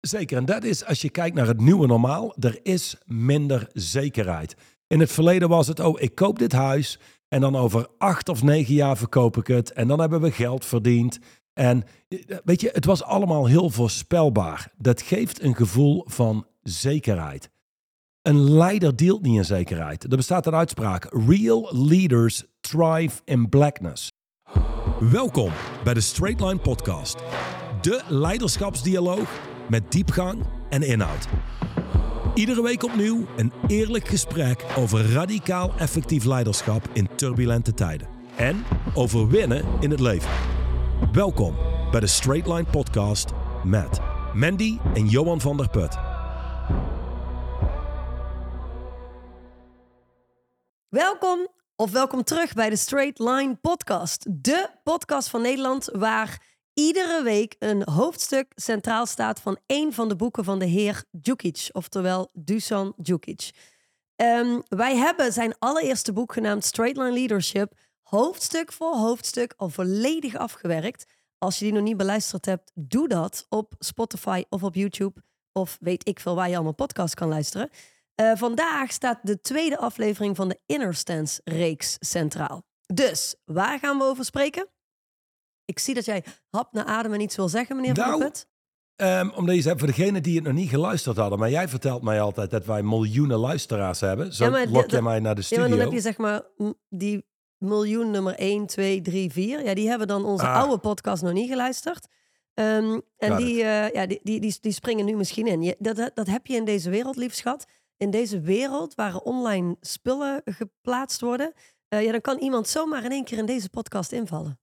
Zeker, 0.00 0.36
en 0.36 0.44
dat 0.44 0.64
is 0.64 0.84
als 0.84 1.00
je 1.00 1.10
kijkt 1.10 1.36
naar 1.36 1.46
het 1.46 1.60
nieuwe 1.60 1.86
normaal, 1.86 2.34
er 2.38 2.58
is 2.62 2.96
minder 3.04 3.68
zekerheid. 3.72 4.56
In 4.86 5.00
het 5.00 5.12
verleden 5.12 5.48
was 5.48 5.66
het, 5.66 5.80
oh, 5.80 6.00
ik 6.00 6.14
koop 6.14 6.38
dit 6.38 6.52
huis 6.52 6.98
en 7.28 7.40
dan 7.40 7.56
over 7.56 7.88
acht 7.98 8.28
of 8.28 8.42
negen 8.42 8.74
jaar 8.74 8.96
verkoop 8.96 9.36
ik 9.36 9.46
het 9.46 9.72
en 9.72 9.88
dan 9.88 10.00
hebben 10.00 10.20
we 10.20 10.30
geld 10.30 10.64
verdiend. 10.64 11.18
En 11.52 11.84
weet 12.44 12.60
je, 12.60 12.70
het 12.72 12.84
was 12.84 13.02
allemaal 13.02 13.46
heel 13.46 13.70
voorspelbaar. 13.70 14.72
Dat 14.76 15.02
geeft 15.02 15.42
een 15.42 15.56
gevoel 15.56 16.04
van 16.06 16.46
zekerheid. 16.62 17.50
Een 18.22 18.50
leider 18.50 18.96
deelt 18.96 19.22
niet 19.22 19.36
in 19.36 19.44
zekerheid. 19.44 20.02
Er 20.02 20.16
bestaat 20.16 20.46
een 20.46 20.54
uitspraak: 20.54 21.08
Real 21.26 21.76
leaders 21.88 22.44
thrive 22.60 23.20
in 23.24 23.48
blackness. 23.48 24.08
Welkom 25.00 25.52
bij 25.84 25.94
de 25.94 26.00
Straight 26.00 26.40
Line 26.40 26.58
Podcast, 26.58 27.16
de 27.80 28.02
leiderschapsdialoog 28.08 29.56
met 29.68 29.92
diepgang 29.92 30.44
en 30.68 30.82
inhoud. 30.82 31.28
Iedere 32.34 32.62
week 32.62 32.82
opnieuw 32.82 33.26
een 33.36 33.52
eerlijk 33.66 34.08
gesprek 34.08 34.64
over 34.76 35.12
radicaal 35.12 35.72
effectief 35.78 36.24
leiderschap 36.24 36.88
in 36.92 37.08
turbulente 37.14 37.74
tijden. 37.74 38.08
En 38.36 38.64
over 38.94 39.28
winnen 39.28 39.64
in 39.80 39.90
het 39.90 40.00
leven. 40.00 40.30
Welkom 41.12 41.56
bij 41.90 42.00
de 42.00 42.06
Straight 42.06 42.46
Line 42.48 42.64
Podcast 42.70 43.30
met 43.64 44.00
Mandy 44.34 44.78
en 44.94 45.06
Johan 45.06 45.40
van 45.40 45.56
der 45.56 45.68
Put. 45.68 45.96
Welkom 50.88 51.48
of 51.76 51.90
welkom 51.90 52.22
terug 52.22 52.52
bij 52.52 52.70
de 52.70 52.76
Straight 52.76 53.18
Line 53.18 53.54
Podcast. 53.60 54.26
De 54.42 54.68
podcast 54.82 55.28
van 55.28 55.42
Nederland 55.42 55.88
waar 55.92 56.47
iedere 56.78 57.22
week 57.22 57.56
een 57.58 57.88
hoofdstuk 57.90 58.52
centraal 58.54 59.06
staat 59.06 59.40
van 59.40 59.58
een 59.66 59.92
van 59.92 60.08
de 60.08 60.16
boeken 60.16 60.44
van 60.44 60.58
de 60.58 60.64
heer 60.64 61.04
Djukic, 61.10 61.68
oftewel 61.72 62.30
Dusan 62.32 62.92
Djukic. 62.96 63.50
Um, 64.16 64.62
wij 64.68 64.96
hebben 64.96 65.32
zijn 65.32 65.54
allereerste 65.58 66.12
boek 66.12 66.32
genaamd 66.32 66.64
Straight 66.64 66.96
Line 66.96 67.12
Leadership 67.12 67.72
hoofdstuk 68.02 68.72
voor 68.72 68.94
hoofdstuk 68.94 69.54
al 69.56 69.68
volledig 69.68 70.36
afgewerkt. 70.36 71.04
Als 71.38 71.58
je 71.58 71.64
die 71.64 71.74
nog 71.74 71.82
niet 71.82 71.96
beluisterd 71.96 72.44
hebt, 72.44 72.70
doe 72.74 73.08
dat 73.08 73.46
op 73.48 73.74
Spotify 73.78 74.44
of 74.48 74.62
op 74.62 74.74
YouTube. 74.74 75.22
Of 75.52 75.76
weet 75.80 76.08
ik 76.08 76.20
veel 76.20 76.34
waar 76.34 76.48
je 76.48 76.54
allemaal 76.54 76.74
podcast 76.74 77.14
kan 77.14 77.28
luisteren. 77.28 77.70
Uh, 78.20 78.32
vandaag 78.36 78.92
staat 78.92 79.18
de 79.22 79.40
tweede 79.40 79.78
aflevering 79.78 80.36
van 80.36 80.48
de 80.48 80.60
Inner 80.66 80.94
Stance 80.94 81.40
reeks 81.44 81.96
centraal. 82.00 82.62
Dus, 82.86 83.34
waar 83.44 83.78
gaan 83.78 83.98
we 83.98 84.04
over 84.04 84.24
spreken? 84.24 84.68
Ik 85.68 85.78
zie 85.78 85.94
dat 85.94 86.04
jij 86.04 86.24
hap 86.50 86.72
naar 86.72 86.84
adem 86.84 87.12
en 87.12 87.20
iets 87.20 87.36
wil 87.36 87.48
zeggen, 87.48 87.76
meneer 87.76 87.94
nou, 87.94 88.20
Van. 88.20 88.32
Um, 89.06 89.30
omdat 89.30 89.54
je 89.54 89.62
zegt, 89.62 89.78
voor 89.78 89.86
degenen 89.86 90.22
die 90.22 90.34
het 90.34 90.44
nog 90.44 90.52
niet 90.52 90.68
geluisterd 90.68 91.16
hadden, 91.16 91.38
maar 91.38 91.50
jij 91.50 91.68
vertelt 91.68 92.02
mij 92.02 92.20
altijd 92.20 92.50
dat 92.50 92.64
wij 92.64 92.82
miljoenen 92.82 93.38
luisteraars 93.38 94.00
hebben. 94.00 94.34
Zo 94.34 94.44
ja, 94.44 94.66
lok 94.68 95.00
mij 95.00 95.20
naar 95.20 95.34
de 95.34 95.42
studio. 95.42 95.62
Ja, 95.64 95.68
maar 95.68 95.78
dan 95.78 95.86
heb 95.86 95.96
je 95.96 96.02
zeg 96.02 96.16
maar 96.16 96.42
die 96.88 97.26
miljoen 97.58 98.10
nummer 98.10 98.34
1, 98.34 98.66
2, 98.66 99.00
3, 99.00 99.32
4. 99.32 99.64
Ja, 99.64 99.74
die 99.74 99.88
hebben 99.88 100.06
dan 100.06 100.24
onze 100.24 100.46
ah. 100.46 100.56
oude 100.56 100.78
podcast 100.78 101.22
nog 101.22 101.32
niet 101.32 101.48
geluisterd. 101.48 102.06
Um, 102.54 103.02
en 103.18 103.36
die, 103.36 103.54
uh, 103.54 103.90
ja, 103.90 104.06
die, 104.06 104.20
die, 104.22 104.40
die, 104.40 104.58
die, 104.60 104.72
springen 104.72 105.04
nu 105.04 105.16
misschien 105.16 105.46
in. 105.46 105.62
Je, 105.62 105.76
dat, 105.78 106.10
dat 106.14 106.26
heb 106.26 106.46
je 106.46 106.56
in 106.56 106.64
deze 106.64 106.90
wereld, 106.90 107.16
lief 107.16 107.34
schat. 107.34 107.66
In 107.96 108.10
deze 108.10 108.40
wereld 108.40 108.94
waar 108.94 109.16
online 109.16 109.76
spullen 109.80 110.42
geplaatst 110.44 111.20
worden, 111.20 111.52
uh, 111.88 112.04
ja, 112.04 112.12
dan 112.12 112.20
kan 112.20 112.38
iemand 112.38 112.68
zomaar 112.68 113.04
in 113.04 113.10
één 113.10 113.24
keer 113.24 113.38
in 113.38 113.46
deze 113.46 113.70
podcast 113.70 114.12
invallen. 114.12 114.60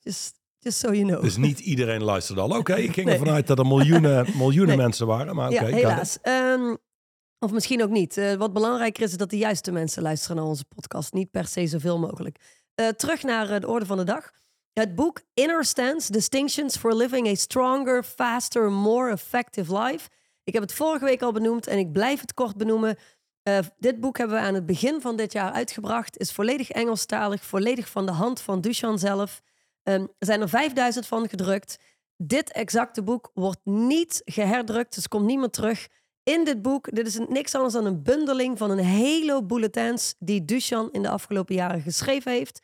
Just, 0.00 0.40
just 0.58 0.78
so 0.78 0.92
you 0.92 1.06
know. 1.06 1.22
Dus 1.22 1.36
niet 1.36 1.58
iedereen 1.58 2.02
luisterde 2.02 2.40
al. 2.40 2.58
Oké, 2.58 2.74
ik 2.74 2.92
ging 2.92 3.06
nee. 3.06 3.18
ervan 3.18 3.34
uit 3.34 3.46
dat 3.46 3.58
er 3.58 3.66
miljoenen, 3.66 4.26
miljoenen 4.38 4.76
mensen 4.76 5.06
waren. 5.06 5.34
Maar 5.34 5.50
oké, 5.50 5.66
ja, 5.66 5.74
helaas. 5.74 6.18
Um, 6.22 6.78
of 7.38 7.52
misschien 7.52 7.82
ook 7.82 7.90
niet. 7.90 8.16
Uh, 8.16 8.32
wat 8.32 8.52
belangrijker 8.52 9.02
is, 9.02 9.10
is 9.10 9.16
dat 9.16 9.30
de 9.30 9.38
juiste 9.38 9.72
mensen 9.72 10.02
luisteren 10.02 10.36
naar 10.36 10.44
onze 10.44 10.64
podcast. 10.64 11.12
Niet 11.12 11.30
per 11.30 11.46
se 11.46 11.66
zoveel 11.66 11.98
mogelijk. 11.98 12.38
Uh, 12.74 12.88
terug 12.88 13.22
naar 13.22 13.60
de 13.60 13.68
orde 13.68 13.86
van 13.86 13.96
de 13.96 14.04
dag. 14.04 14.30
Het 14.72 14.94
boek 14.94 15.22
Inner 15.34 15.64
Stance: 15.64 16.12
Distinctions 16.12 16.76
for 16.76 16.94
Living 16.94 17.28
a 17.28 17.34
Stronger, 17.34 18.02
Faster, 18.02 18.72
More 18.72 19.10
Effective 19.10 19.78
Life. 19.78 20.08
Ik 20.44 20.52
heb 20.52 20.62
het 20.62 20.72
vorige 20.72 21.04
week 21.04 21.22
al 21.22 21.32
benoemd 21.32 21.66
en 21.66 21.78
ik 21.78 21.92
blijf 21.92 22.20
het 22.20 22.34
kort 22.34 22.56
benoemen. 22.56 22.96
dit 23.78 24.00
boek 24.00 24.18
hebben 24.18 24.36
we 24.36 24.42
aan 24.42 24.54
het 24.54 24.66
begin 24.66 25.00
van 25.00 25.16
dit 25.16 25.32
jaar 25.32 25.52
uitgebracht. 25.52 26.18
Is 26.18 26.32
volledig 26.32 26.70
Engelstalig, 26.70 27.44
volledig 27.44 27.88
van 27.88 28.06
de 28.06 28.12
hand 28.12 28.40
van 28.40 28.60
Duchan 28.60 28.98
zelf. 28.98 29.42
Um, 29.82 30.02
er 30.18 30.26
zijn 30.26 30.40
er 30.40 30.48
5000 30.48 31.06
van 31.06 31.28
gedrukt. 31.28 31.78
Dit 32.16 32.52
exacte 32.52 33.02
boek 33.02 33.30
wordt 33.34 33.60
niet 33.64 34.22
geherdrukt, 34.24 34.94
dus 34.94 35.08
komt 35.08 35.26
niet 35.26 35.38
meer 35.38 35.50
terug. 35.50 35.88
In 36.22 36.44
dit 36.44 36.62
boek, 36.62 36.94
dit 36.94 37.06
is 37.06 37.18
niks 37.28 37.54
anders 37.54 37.74
dan 37.74 37.84
een 37.84 38.02
bundeling 38.02 38.58
van 38.58 38.70
een 38.70 38.84
hele 38.84 39.44
bulletins 39.44 40.14
die 40.18 40.44
Duchan 40.44 40.90
in 40.92 41.02
de 41.02 41.08
afgelopen 41.08 41.54
jaren 41.54 41.80
geschreven 41.80 42.32
heeft. 42.32 42.62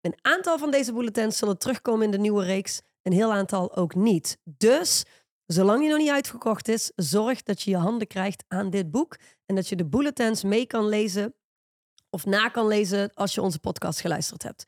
Een 0.00 0.18
aantal 0.22 0.58
van 0.58 0.70
deze 0.70 0.92
bulletins 0.92 1.38
zullen 1.38 1.58
terugkomen 1.58 2.04
in 2.04 2.10
de 2.10 2.18
nieuwe 2.18 2.44
reeks, 2.44 2.80
een 3.02 3.12
heel 3.12 3.32
aantal 3.32 3.76
ook 3.76 3.94
niet. 3.94 4.38
Dus, 4.44 5.04
zolang 5.46 5.80
die 5.80 5.88
nog 5.88 5.98
niet 5.98 6.10
uitgekocht 6.10 6.68
is, 6.68 6.92
zorg 6.96 7.42
dat 7.42 7.62
je 7.62 7.70
je 7.70 7.76
handen 7.76 8.06
krijgt 8.06 8.44
aan 8.48 8.70
dit 8.70 8.90
boek 8.90 9.16
en 9.46 9.54
dat 9.54 9.68
je 9.68 9.76
de 9.76 9.86
bulletins 9.86 10.42
mee 10.42 10.66
kan 10.66 10.88
lezen 10.88 11.34
of 12.10 12.24
na 12.24 12.48
kan 12.48 12.66
lezen 12.66 13.14
als 13.14 13.34
je 13.34 13.42
onze 13.42 13.58
podcast 13.58 14.00
geluisterd 14.00 14.42
hebt. 14.42 14.66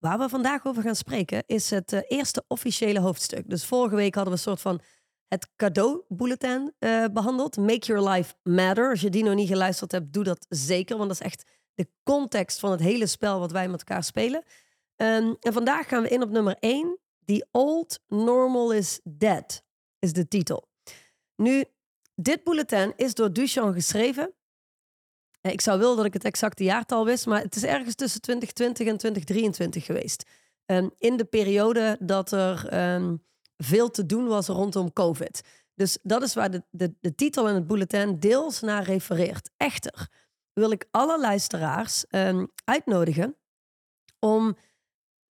Waar 0.00 0.18
we 0.18 0.28
vandaag 0.28 0.66
over 0.66 0.82
gaan 0.82 0.96
spreken 0.96 1.42
is 1.46 1.70
het 1.70 1.92
uh, 1.92 2.00
eerste 2.08 2.44
officiële 2.48 3.00
hoofdstuk. 3.00 3.50
Dus 3.50 3.64
vorige 3.64 3.94
week 3.94 4.14
hadden 4.14 4.32
we 4.32 4.38
een 4.38 4.44
soort 4.44 4.60
van 4.60 4.80
het 5.28 5.48
cadeau-bulletin 5.56 6.72
uh, 6.78 7.04
behandeld. 7.12 7.56
Make 7.56 7.86
Your 7.86 8.08
Life 8.08 8.34
Matter. 8.42 8.90
Als 8.90 9.00
je 9.00 9.10
die 9.10 9.24
nog 9.24 9.34
niet 9.34 9.48
geluisterd 9.48 9.92
hebt, 9.92 10.12
doe 10.12 10.24
dat 10.24 10.46
zeker. 10.48 10.96
Want 10.96 11.08
dat 11.08 11.20
is 11.20 11.26
echt 11.26 11.50
de 11.74 11.88
context 12.02 12.58
van 12.58 12.70
het 12.70 12.80
hele 12.80 13.06
spel 13.06 13.38
wat 13.38 13.52
wij 13.52 13.68
met 13.68 13.78
elkaar 13.78 14.04
spelen. 14.04 14.42
Um, 14.96 15.36
en 15.40 15.52
vandaag 15.52 15.88
gaan 15.88 16.02
we 16.02 16.08
in 16.08 16.22
op 16.22 16.30
nummer 16.30 16.56
1. 16.58 16.98
The 17.24 17.46
Old 17.50 18.00
Normal 18.06 18.72
is 18.72 19.00
Dead, 19.04 19.62
is 19.98 20.12
de 20.12 20.28
titel. 20.28 20.68
Nu, 21.36 21.64
dit 22.14 22.44
bulletin 22.44 22.92
is 22.96 23.14
door 23.14 23.32
Duchamp 23.32 23.74
geschreven. 23.74 24.34
Eh, 25.40 25.52
ik 25.52 25.60
zou 25.60 25.78
willen 25.78 25.96
dat 25.96 26.04
ik 26.04 26.12
het 26.12 26.24
exacte 26.24 26.64
jaartal 26.64 27.04
wist, 27.04 27.26
maar 27.26 27.42
het 27.42 27.56
is 27.56 27.64
ergens 27.64 27.94
tussen 27.94 28.20
2020 28.20 28.86
en 28.86 28.96
2023 28.96 29.84
geweest. 29.84 30.24
Um, 30.66 30.90
in 30.98 31.16
de 31.16 31.24
periode 31.24 31.96
dat 32.00 32.32
er 32.32 32.92
um, 32.94 33.24
veel 33.56 33.90
te 33.90 34.06
doen 34.06 34.26
was 34.26 34.46
rondom 34.46 34.92
COVID. 34.92 35.42
Dus 35.74 35.98
dat 36.02 36.22
is 36.22 36.34
waar 36.34 36.50
de, 36.50 36.62
de, 36.70 36.94
de 37.00 37.14
titel 37.14 37.48
en 37.48 37.54
het 37.54 37.66
bulletin 37.66 38.18
deels 38.18 38.60
naar 38.60 38.82
refereert. 38.82 39.50
Echter 39.56 40.08
wil 40.52 40.70
ik 40.70 40.88
alle 40.90 41.20
luisteraars 41.20 42.04
um, 42.10 42.48
uitnodigen 42.64 43.36
om, 44.18 44.56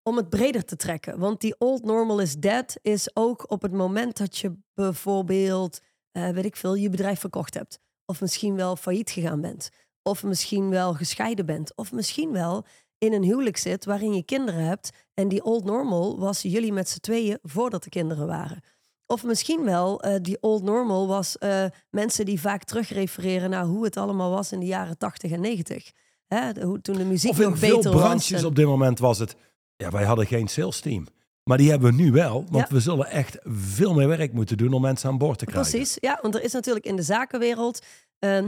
om 0.02 0.16
het 0.16 0.28
breder 0.28 0.64
te 0.64 0.76
trekken. 0.76 1.18
Want 1.18 1.40
die 1.40 1.58
old 1.58 1.84
normal 1.84 2.18
is 2.18 2.36
dead 2.36 2.78
is 2.82 3.16
ook 3.16 3.50
op 3.50 3.62
het 3.62 3.72
moment 3.72 4.16
dat 4.16 4.38
je 4.38 4.56
bijvoorbeeld, 4.74 5.80
uh, 6.12 6.28
weet 6.28 6.44
ik 6.44 6.56
veel, 6.56 6.74
je 6.74 6.90
bedrijf 6.90 7.20
verkocht 7.20 7.54
hebt. 7.54 7.78
Of 8.04 8.20
misschien 8.20 8.56
wel 8.56 8.76
failliet 8.76 9.10
gegaan 9.10 9.40
bent. 9.40 9.70
Of 10.06 10.22
misschien 10.22 10.70
wel 10.70 10.94
gescheiden 10.94 11.46
bent. 11.46 11.76
Of 11.76 11.92
misschien 11.92 12.32
wel 12.32 12.64
in 12.98 13.12
een 13.12 13.22
huwelijk 13.22 13.56
zit 13.56 13.84
waarin 13.84 14.14
je 14.14 14.22
kinderen 14.22 14.64
hebt. 14.64 14.90
En 15.14 15.28
die 15.28 15.44
old 15.44 15.64
normal 15.64 16.18
was 16.18 16.42
jullie 16.42 16.72
met 16.72 16.88
z'n 16.88 17.00
tweeën 17.00 17.38
voordat 17.42 17.84
de 17.84 17.90
kinderen 17.90 18.26
waren. 18.26 18.62
Of 19.06 19.24
misschien 19.24 19.64
wel, 19.64 20.06
uh, 20.06 20.14
die 20.22 20.36
old 20.40 20.62
normal 20.62 21.06
was 21.06 21.36
uh, 21.40 21.64
mensen 21.90 22.24
die 22.24 22.40
vaak 22.40 22.64
terugrefereren 22.64 23.50
naar 23.50 23.64
hoe 23.64 23.84
het 23.84 23.96
allemaal 23.96 24.30
was 24.30 24.52
in 24.52 24.60
de 24.60 24.66
jaren 24.66 24.98
80 24.98 25.30
en 25.30 25.40
90. 25.40 25.90
Hè? 26.26 26.64
hoe, 26.64 26.80
toen 26.80 26.96
de 26.96 27.04
muziek 27.04 27.30
of 27.30 27.40
in 27.40 27.48
nog 27.48 27.58
veel 27.58 27.76
beter 27.76 27.90
branches 27.90 28.30
was. 28.30 28.44
op 28.44 28.56
dit 28.56 28.66
moment 28.66 28.98
was 28.98 29.18
het, 29.18 29.36
ja, 29.76 29.90
wij 29.90 30.04
hadden 30.04 30.26
geen 30.26 30.48
sales 30.48 30.80
team. 30.80 31.06
Maar 31.48 31.58
die 31.58 31.70
hebben 31.70 31.90
we 31.90 32.02
nu 32.02 32.12
wel, 32.12 32.44
want 32.50 32.68
ja. 32.68 32.74
we 32.74 32.80
zullen 32.80 33.06
echt 33.06 33.38
veel 33.44 33.94
meer 33.94 34.08
werk 34.08 34.32
moeten 34.32 34.56
doen 34.56 34.72
om 34.72 34.80
mensen 34.80 35.08
aan 35.08 35.18
boord 35.18 35.38
te 35.38 35.44
krijgen. 35.44 35.70
Precies, 35.70 35.96
ja, 36.00 36.18
want 36.22 36.34
er 36.34 36.42
is 36.42 36.52
natuurlijk 36.52 36.86
in 36.86 36.96
de 36.96 37.02
zakenwereld 37.02 37.84
uh, 38.26 38.44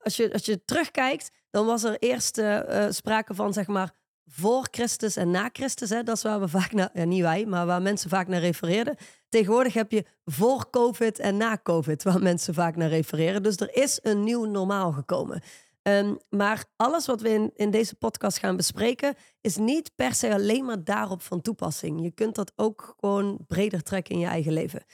als, 0.00 0.16
je, 0.16 0.32
als 0.32 0.44
je 0.44 0.64
terugkijkt, 0.64 1.30
dan 1.50 1.66
was 1.66 1.84
er 1.84 1.96
eerst 1.98 2.38
uh, 2.38 2.60
sprake 2.90 3.34
van, 3.34 3.52
zeg 3.52 3.66
maar, 3.66 3.94
voor 4.26 4.68
Christus 4.70 5.16
en 5.16 5.30
na 5.30 5.48
Christus. 5.52 5.90
Hè? 5.90 6.02
Dat 6.02 6.16
is 6.16 6.22
waar 6.22 6.40
we 6.40 6.48
vaak 6.48 6.72
naar, 6.72 6.90
ja, 6.92 7.04
niet 7.04 7.22
wij, 7.22 7.46
maar 7.46 7.66
waar 7.66 7.82
mensen 7.82 8.10
vaak 8.10 8.28
naar 8.28 8.40
refereerden. 8.40 8.96
Tegenwoordig 9.28 9.72
heb 9.72 9.90
je 9.90 10.04
voor 10.24 10.70
COVID 10.70 11.18
en 11.18 11.36
na 11.36 11.58
COVID, 11.62 12.02
waar 12.02 12.22
mensen 12.30 12.54
vaak 12.54 12.76
naar 12.76 12.88
refereren. 12.88 13.42
Dus 13.42 13.56
er 13.56 13.76
is 13.76 13.98
een 14.02 14.24
nieuw 14.24 14.44
normaal 14.44 14.92
gekomen. 14.92 15.42
Um, 15.88 16.18
maar 16.28 16.64
alles 16.76 17.06
wat 17.06 17.20
we 17.20 17.28
in, 17.28 17.50
in 17.54 17.70
deze 17.70 17.94
podcast 17.94 18.38
gaan 18.38 18.56
bespreken, 18.56 19.14
is 19.40 19.56
niet 19.56 19.94
per 19.94 20.14
se 20.14 20.32
alleen 20.32 20.64
maar 20.64 20.84
daarop 20.84 21.22
van 21.22 21.40
toepassing. 21.40 22.02
Je 22.02 22.10
kunt 22.10 22.34
dat 22.34 22.52
ook 22.56 22.94
gewoon 23.00 23.44
breder 23.46 23.82
trekken 23.82 24.14
in 24.14 24.20
je 24.20 24.26
eigen 24.26 24.52
leven. 24.52 24.84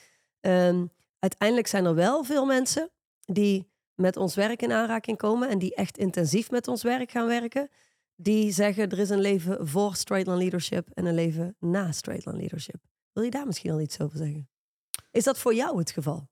Um, 0.41 0.91
uiteindelijk 1.19 1.69
zijn 1.69 1.85
er 1.85 1.95
wel 1.95 2.25
veel 2.25 2.47
mensen 2.47 2.91
die 3.21 3.73
met 3.95 4.17
ons 4.17 4.35
werk 4.35 4.63
in 4.63 4.73
aanraking 4.73 5.17
komen 5.17 5.49
en 5.49 5.59
die 5.59 5.75
echt 5.75 5.99
intensief 5.99 6.51
met 6.51 6.69
ons 6.69 6.83
werk 6.83 7.11
gaan 7.11 7.27
werken, 7.27 7.69
die 8.17 8.53
zeggen 8.53 8.91
er 8.91 8.99
is 8.99 9.11
een 9.11 9.21
leven 9.21 9.69
voor 9.69 9.95
Straightline 9.95 10.39
Leadership 10.39 10.91
en 10.91 11.07
een 11.07 11.15
leven 11.15 11.57
na 11.59 11.93
Straightline 11.93 12.37
Leadership. 12.37 12.83
Wil 13.13 13.25
je 13.25 13.31
daar 13.31 13.47
misschien 13.47 13.71
al 13.71 13.81
iets 13.81 14.01
over 14.01 14.19
zeggen? 14.19 14.49
Is 15.11 15.25
dat 15.25 15.39
voor 15.39 15.55
jou 15.55 15.79
het 15.79 15.91
geval? 15.91 16.29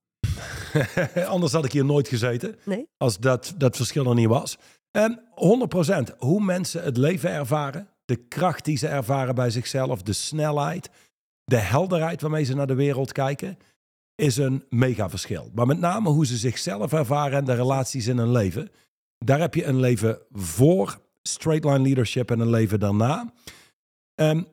Anders 1.26 1.52
had 1.52 1.64
ik 1.64 1.72
hier 1.72 1.84
nooit 1.84 2.08
gezeten. 2.08 2.56
Nee? 2.64 2.88
Als 2.96 3.19
dat, 3.19 3.54
dat 3.56 3.76
verschil 3.76 4.06
er 4.06 4.14
niet 4.14 4.28
was. 4.28 4.58
En 4.90 5.20
100% 6.10 6.16
hoe 6.19 6.44
mensen 6.44 6.82
het 6.82 6.96
leven 6.96 7.30
ervaren. 7.30 7.88
De 8.04 8.16
kracht 8.16 8.64
die 8.64 8.76
ze 8.76 8.86
ervaren 8.86 9.34
bij 9.34 9.50
zichzelf. 9.50 10.02
De 10.02 10.12
snelheid. 10.12 10.90
De 11.44 11.56
helderheid 11.56 12.20
waarmee 12.20 12.44
ze 12.44 12.54
naar 12.54 12.66
de 12.66 12.74
wereld 12.74 13.12
kijken. 13.12 13.58
Is 14.14 14.36
een 14.36 14.64
mega 14.69 15.10
verschil. 15.10 15.50
Maar 15.54 15.66
met 15.66 15.78
name 15.78 16.08
hoe 16.08 16.26
ze 16.26 16.36
zichzelf 16.36 16.92
ervaren 16.92 17.38
en 17.38 17.44
de 17.44 17.54
relaties 17.54 18.06
in 18.06 18.19
hun 18.19 18.32
leven. 18.32 18.70
Daar 19.19 19.40
heb 19.40 19.54
je 19.54 19.64
een 19.64 19.80
leven 19.80 20.19
voor 20.30 21.00
straight 21.22 21.64
line 21.64 21.80
leadership 21.80 22.30
en 22.30 22.40
een 22.40 22.50
leven 22.50 22.80
daarna. 22.80 23.32
En 24.14 24.46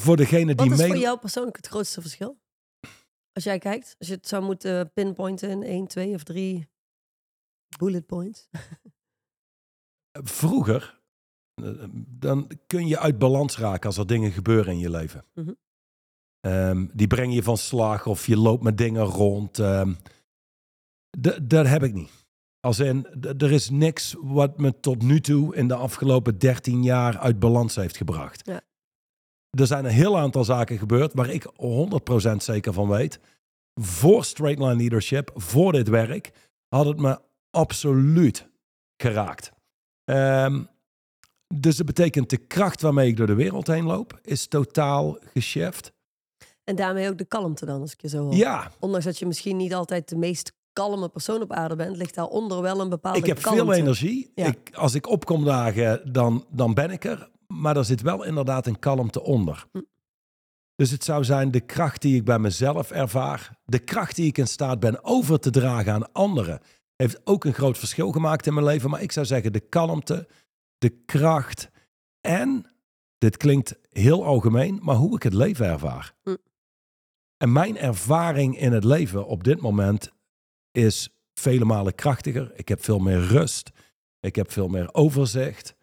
voor 0.00 0.16
degene 0.16 0.54
Wat 0.54 0.64
die 0.64 0.72
is 0.72 0.78
mee... 0.80 0.88
voor 0.88 0.98
jou 0.98 1.18
persoonlijk 1.18 1.56
het 1.56 1.66
grootste 1.66 2.00
verschil? 2.00 2.38
Als 3.38 3.46
jij 3.46 3.58
kijkt, 3.58 3.96
als 3.98 4.08
je 4.08 4.14
het 4.14 4.28
zou 4.28 4.44
moeten 4.44 4.92
pinpointen 4.92 5.50
in 5.50 5.62
1, 5.62 5.86
2 5.86 6.14
of 6.14 6.22
3 6.22 6.68
bullet 7.78 8.06
points. 8.06 8.48
vroeger, 10.38 11.00
eh, 11.54 11.84
dan 12.08 12.50
kun 12.66 12.86
je 12.86 12.98
uit 12.98 13.18
balans 13.18 13.58
raken 13.58 13.86
als 13.86 13.96
er 13.96 14.06
dingen 14.06 14.32
gebeuren 14.32 14.72
in 14.72 14.78
je 14.78 14.90
leven. 14.90 15.24
Mhm. 15.34 15.52
Ehm, 16.40 16.86
die 16.92 17.06
brengen 17.06 17.34
je 17.34 17.42
van 17.42 17.56
slag 17.56 18.06
of 18.06 18.26
je 18.26 18.36
loopt 18.36 18.62
met 18.62 18.78
dingen 18.78 19.04
rond. 19.04 19.58
ehm. 19.58 19.94
D- 21.20 21.50
dat 21.50 21.66
heb 21.66 21.82
ik 21.82 21.94
niet. 21.94 22.26
Als 22.60 22.78
in, 22.78 23.06
er 23.22 23.52
is 23.52 23.70
niks 23.70 24.14
wat 24.18 24.58
me 24.58 24.80
tot 24.80 25.02
nu 25.02 25.20
toe 25.20 25.54
in 25.56 25.68
de 25.68 25.74
afgelopen 25.74 26.38
13 26.38 26.82
jaar 26.82 27.18
uit 27.18 27.38
balans 27.38 27.74
heeft 27.74 27.96
gebracht. 27.96 28.46
Ja. 28.46 28.60
Er 29.50 29.66
zijn 29.66 29.84
een 29.84 29.90
heel 29.90 30.18
aantal 30.18 30.44
zaken 30.44 30.78
gebeurd 30.78 31.12
waar 31.14 31.30
ik 31.30 31.44
100% 31.44 32.36
zeker 32.36 32.72
van 32.72 32.88
weet. 32.88 33.18
Voor 33.74 34.24
Straight 34.24 34.58
Line 34.60 34.76
Leadership, 34.76 35.30
voor 35.34 35.72
dit 35.72 35.88
werk, 35.88 36.30
had 36.68 36.86
het 36.86 36.98
me 36.98 37.18
absoluut 37.50 38.48
geraakt. 38.96 39.52
Ehm, 40.04 40.62
dus 41.54 41.76
dat 41.76 41.86
betekent 41.86 42.30
de 42.30 42.36
kracht 42.36 42.80
waarmee 42.80 43.08
ik 43.08 43.16
door 43.16 43.26
de 43.26 43.34
wereld 43.34 43.66
heen 43.66 43.84
loop, 43.84 44.18
is 44.22 44.46
totaal 44.46 45.18
geshift. 45.32 45.92
En 46.64 46.76
daarmee 46.76 47.08
ook 47.08 47.18
de 47.18 47.24
kalmte 47.24 47.66
dan, 47.66 47.80
als 47.80 47.92
ik 47.92 48.00
je 48.00 48.08
zo 48.08 48.22
hoor. 48.22 48.34
Ja, 48.34 48.70
Ondanks 48.78 49.04
dat 49.04 49.18
je 49.18 49.26
misschien 49.26 49.56
niet 49.56 49.74
altijd 49.74 50.08
de 50.08 50.16
meest 50.16 50.52
kalme 50.72 51.08
persoon 51.08 51.42
op 51.42 51.52
aarde 51.52 51.76
bent, 51.76 51.96
ligt 51.96 52.14
daaronder 52.14 52.62
wel 52.62 52.80
een 52.80 52.88
bepaalde 52.88 53.18
ik 53.18 53.26
heb 53.26 53.40
kalmte. 53.40 53.64
veel 53.64 53.72
energie. 53.72 54.30
Ja. 54.34 54.46
Ik, 54.46 54.70
als 54.74 54.94
ik 54.94 55.08
opkom 55.08 55.44
dagen, 55.44 56.12
dan, 56.12 56.44
dan 56.50 56.74
ben 56.74 56.90
ik 56.90 57.04
er. 57.04 57.30
Maar 57.54 57.76
er 57.76 57.84
zit 57.84 58.00
wel 58.00 58.24
inderdaad 58.24 58.66
een 58.66 58.78
kalmte 58.78 59.22
onder. 59.22 59.66
Hm. 59.72 59.80
Dus 60.74 60.90
het 60.90 61.04
zou 61.04 61.24
zijn 61.24 61.50
de 61.50 61.60
kracht 61.60 62.02
die 62.02 62.16
ik 62.16 62.24
bij 62.24 62.38
mezelf 62.38 62.90
ervaar, 62.90 63.58
de 63.64 63.78
kracht 63.78 64.16
die 64.16 64.26
ik 64.26 64.38
in 64.38 64.46
staat 64.46 64.80
ben 64.80 65.04
over 65.04 65.40
te 65.40 65.50
dragen 65.50 65.92
aan 65.92 66.12
anderen, 66.12 66.60
heeft 66.96 67.20
ook 67.24 67.44
een 67.44 67.54
groot 67.54 67.78
verschil 67.78 68.12
gemaakt 68.12 68.46
in 68.46 68.54
mijn 68.54 68.66
leven. 68.66 68.90
Maar 68.90 69.02
ik 69.02 69.12
zou 69.12 69.26
zeggen 69.26 69.52
de 69.52 69.60
kalmte, 69.60 70.28
de 70.78 70.90
kracht 70.90 71.70
en, 72.20 72.66
dit 73.18 73.36
klinkt 73.36 73.78
heel 73.88 74.24
algemeen, 74.24 74.78
maar 74.82 74.96
hoe 74.96 75.16
ik 75.16 75.22
het 75.22 75.34
leven 75.34 75.66
ervaar. 75.66 76.14
Hm. 76.22 76.36
En 77.36 77.52
mijn 77.52 77.76
ervaring 77.76 78.58
in 78.58 78.72
het 78.72 78.84
leven 78.84 79.26
op 79.26 79.44
dit 79.44 79.60
moment 79.60 80.12
is 80.70 81.08
vele 81.34 81.64
malen 81.64 81.94
krachtiger. 81.94 82.52
Ik 82.54 82.68
heb 82.68 82.84
veel 82.84 82.98
meer 82.98 83.20
rust. 83.20 83.70
Ik 84.20 84.36
heb 84.36 84.52
veel 84.52 84.68
meer 84.68 84.94
overzicht. 84.94 85.76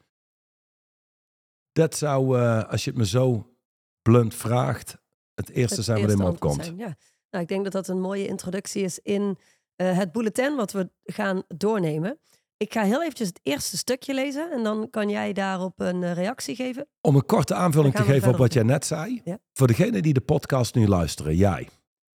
Dat 1.75 1.95
zou, 1.95 2.39
eh, 2.39 2.63
als 2.63 2.83
je 2.83 2.89
het 2.89 2.99
me 2.99 3.05
zo 3.05 3.55
blunt 4.01 4.35
vraagt, 4.35 4.97
het 5.33 5.49
eerste 5.49 5.75
Het 5.75 5.85
zijn 5.85 6.01
wat 6.01 6.11
in 6.11 6.17
me 6.17 6.27
opkomt. 6.27 6.65
zijn, 6.65 6.77
ja. 6.77 6.95
Nou, 7.29 7.43
ik 7.43 7.47
denk 7.47 7.63
dat 7.63 7.73
dat 7.73 7.87
een 7.87 8.01
mooie 8.01 8.27
introductie 8.27 8.83
is 8.83 8.99
in 8.99 9.37
eh, 9.75 9.97
het 9.97 10.11
bulletin 10.11 10.55
wat 10.55 10.71
we 10.71 10.89
gaan 11.03 11.43
doornemen. 11.47 12.19
Ik 12.57 12.73
ga 12.73 12.83
heel 12.83 13.01
eventjes 13.01 13.27
het 13.27 13.39
eerste 13.43 13.77
stukje 13.77 14.13
lezen 14.13 14.51
en 14.51 14.63
dan 14.63 14.89
kan 14.89 15.09
jij 15.09 15.33
daarop 15.33 15.79
een 15.79 16.03
eh, 16.03 16.13
reactie 16.13 16.55
geven. 16.55 16.87
Om 17.01 17.15
een 17.15 17.25
korte 17.25 17.53
aanvulling 17.53 17.95
te 17.95 18.03
geven 18.03 18.31
op 18.31 18.37
wat 18.37 18.53
jij 18.53 18.63
net 18.63 18.85
zei. 18.85 19.21
Ja. 19.23 19.39
Voor 19.53 19.67
degene 19.67 20.01
die 20.01 20.13
de 20.13 20.21
podcast 20.21 20.75
nu 20.75 20.87
luisteren, 20.87 21.35
jij 21.35 21.69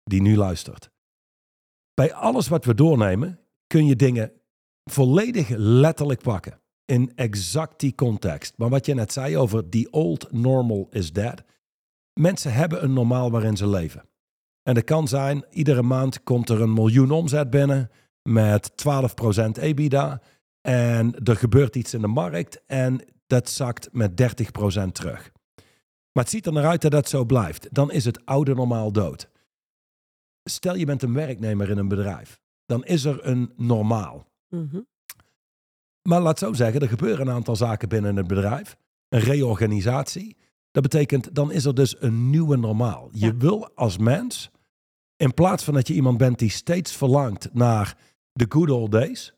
die 0.04 0.21
nu 0.21 0.36
luistert. 0.36 0.89
Bij 1.94 2.13
alles 2.13 2.48
wat 2.48 2.65
we 2.65 2.74
doornemen 2.74 3.39
kun 3.68 3.86
je 3.86 3.95
dingen 3.95 4.42
volledig 4.83 5.50
letterlijk 5.50 6.21
pakken. 6.21 6.62
In 6.87 7.11
exact 7.15 7.79
die 7.79 7.95
context. 7.95 8.53
Maar 8.57 8.69
wat 8.69 8.85
je 8.85 8.93
net 8.93 9.13
zei 9.13 9.37
over 9.37 9.69
the 9.69 9.87
old 9.91 10.31
normal 10.31 10.87
is 10.91 11.13
dead. 11.13 11.43
Mensen 12.13 12.53
hebben 12.53 12.83
een 12.83 12.93
normaal 12.93 13.31
waarin 13.31 13.57
ze 13.57 13.67
leven. 13.67 14.03
En 14.63 14.73
dat 14.73 14.83
kan 14.83 15.07
zijn, 15.07 15.45
iedere 15.49 15.81
maand 15.81 16.23
komt 16.23 16.49
er 16.49 16.61
een 16.61 16.73
miljoen 16.73 17.11
omzet 17.11 17.49
binnen 17.49 17.89
met 18.21 18.71
12% 18.71 19.61
EBITDA. 19.61 20.21
En 20.61 21.15
er 21.23 21.35
gebeurt 21.35 21.75
iets 21.75 21.93
in 21.93 22.01
de 22.01 22.07
markt 22.07 22.65
en 22.65 23.01
dat 23.27 23.49
zakt 23.49 23.89
met 23.91 24.11
30% 24.11 24.91
terug. 24.91 25.31
Maar 26.11 26.23
het 26.23 26.29
ziet 26.29 26.45
er 26.45 26.53
naar 26.53 26.65
uit 26.65 26.81
dat 26.81 26.91
dat 26.91 27.09
zo 27.09 27.25
blijft. 27.25 27.67
Dan 27.73 27.91
is 27.91 28.05
het 28.05 28.25
oude 28.25 28.53
normaal 28.53 28.91
dood. 28.91 29.29
Stel 30.43 30.75
je 30.75 30.85
bent 30.85 31.03
een 31.03 31.13
werknemer 31.13 31.69
in 31.69 31.77
een 31.77 31.87
bedrijf. 31.87 32.39
Dan 32.65 32.85
is 32.85 33.05
er 33.05 33.25
een 33.25 33.53
normaal. 33.55 34.27
Mhm. 34.49 34.79
Maar 36.07 36.21
laat 36.21 36.39
zo 36.39 36.54
zeggen, 36.54 36.81
er 36.81 36.88
gebeuren 36.89 37.27
een 37.27 37.33
aantal 37.33 37.56
zaken 37.56 37.89
binnen 37.89 38.15
het 38.15 38.27
bedrijf. 38.27 38.75
Een 39.09 39.19
reorganisatie. 39.19 40.38
Dat 40.71 40.83
betekent, 40.83 41.36
dan 41.36 41.51
is 41.51 41.65
er 41.65 41.75
dus 41.75 41.95
een 42.01 42.30
nieuwe 42.30 42.57
normaal. 42.57 43.09
Je 43.12 43.25
Ja. 43.25 43.36
wil 43.36 43.69
als 43.75 43.98
mens, 43.98 44.51
in 45.15 45.33
plaats 45.33 45.63
van 45.63 45.74
dat 45.74 45.88
je 45.88 45.94
iemand 45.94 46.18
bent 46.18 46.39
die 46.39 46.50
steeds 46.50 46.92
verlangt 46.95 47.50
naar 47.54 47.98
de 48.33 48.45
good 48.50 48.69
old 48.69 48.92
days, 48.92 49.33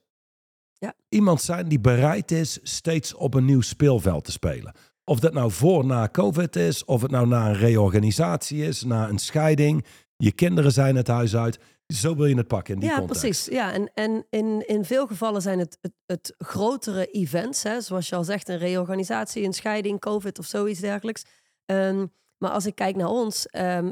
Ja. 0.73 0.93
iemand 1.09 1.41
zijn 1.41 1.67
die 1.67 1.79
bereid 1.79 2.31
is 2.31 2.59
steeds 2.63 3.13
op 3.13 3.33
een 3.33 3.45
nieuw 3.45 3.61
speelveld 3.61 4.23
te 4.23 4.31
spelen. 4.31 4.73
Of 5.03 5.19
dat 5.19 5.33
nou 5.33 5.51
voor 5.51 5.85
na 5.85 6.09
COVID 6.11 6.55
is, 6.55 6.85
of 6.85 7.01
het 7.01 7.11
nou 7.11 7.27
na 7.27 7.47
een 7.47 7.55
reorganisatie 7.55 8.63
is, 8.65 8.83
na 8.83 9.09
een 9.09 9.19
scheiding, 9.19 9.85
je 10.17 10.31
kinderen 10.31 10.71
zijn 10.71 10.95
het 10.95 11.07
huis 11.07 11.35
uit. 11.35 11.59
Zo 11.93 12.15
wil 12.15 12.25
je 12.25 12.35
het 12.35 12.47
pakken 12.47 12.73
in 12.73 12.79
die 12.79 12.89
ja, 12.89 12.97
context. 12.97 13.21
precies. 13.21 13.45
Ja, 13.45 13.73
en, 13.73 13.91
en 13.93 14.25
in, 14.29 14.67
in 14.67 14.85
veel 14.85 15.07
gevallen 15.07 15.41
zijn 15.41 15.59
het, 15.59 15.77
het, 15.81 15.93
het 16.05 16.35
grotere 16.37 17.05
events, 17.05 17.63
hè, 17.63 17.81
zoals 17.81 18.09
je 18.09 18.15
al 18.15 18.23
zegt, 18.23 18.49
een 18.49 18.57
reorganisatie, 18.57 19.43
een 19.43 19.53
scheiding, 19.53 19.99
COVID 19.99 20.39
of 20.39 20.45
zoiets 20.45 20.79
dergelijks. 20.79 21.23
Ehm, 21.65 22.05
maar 22.37 22.51
als 22.51 22.65
ik 22.65 22.75
kijk 22.75 22.95
naar 22.95 23.09
ons, 23.09 23.47
ehm, 23.47 23.91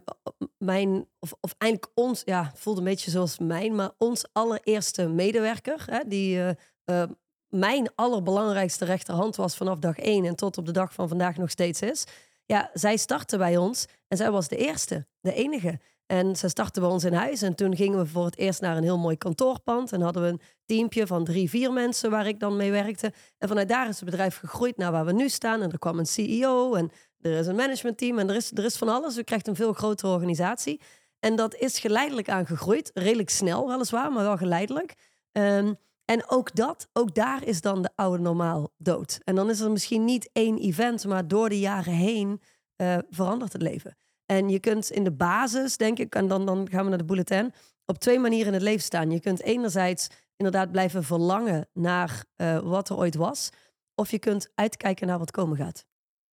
mijn, 0.58 1.08
of, 1.20 1.34
of 1.40 1.56
eigenlijk 1.58 1.92
ons, 1.96 2.22
ja, 2.26 2.52
voelt 2.56 2.78
een 2.78 2.84
beetje 2.84 3.12
zoals 3.12 3.40
mijn, 3.40 3.76
maar 3.76 3.92
ons 3.98 4.26
allereerste 4.32 5.08
medewerker, 5.08 5.83
hè, 5.86 6.00
die 6.07 6.40
eh, 6.40 6.50
eh, 6.83 7.10
mijn 7.48 7.90
allerbelangrijkste 7.95 8.86
rechterhand 8.86 9.36
was 9.36 9.57
vanaf 9.57 9.80
dag 9.80 9.98
één 9.98 10.26
en 10.26 10.36
tot 10.36 10.57
op 10.57 10.66
de 10.66 10.71
dag 10.71 10.94
van 10.94 11.07
vandaag 11.07 11.38
nog 11.38 11.50
steeds 11.50 11.81
is. 11.81 12.04
Ja, 12.45 12.69
zij 12.74 12.98
startte 12.98 13.38
bij 13.38 13.57
ons 13.57 13.86
en 14.07 14.18
zij 14.18 14.31
was 14.31 14.48
de 14.48 14.57
eerste, 14.57 15.07
de 15.19 15.33
enige. 15.33 15.80
En 16.07 16.35
ze 16.35 16.49
startte 16.49 16.80
bij 16.80 16.90
ons 16.90 17.04
in 17.04 17.14
huis. 17.14 17.42
En 17.42 17.56
toen 17.56 17.76
gingen 17.76 17.99
we 17.99 18.06
voor 18.06 18.26
het 18.26 18.37
eerst 18.37 18.61
naar 18.61 18.78
een 18.78 18.83
heel 18.83 18.97
mooi 18.97 19.18
kantoorpand. 19.18 19.92
En 19.92 20.02
hadden 20.02 20.23
we 20.23 20.30
een 20.30 20.42
teampje 20.66 21.07
van 21.07 21.23
drie, 21.23 21.49
vier 21.49 21.73
mensen 21.73 22.09
waar 22.09 22.28
ik 22.28 22.40
dan 22.40 22.56
mee 22.56 22.71
werkte. 22.71 23.14
En 23.37 23.47
vanuit 23.47 23.69
daar 23.69 23.90
is 23.90 23.95
het 23.95 24.06
bedrijf 24.06 24.37
gegroeid 24.37 24.78
naar 24.78 24.92
waar 24.92 25.06
we 25.06 25.14
nu 25.14 25.30
staan. 25.30 25.61
En 25.61 25.71
er 25.71 25.80
kwam 25.80 25.99
een 25.99 26.06
CEO 26.06 26.73
en 26.73 26.92
er 27.21 27.37
is 27.40 27.47
een 27.47 27.56
managementteam 27.56 28.19
en 28.19 28.30
er 28.30 28.35
is, 28.35 28.52
er 28.52 28.66
is 28.66 28.78
van 28.78 28.90
alles. 28.90 29.16
Je 29.16 29.23
krijgt 29.23 29.47
een 29.47 29.56
veel 29.56 29.73
grotere 29.73 30.14
organisatie. 30.14 30.81
En 31.19 31.35
dat 31.35 31.56
is 31.56 31.80
geleidelijk 31.80 32.30
aan 32.30 32.45
gegroeid. 32.45 32.92
Redelijk 32.94 33.30
snel 33.30 33.68
weliswaar, 33.68 34.11
maar 34.11 34.23
wel 34.23 34.37
geleidelijk. 34.37 34.95
Ehm, 35.31 35.73
en 36.06 36.30
ook 36.30 36.56
dat, 36.56 36.87
ook 36.94 37.16
daar 37.16 37.44
is 37.44 37.61
dan 37.61 37.81
de 37.81 37.90
oude 37.95 38.23
normaal 38.23 38.69
dood. 38.78 39.19
En 39.23 39.35
dan 39.35 39.49
is 39.49 39.59
er 39.59 39.71
misschien 39.71 40.06
niet 40.06 40.30
één 40.33 40.57
event, 40.57 41.06
maar 41.06 41.28
door 41.28 41.49
de 41.49 41.59
jaren 41.59 41.94
heen 41.94 42.42
eh, 42.76 42.97
verandert 43.09 43.54
het 43.54 43.61
leven. 43.61 43.97
En 44.28 44.50
je 44.50 44.60
kunt 44.60 44.92
in 44.92 45.04
de 45.04 45.12
basis, 45.12 45.78
denk 45.78 46.00
ik, 46.00 46.16
en 46.16 46.28
dan, 46.28 46.46
dan 46.46 46.69
gaan 46.69 46.84
we 46.84 46.90
naar 46.90 46.98
de 46.98 47.06
bulletin, 47.06 47.54
op 47.86 47.98
twee 47.98 48.19
manieren 48.19 48.48
in 48.48 48.54
het 48.54 48.62
leven 48.62 48.81
staan. 48.81 49.12
Je 49.12 49.19
kunt 49.19 49.42
enerzijds 49.42 50.07
inderdaad 50.36 50.72
blijven 50.72 51.04
verlangen 51.04 51.68
naar 51.74 52.26
eh, 52.36 52.60
wat 52.60 52.90
er 52.90 52.98
ooit 52.98 53.16
was, 53.16 53.50
of 53.96 54.12
je 54.12 54.19
kunt 54.19 54.52
uitkijken 54.56 55.07
naar 55.07 55.19
wat 55.19 55.31
komen 55.31 55.57
gaat. 55.57 55.86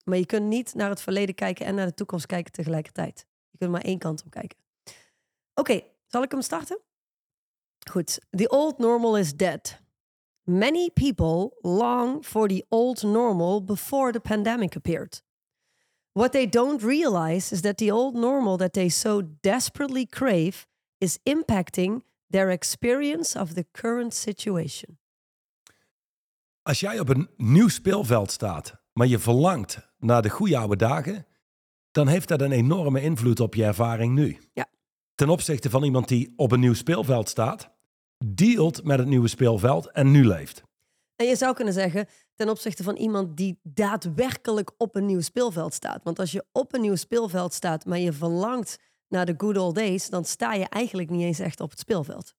Maar 0.04 0.18
je 0.18 0.26
kunt 0.26 0.46
niet 0.46 0.74
naar 0.74 0.88
het 0.88 1.00
verleden 1.00 1.34
kijken 1.34 1.66
en 1.66 1.74
naar 1.74 1.86
de 1.86 1.94
toekomst 1.94 2.26
kijken 2.26 2.52
tegelijkertijd. 2.52 3.26
Je 3.50 3.58
kunt 3.58 3.70
maar 3.70 3.80
één 3.80 3.98
kant 3.98 4.24
op 4.24 4.30
kijken. 4.30 4.58
Oké, 5.54 5.80
zal 6.06 6.22
ik 6.22 6.30
hem 6.30 6.42
starten? 6.42 6.80
Goed. 7.90 8.20
The 8.30 8.48
old 8.48 8.78
normal 8.78 9.18
is 9.18 9.36
dead. 9.36 9.80
Many 10.42 10.90
people 10.90 11.56
long 11.60 12.24
for 12.24 12.48
the 12.48 12.66
old 12.68 13.02
normal 13.02 13.64
before 13.64 14.12
the 14.12 14.20
pandemic 14.20 14.76
appeared. 14.76 15.22
What 16.14 16.32
they 16.32 16.48
don't 16.48 16.82
realize 16.82 17.54
is 17.54 17.60
that 17.60 17.76
the 17.76 17.92
old 17.92 18.14
normal 18.14 18.56
that 18.56 18.72
they 18.72 18.88
so 18.88 19.22
desperately 19.40 20.06
crave 20.06 20.66
is 20.98 21.18
impacting 21.22 22.02
their 22.30 22.50
experience 22.50 23.40
of 23.40 23.52
the 23.52 23.66
current 23.72 24.14
situation. 24.14 24.98
Als 26.62 26.80
jij 26.80 27.00
op 27.00 27.08
een 27.08 27.28
nieuw 27.36 27.68
speelveld 27.68 28.30
staat, 28.30 28.82
maar 28.92 29.06
je 29.06 29.18
verlangt 29.18 29.88
naar 29.98 30.22
de 30.22 30.30
goede 30.30 30.56
oude 30.56 30.76
dagen, 30.76 31.26
dan 31.90 32.08
heeft 32.08 32.28
dat 32.28 32.40
een 32.40 32.52
enorme 32.52 33.02
invloed 33.02 33.40
op 33.40 33.54
je 33.54 33.64
ervaring 33.64 34.14
nu. 34.14 34.38
Ja. 34.52 34.68
ten 35.14 35.28
opzichte 35.28 35.70
van 35.70 35.84
iemand 35.84 36.08
die 36.08 36.32
op 36.36 36.52
een 36.52 36.60
nieuw 36.60 36.74
speelveld 36.74 37.28
staat, 37.28 37.70
dealt 38.24 38.84
met 38.84 38.98
het 38.98 39.08
nieuwe 39.08 39.28
speelveld 39.28 39.90
en 39.90 40.10
nu 40.10 40.26
leeft. 40.26 40.62
En 41.16 41.26
je 41.26 41.36
zou 41.36 41.54
kunnen 41.54 41.74
zeggen, 41.74 42.06
ten 42.34 42.48
opzichte 42.48 42.82
van 42.82 42.96
iemand 42.96 43.36
die 43.36 43.58
daadwerkelijk 43.62 44.70
op 44.76 44.94
een 44.94 45.06
nieuw 45.06 45.20
speelveld 45.20 45.74
staat. 45.74 46.00
Want 46.02 46.18
als 46.18 46.32
je 46.32 46.44
op 46.52 46.74
een 46.74 46.80
nieuw 46.80 46.96
speelveld 46.96 47.52
staat, 47.52 47.84
maar 47.84 47.98
je 47.98 48.12
verlangt 48.12 48.78
naar 49.08 49.26
de 49.26 49.34
good 49.36 49.56
old 49.56 49.74
days, 49.74 50.08
dan 50.08 50.24
sta 50.24 50.54
je 50.54 50.68
eigenlijk 50.68 51.10
niet 51.10 51.22
eens 51.22 51.38
echt 51.38 51.60
op 51.60 51.70
het 51.70 51.78
speelveld. 51.78 52.34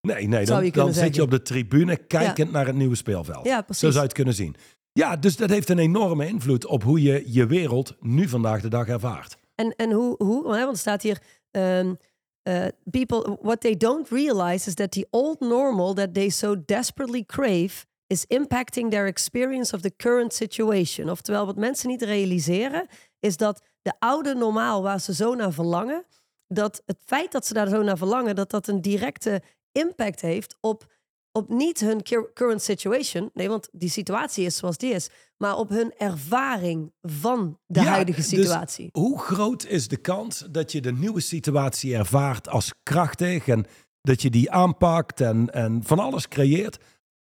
Nee, 0.00 0.26
nee, 0.26 0.44
dan, 0.44 0.68
dan 0.70 0.92
zit 0.92 1.14
je 1.14 1.22
op 1.22 1.30
de 1.30 1.42
tribune 1.42 1.96
kijkend 1.96 2.52
naar 2.52 2.66
het 2.66 2.74
nieuwe 2.74 2.94
speelveld. 2.94 3.44
Ja, 3.44 3.56
Zo 3.56 3.62
precies. 3.62 3.80
zou 3.80 3.94
je 3.94 4.00
het 4.00 4.12
kunnen 4.12 4.34
zien. 4.34 4.54
Ja, 4.92 5.16
dus 5.16 5.36
dat 5.36 5.50
heeft 5.50 5.68
een 5.68 5.78
enorme 5.78 6.26
invloed 6.26 6.66
op 6.66 6.82
hoe 6.82 7.02
je 7.02 7.22
je 7.26 7.46
wereld 7.46 7.96
nu 8.00 8.28
vandaag 8.28 8.60
de 8.60 8.68
dag 8.68 8.88
ervaart. 8.88 9.36
En, 9.54 9.74
en 9.76 9.92
hoe, 9.92 10.14
hoe, 10.18 10.42
want 10.42 10.70
er 10.70 10.76
staat 10.76 11.02
hier, 11.02 11.22
ehm, 11.50 11.94
eh, 12.42 12.66
people, 12.90 13.38
what 13.42 13.60
they 13.60 13.76
don't 13.76 14.08
realize 14.08 14.68
is 14.68 14.74
that 14.74 14.90
the 14.90 15.06
old 15.10 15.40
normal 15.40 15.94
that 15.94 16.14
they 16.14 16.28
so 16.28 16.64
desperately 16.64 17.24
crave 17.24 17.84
is 18.12 18.24
impacting 18.26 18.90
their 18.90 19.06
experience 19.06 19.74
of 19.74 19.80
the 19.80 19.96
current 19.96 20.34
situation. 20.34 21.10
Oftewel, 21.10 21.46
wat 21.46 21.56
mensen 21.56 21.88
niet 21.88 22.02
realiseren, 22.02 22.86
is 23.20 23.36
dat 23.36 23.62
de 23.82 23.92
oude 23.98 24.34
normaal 24.34 24.82
waar 24.82 25.00
ze 25.00 25.14
zo 25.14 25.34
naar 25.34 25.52
verlangen, 25.52 26.04
dat 26.46 26.82
het 26.86 26.98
feit 27.04 27.32
dat 27.32 27.46
ze 27.46 27.54
daar 27.54 27.68
zo 27.68 27.82
naar 27.82 27.96
verlangen, 27.98 28.34
dat 28.34 28.50
dat 28.50 28.66
een 28.68 28.80
directe 28.80 29.42
impact 29.72 30.20
heeft 30.20 30.56
op, 30.60 30.86
op 31.32 31.48
niet 31.48 31.80
hun 31.80 32.02
cur- 32.02 32.30
current 32.34 32.62
situation. 32.62 33.30
Nee, 33.34 33.48
want 33.48 33.68
die 33.72 33.90
situatie 33.90 34.44
is 34.44 34.56
zoals 34.56 34.76
die 34.76 34.92
is. 34.94 35.08
Maar 35.36 35.56
op 35.56 35.68
hun 35.68 35.92
ervaring 35.96 36.92
van 37.02 37.58
de 37.66 37.80
Ja, 37.80 37.86
huidige 37.86 38.20
dus 38.20 38.28
situatie. 38.28 38.88
hoe 38.92 39.18
groot 39.18 39.64
is 39.66 39.88
de 39.88 39.96
kans 39.96 40.44
dat 40.50 40.72
je 40.72 40.80
de 40.80 40.92
nieuwe 40.92 41.20
situatie 41.20 41.94
ervaart 41.96 42.48
als 42.48 42.72
krachtig 42.82 43.48
en 43.48 43.66
dat 44.00 44.22
je 44.22 44.30
die 44.30 44.50
aanpakt 44.50 45.20
en, 45.20 45.50
en 45.52 45.82
van 45.84 45.98
alles 45.98 46.28
creëert? 46.28 46.78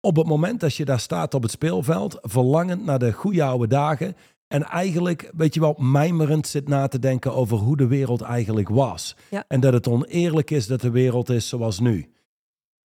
Op 0.09 0.17
het 0.17 0.27
moment 0.27 0.61
dat 0.61 0.75
je 0.75 0.85
daar 0.85 1.01
staat 1.01 1.35
op 1.35 1.43
het 1.43 1.51
speelveld, 1.51 2.19
verlangend 2.21 2.85
naar 2.85 2.99
de 2.99 3.13
goede 3.13 3.43
oude 3.43 3.67
dagen 3.67 4.17
en 4.47 4.63
eigenlijk, 4.63 5.31
weet 5.37 5.55
je 5.55 5.61
wel, 5.61 5.75
mijmerend 5.79 6.47
zit 6.47 6.69
na 6.69 6.89
te 6.89 6.99
denken 6.99 7.35
over 7.35 7.57
hoe 7.57 7.77
de 7.77 7.87
wereld 7.87 8.21
eigenlijk 8.21 8.69
was. 8.69 9.17
Ja. 9.31 9.45
En 9.49 9.61
dat 9.61 9.73
het 9.73 9.89
oneerlijk 9.89 10.51
is 10.51 10.67
dat 10.67 10.81
de 10.81 10.91
wereld 10.91 11.29
is 11.29 11.49
zoals 11.49 11.81
nu. 11.81 12.13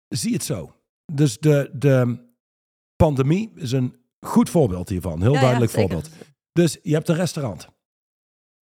Zie 0.09 0.33
het 0.33 0.45
zo. 0.45 0.75
Dus 1.13 1.39
de, 1.39 1.71
de 1.73 2.19
pandemie 2.97 3.53
is 3.55 3.73
een 3.73 3.97
goed 4.21 4.51
voorbeeld 4.51 4.89
hiervan. 4.89 5.23
Heel 5.23 5.35
Ja, 5.35 5.41
duidelijk 5.41 5.73
voorbeeld. 5.73 6.09
Dus 6.53 6.79
je 6.83 6.93
hebt 6.93 7.09
een 7.09 7.17
restaurant. 7.17 7.69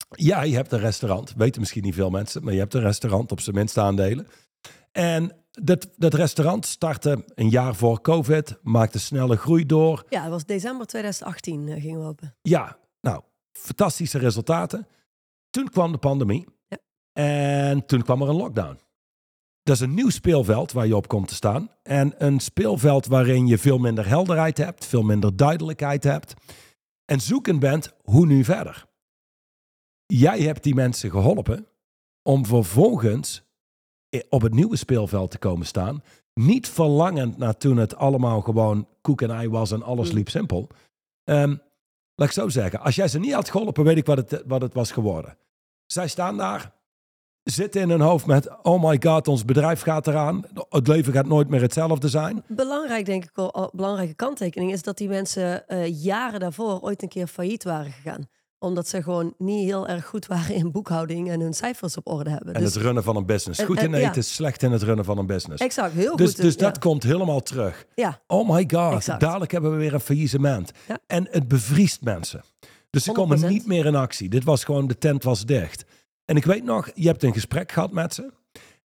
Ja, 0.09 0.41
je 0.41 0.55
hebt 0.55 0.71
een 0.71 0.79
restaurant. 0.79 1.33
Weten 1.37 1.59
misschien 1.59 1.83
niet 1.83 1.95
veel 1.95 2.09
mensen, 2.09 2.43
maar 2.43 2.53
je 2.53 2.59
hebt 2.59 2.73
een 2.73 2.81
restaurant 2.81 3.31
op 3.31 3.39
zijn 3.39 3.55
minste 3.55 3.81
aandelen. 3.81 4.27
En 4.91 5.44
dat, 5.61 5.87
dat 5.97 6.13
restaurant 6.13 6.65
startte 6.65 7.23
een 7.35 7.49
jaar 7.49 7.75
voor 7.75 8.01
COVID, 8.01 8.57
maakte 8.61 8.99
snelle 8.99 9.37
groei 9.37 9.65
door. 9.65 10.05
Ja, 10.09 10.21
het 10.21 10.31
was 10.31 10.45
december 10.45 10.87
2018 10.87 11.67
eh, 11.67 11.81
gingen 11.81 11.99
we 11.99 12.05
open. 12.05 12.35
Ja, 12.41 12.77
nou, 13.01 13.21
fantastische 13.51 14.17
resultaten. 14.17 14.87
Toen 15.49 15.69
kwam 15.69 15.91
de 15.91 15.97
pandemie 15.97 16.45
Ja. 16.67 16.77
en 17.13 17.85
toen 17.85 18.01
kwam 18.03 18.21
er 18.21 18.29
een 18.29 18.35
lockdown. 18.35 18.79
Dat 19.63 19.75
is 19.75 19.81
een 19.81 19.93
nieuw 19.93 20.09
speelveld 20.09 20.71
waar 20.71 20.87
je 20.87 20.95
op 20.95 21.07
komt 21.07 21.27
te 21.27 21.35
staan. 21.35 21.69
En 21.83 22.13
een 22.25 22.39
speelveld 22.39 23.05
waarin 23.05 23.47
je 23.47 23.57
veel 23.57 23.77
minder 23.77 24.07
helderheid 24.07 24.57
hebt, 24.57 24.85
veel 24.85 25.03
minder 25.03 25.35
duidelijkheid 25.35 26.03
hebt. 26.03 26.33
En 27.05 27.21
zoekend 27.21 27.59
bent 27.59 27.93
hoe 28.03 28.25
nu 28.25 28.43
verder. 28.43 28.85
Jij 30.05 30.39
hebt 30.39 30.63
die 30.63 30.75
mensen 30.75 31.09
geholpen 31.11 31.67
om 32.23 32.45
vervolgens 32.45 33.44
op 34.29 34.41
het 34.41 34.53
nieuwe 34.53 34.75
speelveld 34.77 35.31
te 35.31 35.37
komen 35.37 35.65
staan. 35.65 36.03
Niet 36.33 36.67
verlangend 36.69 37.37
naar 37.37 37.57
toen 37.57 37.77
het 37.77 37.95
allemaal 37.95 38.41
gewoon 38.41 38.87
koek 39.01 39.21
en 39.21 39.31
ei 39.31 39.49
was 39.49 39.71
en 39.71 39.83
alles 39.83 40.09
Mm. 40.09 40.15
liep 40.15 40.29
simpel. 40.29 40.67
Ehm, 41.23 41.55
laat 42.15 42.27
ik 42.27 42.33
zo 42.33 42.49
zeggen, 42.49 42.79
als 42.79 42.95
jij 42.95 43.07
ze 43.07 43.19
niet 43.19 43.33
had 43.33 43.49
geholpen, 43.49 43.83
weet 43.83 43.97
ik 43.97 44.05
wat 44.05 44.17
het, 44.17 44.43
wat 44.47 44.61
het 44.61 44.73
was 44.73 44.91
geworden. 44.91 45.37
Zij 45.85 46.07
staan 46.07 46.37
daar, 46.37 46.73
zitten 47.43 47.81
in 47.81 47.89
hun 47.89 48.01
hoofd 48.01 48.25
met: 48.25 48.63
oh 48.63 48.83
my 48.89 48.99
god, 49.03 49.27
ons 49.27 49.45
bedrijf 49.45 49.81
gaat 49.81 50.07
eraan. 50.07 50.43
Het 50.69 50.87
leven 50.87 51.13
gaat 51.13 51.25
nooit 51.27 51.49
meer 51.49 51.61
hetzelfde 51.61 52.09
zijn. 52.09 52.43
Belangrijk, 52.47 53.05
denk 53.05 53.23
ik 53.23 53.31
wel, 53.33 53.53
al- 53.53 53.71
belangrijke 53.73 54.13
kanttekening 54.15 54.71
is 54.71 54.81
dat 54.83 54.97
die 54.97 55.07
mensen 55.09 55.67
eh, 55.67 56.03
jaren 56.03 56.39
daarvoor 56.39 56.79
ooit 56.81 57.01
een 57.01 57.09
keer 57.09 57.27
failliet 57.27 57.63
waren 57.63 57.91
gegaan. 57.91 58.27
Omdat 58.59 58.87
ze 58.87 59.03
gewoon 59.03 59.33
niet 59.37 59.63
heel 59.65 59.87
erg 59.87 60.05
goed 60.05 60.25
waren 60.25 60.55
in 60.55 60.71
boekhouding 60.71 61.29
en 61.31 61.39
hun 61.39 61.53
cijfers 61.53 61.97
op 61.97 62.07
orde 62.07 62.29
hebben. 62.29 62.53
En 62.53 62.61
dus 62.63 62.73
het 62.73 62.83
runnen 62.83 63.03
van 63.03 63.15
een 63.15 63.25
business. 63.25 63.59
En- 63.59 63.65
Goed 63.65 63.77
en- 63.77 63.85
in 63.85 63.93
eten, 63.93 64.11
ja. 64.15 64.21
slecht 64.21 64.63
in 64.63 64.71
het 64.71 64.81
runnen 64.83 65.05
van 65.05 65.17
een 65.17 65.25
business. 65.25 65.63
exact, 65.63 65.93
heel 65.93 66.15
Dus, 66.15 66.33
goed. 66.33 66.41
dus 66.41 66.57
dat 66.57 66.79
komt 66.79 67.03
helemaal 67.03 67.41
terug. 67.41 67.85
Ja, 67.95 68.21
Oh 68.27 68.49
my 68.49 68.69
god, 68.73 68.93
Exact. 68.93 69.19
dadelijk 69.19 69.51
hebben 69.51 69.71
we 69.71 69.77
weer 69.77 69.93
een 69.93 69.99
faillissement. 69.99 70.71
En 71.07 71.27
het 71.31 71.47
bevriest 71.47 72.01
mensen. 72.03 72.41
Dus 72.89 73.03
ze 73.03 73.11
komen 73.11 73.37
100%. 73.37 73.49
niet 73.49 73.65
meer 73.67 73.85
in 73.85 73.95
actie. 73.95 74.29
Dit 74.29 74.43
was 74.43 74.63
gewoon, 74.63 74.87
de 74.87 74.97
tent 74.97 75.23
was 75.23 75.45
dicht. 75.45 75.85
En 76.25 76.35
ik 76.35 76.45
weet 76.45 76.63
nog, 76.63 76.89
je 76.93 77.07
hebt 77.07 77.23
een 77.23 77.33
gesprek 77.33 77.71
gehad 77.71 77.91
met 77.91 78.13
ze. 78.13 78.31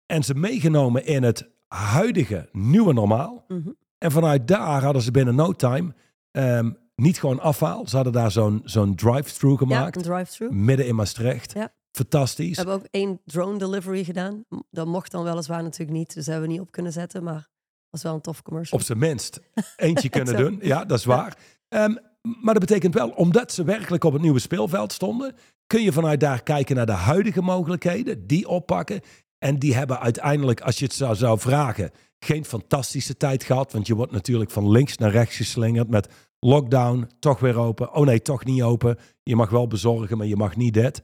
En 0.05 0.23
ze 0.23 0.33
meegenomen 0.35 1.05
in 1.05 1.23
het 1.23 1.47
huidige 1.67 2.49
nieuwe 2.51 2.93
normaal. 2.93 3.43
Mhm. 3.47 3.69
En 3.97 4.11
vanuit 4.11 4.47
daar 4.47 4.83
hadden 4.83 5.01
ze 5.01 5.11
binnen 5.11 5.35
no 5.35 5.51
time 5.53 5.93
ehm, 6.31 6.71
niet 6.99 7.19
gewoon 7.19 7.39
afhaal. 7.39 7.87
Ze 7.87 7.95
hadden 7.95 8.13
daar 8.13 8.31
zo'n 8.31 8.61
zo'n 8.63 8.95
drive-thru 8.95 9.49
ja 9.49 9.57
gemaakt. 9.57 9.95
een 9.95 10.01
drive-thru. 10.01 10.51
midden 10.51 10.87
in 10.87 10.95
Maastricht. 10.95 11.53
Ja. 11.53 11.73
Fantastisch. 11.91 12.49
We 12.49 12.55
hebben 12.55 12.75
ook 12.75 12.87
één 12.91 13.21
drone 13.25 13.57
delivery 13.57 14.03
gedaan. 14.03 14.45
Dat 14.71 14.87
mocht 14.87 15.11
dan 15.11 15.23
weliswaar 15.23 15.63
natuurlijk 15.63 15.97
niet, 15.97 16.13
dus 16.13 16.25
hebben 16.25 16.47
we 16.47 16.51
niet 16.51 16.61
op 16.61 16.71
kunnen 16.71 16.91
zetten. 16.91 17.23
Maar 17.23 17.49
was 17.89 18.03
wel 18.03 18.13
een 18.13 18.21
tof 18.21 18.41
commercial. 18.41 18.79
op 18.79 18.85
zijn 18.85 18.97
minst 18.97 19.39
eentje 19.75 20.09
kunnen 20.09 20.37
doen. 20.37 20.59
Ja, 20.61 20.85
dat 20.85 20.97
is 20.97 21.05
waar. 21.05 21.37
Ehm, 21.67 21.95
maar 22.21 22.53
dat 22.53 22.65
betekent 22.65 22.93
wel, 22.93 23.09
omdat 23.09 23.51
ze 23.51 23.63
werkelijk 23.63 24.03
op 24.03 24.13
het 24.13 24.21
nieuwe 24.21 24.39
speelveld 24.39 24.93
stonden, 24.93 25.35
kun 25.67 25.81
je 25.81 25.91
vanuit 25.91 26.19
daar 26.19 26.43
kijken 26.43 26.75
naar 26.75 26.85
de 26.85 26.91
huidige 26.91 27.41
mogelijkheden, 27.41 28.27
die 28.27 28.47
oppakken. 28.47 29.01
En 29.37 29.59
die 29.59 29.75
hebben 29.75 29.99
uiteindelijk, 29.99 30.61
als 30.61 30.79
je 30.79 30.85
het 30.85 30.93
zou, 30.93 31.15
zou 31.15 31.39
vragen, 31.39 31.91
geen 32.19 32.45
fantastische 32.45 33.17
tijd 33.17 33.43
gehad. 33.43 33.71
Want 33.71 33.87
je 33.87 33.95
wordt 33.95 34.11
natuurlijk 34.11 34.51
van 34.51 34.71
links 34.71 34.97
naar 34.97 35.11
rechts 35.11 35.35
geslingerd 35.35 35.89
met 35.89 36.07
lockdown, 36.39 37.09
toch 37.19 37.39
weer 37.39 37.57
open. 37.57 37.93
Oh 37.93 38.05
nee, 38.05 38.21
toch 38.21 38.45
niet 38.45 38.61
open. 38.61 38.97
Je 39.23 39.35
mag 39.35 39.49
wel 39.49 39.67
bezorgen, 39.67 40.17
maar 40.17 40.27
je 40.27 40.35
mag 40.35 40.55
niet 40.55 40.73
dit. 40.73 41.01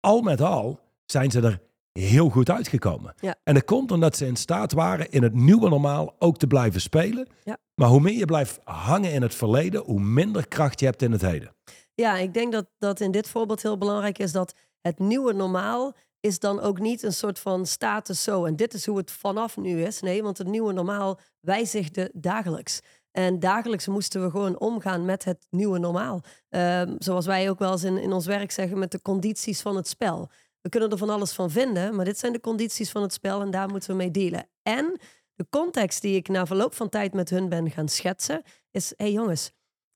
Al 0.00 0.20
met 0.20 0.40
al 0.40 0.80
zijn 1.04 1.30
ze 1.30 1.40
er 1.40 1.60
heel 1.92 2.28
goed 2.28 2.50
uitgekomen. 2.50 3.14
Ja. 3.20 3.36
En 3.44 3.54
dat 3.54 3.64
komt 3.64 3.90
omdat 3.90 4.16
ze 4.16 4.26
in 4.26 4.36
staat 4.36 4.72
waren 4.72 5.10
in 5.10 5.22
het 5.22 5.34
nieuwe 5.34 5.68
normaal 5.68 6.14
ook 6.18 6.38
te 6.38 6.46
blijven 6.46 6.80
spelen. 6.80 7.28
Ja. 7.44 7.56
Maar 7.74 7.88
hoe 7.88 8.00
meer 8.00 8.18
je 8.18 8.24
blijft 8.24 8.60
hangen 8.64 9.12
in 9.12 9.22
het 9.22 9.34
verleden, 9.34 9.82
hoe 9.82 10.00
minder 10.00 10.48
kracht 10.48 10.80
je 10.80 10.86
hebt 10.86 11.02
in 11.02 11.12
het 11.12 11.20
heden. 11.20 11.54
Ja, 11.94 12.16
ik 12.16 12.34
denk 12.34 12.52
dat, 12.52 12.66
dat 12.78 13.00
in 13.00 13.10
dit 13.10 13.28
voorbeeld 13.28 13.62
heel 13.62 13.78
belangrijk 13.78 14.18
is 14.18 14.32
dat 14.32 14.54
het 14.80 14.98
nieuwe 14.98 15.32
normaal 15.32 15.94
is 16.20 16.38
dan 16.38 16.60
ook 16.60 16.78
niet 16.78 17.02
een 17.02 17.12
soort 17.12 17.38
van 17.38 17.66
status 17.66 18.22
zo. 18.22 18.44
En 18.44 18.56
dit 18.56 18.74
is 18.74 18.86
hoe 18.86 18.96
het 18.96 19.10
vanaf 19.10 19.56
nu 19.56 19.82
is. 19.82 20.00
Nee, 20.00 20.22
want 20.22 20.38
het 20.38 20.46
nieuwe 20.46 20.72
normaal 20.72 21.18
wijzigde 21.40 22.10
dagelijks. 22.14 22.80
En 23.12 23.38
dagelijks 23.38 23.86
moesten 23.86 24.22
we 24.22 24.30
gewoon 24.30 24.58
omgaan 24.58 25.04
met 25.04 25.24
het 25.24 25.46
nieuwe 25.50 25.78
normaal. 25.78 26.22
Ehm, 26.48 26.94
zoals 26.98 27.26
wij 27.26 27.50
ook 27.50 27.58
wel 27.58 27.72
eens 27.72 27.84
in, 27.84 27.98
in 27.98 28.12
ons 28.12 28.26
werk 28.26 28.50
zeggen 28.50 28.78
met 28.78 28.90
de 28.90 29.02
condities 29.02 29.60
van 29.60 29.76
het 29.76 29.88
spel. 29.88 30.30
We 30.60 30.68
kunnen 30.68 30.90
er 30.90 30.98
van 30.98 31.10
alles 31.10 31.32
van 31.32 31.50
vinden, 31.50 31.96
maar 31.96 32.04
dit 32.04 32.18
zijn 32.18 32.32
de 32.32 32.40
condities 32.40 32.90
van 32.90 33.02
het 33.02 33.12
spel 33.12 33.40
en 33.40 33.50
daar 33.50 33.68
moeten 33.68 33.90
we 33.90 33.96
mee 33.96 34.10
dealen. 34.10 34.46
En 34.62 35.00
de 35.34 35.46
context 35.50 36.02
die 36.02 36.16
ik 36.16 36.28
na 36.28 36.46
verloop 36.46 36.74
van 36.74 36.88
tijd 36.88 37.12
met 37.12 37.30
hun 37.30 37.48
ben 37.48 37.70
gaan 37.70 37.88
schetsen, 37.88 38.42
is: 38.70 38.88
hé 38.88 39.04
hey 39.04 39.12
jongens, 39.12 39.52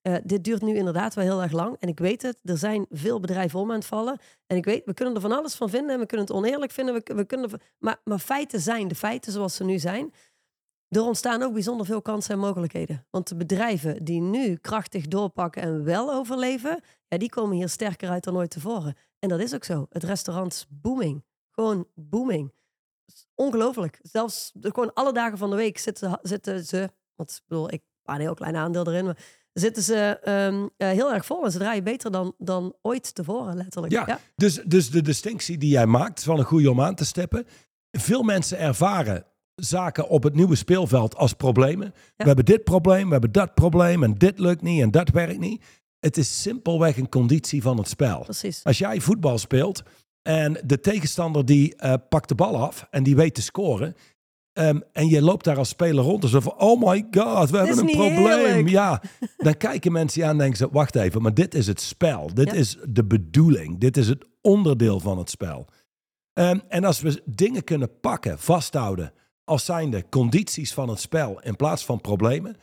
eh, 0.06 0.14
dit 0.24 0.44
duurt 0.44 0.62
nu 0.62 0.76
inderdaad 0.76 1.14
wel 1.14 1.24
heel 1.24 1.42
erg 1.42 1.52
lang. 1.52 1.76
En 1.80 1.88
ik 1.88 1.98
weet 1.98 2.22
het, 2.22 2.38
er 2.42 2.58
zijn 2.58 2.86
veel 2.90 3.20
bedrijven 3.20 3.60
om 3.60 3.70
aan 3.70 3.76
het 3.76 3.86
vallen. 3.86 4.18
En 4.46 4.56
ik 4.56 4.64
weet, 4.64 4.84
we 4.84 4.94
kunnen 4.94 5.14
er 5.14 5.20
van 5.20 5.32
alles 5.32 5.54
van 5.54 5.70
vinden. 5.70 5.90
En 5.90 6.00
we 6.00 6.06
kunnen 6.06 6.26
het 6.26 6.36
oneerlijk 6.36 6.72
vinden. 6.72 6.94
We, 6.94 7.14
we 7.14 7.24
kunnen, 7.24 7.50
maar, 7.78 8.00
maar 8.04 8.18
feiten 8.18 8.60
zijn 8.60 8.88
de 8.88 8.94
feiten 8.94 9.32
zoals 9.32 9.54
ze 9.54 9.64
nu 9.64 9.78
zijn. 9.78 10.12
Er 10.88 11.02
ontstaan 11.02 11.42
ook 11.42 11.52
bijzonder 11.52 11.86
veel 11.86 12.02
kansen 12.02 12.34
en 12.34 12.40
mogelijkheden. 12.40 13.06
Want 13.10 13.28
de 13.28 13.36
bedrijven 13.36 14.04
die 14.04 14.20
nu 14.20 14.56
krachtig 14.56 15.06
doorpakken 15.06 15.62
en 15.62 15.84
wel 15.84 16.12
overleven, 16.12 16.80
ja, 17.08 17.18
die 17.18 17.28
komen 17.28 17.56
hier 17.56 17.68
sterker 17.68 18.08
uit 18.08 18.24
dan 18.24 18.36
ooit 18.36 18.50
tevoren. 18.50 18.96
En 19.18 19.28
dat 19.28 19.40
is 19.40 19.54
ook 19.54 19.64
zo. 19.64 19.86
Het 19.90 20.04
restaurant 20.04 20.52
is 20.52 20.66
booming. 20.68 21.24
Gewoon 21.50 21.86
booming. 21.94 22.52
Ongelooflijk. 23.34 23.98
Zelfs 24.02 24.52
gewoon 24.60 24.92
alle 24.94 25.12
dagen 25.12 25.38
van 25.38 25.50
de 25.50 25.56
week 25.56 25.78
zitten, 25.78 26.18
zitten 26.22 26.64
ze, 26.64 26.90
want 27.14 27.30
ik 27.30 27.42
bedoel, 27.46 27.72
ik 27.72 27.82
heb 28.02 28.14
een 28.14 28.20
heel 28.20 28.34
klein 28.34 28.56
aandeel 28.56 28.86
erin, 28.86 29.04
maar 29.04 29.18
zitten 29.52 29.82
ze 29.82 30.18
ehm, 30.22 30.66
eh, 30.76 30.90
heel 30.90 31.12
erg 31.12 31.26
vol 31.26 31.44
en 31.44 31.52
ze 31.52 31.58
draaien 31.58 31.84
beter 31.84 32.10
dan, 32.10 32.34
dan 32.38 32.76
ooit 32.82 33.14
tevoren, 33.14 33.56
letterlijk. 33.56 33.92
Ja, 33.92 34.20
Dus, 34.36 34.54
dus 34.54 34.90
de 34.90 35.02
distinctie 35.02 35.58
die 35.58 35.70
jij 35.70 35.86
maakt, 35.86 36.18
is 36.18 36.24
wel 36.24 36.38
een 36.38 36.44
goede 36.44 36.70
om 36.70 36.80
aan 36.80 36.94
te 36.94 37.04
stippen. 37.04 37.46
Veel 37.90 38.22
mensen 38.22 38.58
ervaren 38.58 39.26
zaken 39.56 40.08
op 40.08 40.22
het 40.22 40.34
nieuwe 40.34 40.54
speelveld 40.54 41.16
als 41.16 41.32
problemen. 41.32 41.94
We 42.16 42.24
hebben 42.24 42.44
dit 42.44 42.64
probleem, 42.64 43.04
we 43.06 43.12
hebben 43.12 43.32
dat 43.32 43.54
probleem 43.54 44.02
en 44.02 44.14
dit 44.14 44.38
lukt 44.38 44.62
niet 44.62 44.82
en 44.82 44.90
dat 44.90 45.08
werkt 45.08 45.38
niet. 45.38 45.62
Het 45.98 46.16
is 46.16 46.42
simpelweg 46.42 46.96
een 46.96 47.08
conditie 47.08 47.62
van 47.62 47.76
het 47.78 47.88
spel. 47.88 48.20
precies. 48.20 48.64
Als 48.64 48.78
jij 48.78 49.00
voetbal 49.00 49.38
speelt 49.38 49.82
En 50.22 50.60
de 50.64 50.80
tegenstander 50.80 51.44
die 51.44 51.76
eh, 51.76 51.94
pakt 52.08 52.28
de 52.28 52.34
bal 52.34 52.56
af 52.56 52.86
en 52.90 53.02
die 53.02 53.16
weet 53.16 53.34
te 53.34 53.42
scoren. 53.42 53.94
Ehm, 54.52 54.80
en 54.92 55.08
je 55.08 55.22
loopt 55.22 55.44
daar 55.44 55.58
als 55.58 55.68
speler 55.68 56.04
rond. 56.04 56.22
Dus 56.22 56.30
van, 56.30 56.58
oh 56.60 56.80
my 56.90 57.06
god, 57.10 57.50
we 57.50 57.56
hebben 57.56 57.78
een 57.78 57.90
probleem. 57.90 58.68
Ja, 58.68 59.02
dan 59.36 59.56
kijken 59.56 59.92
mensen 59.92 60.20
je 60.20 60.26
aan 60.26 60.32
en 60.32 60.38
denken 60.38 60.56
ze, 60.56 60.68
wacht 60.70 60.94
even, 60.96 61.22
maar 61.22 61.34
dit 61.34 61.54
is 61.54 61.66
het 61.66 61.80
spel. 61.80 62.34
Dit 62.34 62.46
Ja. 62.46 62.52
is 62.52 62.76
de 62.88 63.04
bedoeling. 63.04 63.78
Dit 63.78 63.96
is 63.96 64.08
het 64.08 64.24
onderdeel 64.40 65.00
van 65.00 65.18
het 65.18 65.30
spel. 65.30 65.66
Ehm, 66.32 66.58
en 66.68 66.84
als 66.84 67.00
we 67.00 67.22
dingen 67.24 67.64
kunnen 67.64 68.00
pakken, 68.00 68.38
vasthouden, 68.38 69.12
als 69.46 69.64
zijnde 69.64 70.08
condities 70.08 70.74
van 70.74 70.88
het 70.88 71.00
spel 71.00 71.40
in 71.40 71.56
plaats 71.56 71.84
van 71.84 72.00
problemen, 72.00 72.56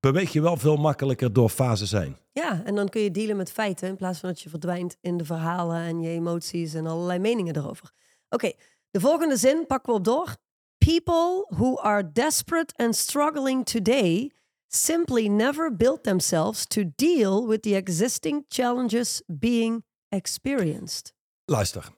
beweeg 0.00 0.32
je 0.32 0.40
wel 0.40 0.56
veel 0.56 0.76
makkelijker 0.76 1.32
door 1.32 1.48
fases 1.48 1.90
heen. 1.90 2.16
Ja, 2.32 2.62
en 2.64 2.74
dan 2.74 2.88
kun 2.88 3.00
je 3.00 3.10
dealen 3.10 3.36
met 3.36 3.52
feiten 3.52 3.88
in 3.88 3.96
plaats 3.96 4.18
van 4.18 4.28
dat 4.28 4.40
je 4.40 4.48
verdwijnt 4.48 4.96
in 5.00 5.16
de 5.16 5.24
verhalen 5.24 5.76
en 5.76 6.00
je 6.00 6.08
emoties 6.08 6.74
en 6.74 6.86
allerlei 6.86 7.18
meningen 7.18 7.56
erover. 7.56 7.92
Oké, 8.28 8.52
de 8.90 9.00
volgende 9.00 9.36
zin 9.36 9.66
pakken 9.66 9.92
we 9.92 9.98
op 9.98 10.04
door. 10.04 10.36
People 10.78 11.46
who 11.48 11.78
are 11.78 12.12
desperate 12.12 12.74
and 12.76 12.96
struggling 12.96 13.64
today 13.64 14.30
simply 14.66 15.28
never 15.28 15.76
built 15.76 16.02
themselves 16.02 16.66
to 16.66 16.82
deal 16.96 17.46
with 17.46 17.62
the 17.62 17.74
existing 17.74 18.44
challenges 18.48 19.22
being 19.26 19.84
experienced. 20.08 21.14
Luister, 21.44 21.88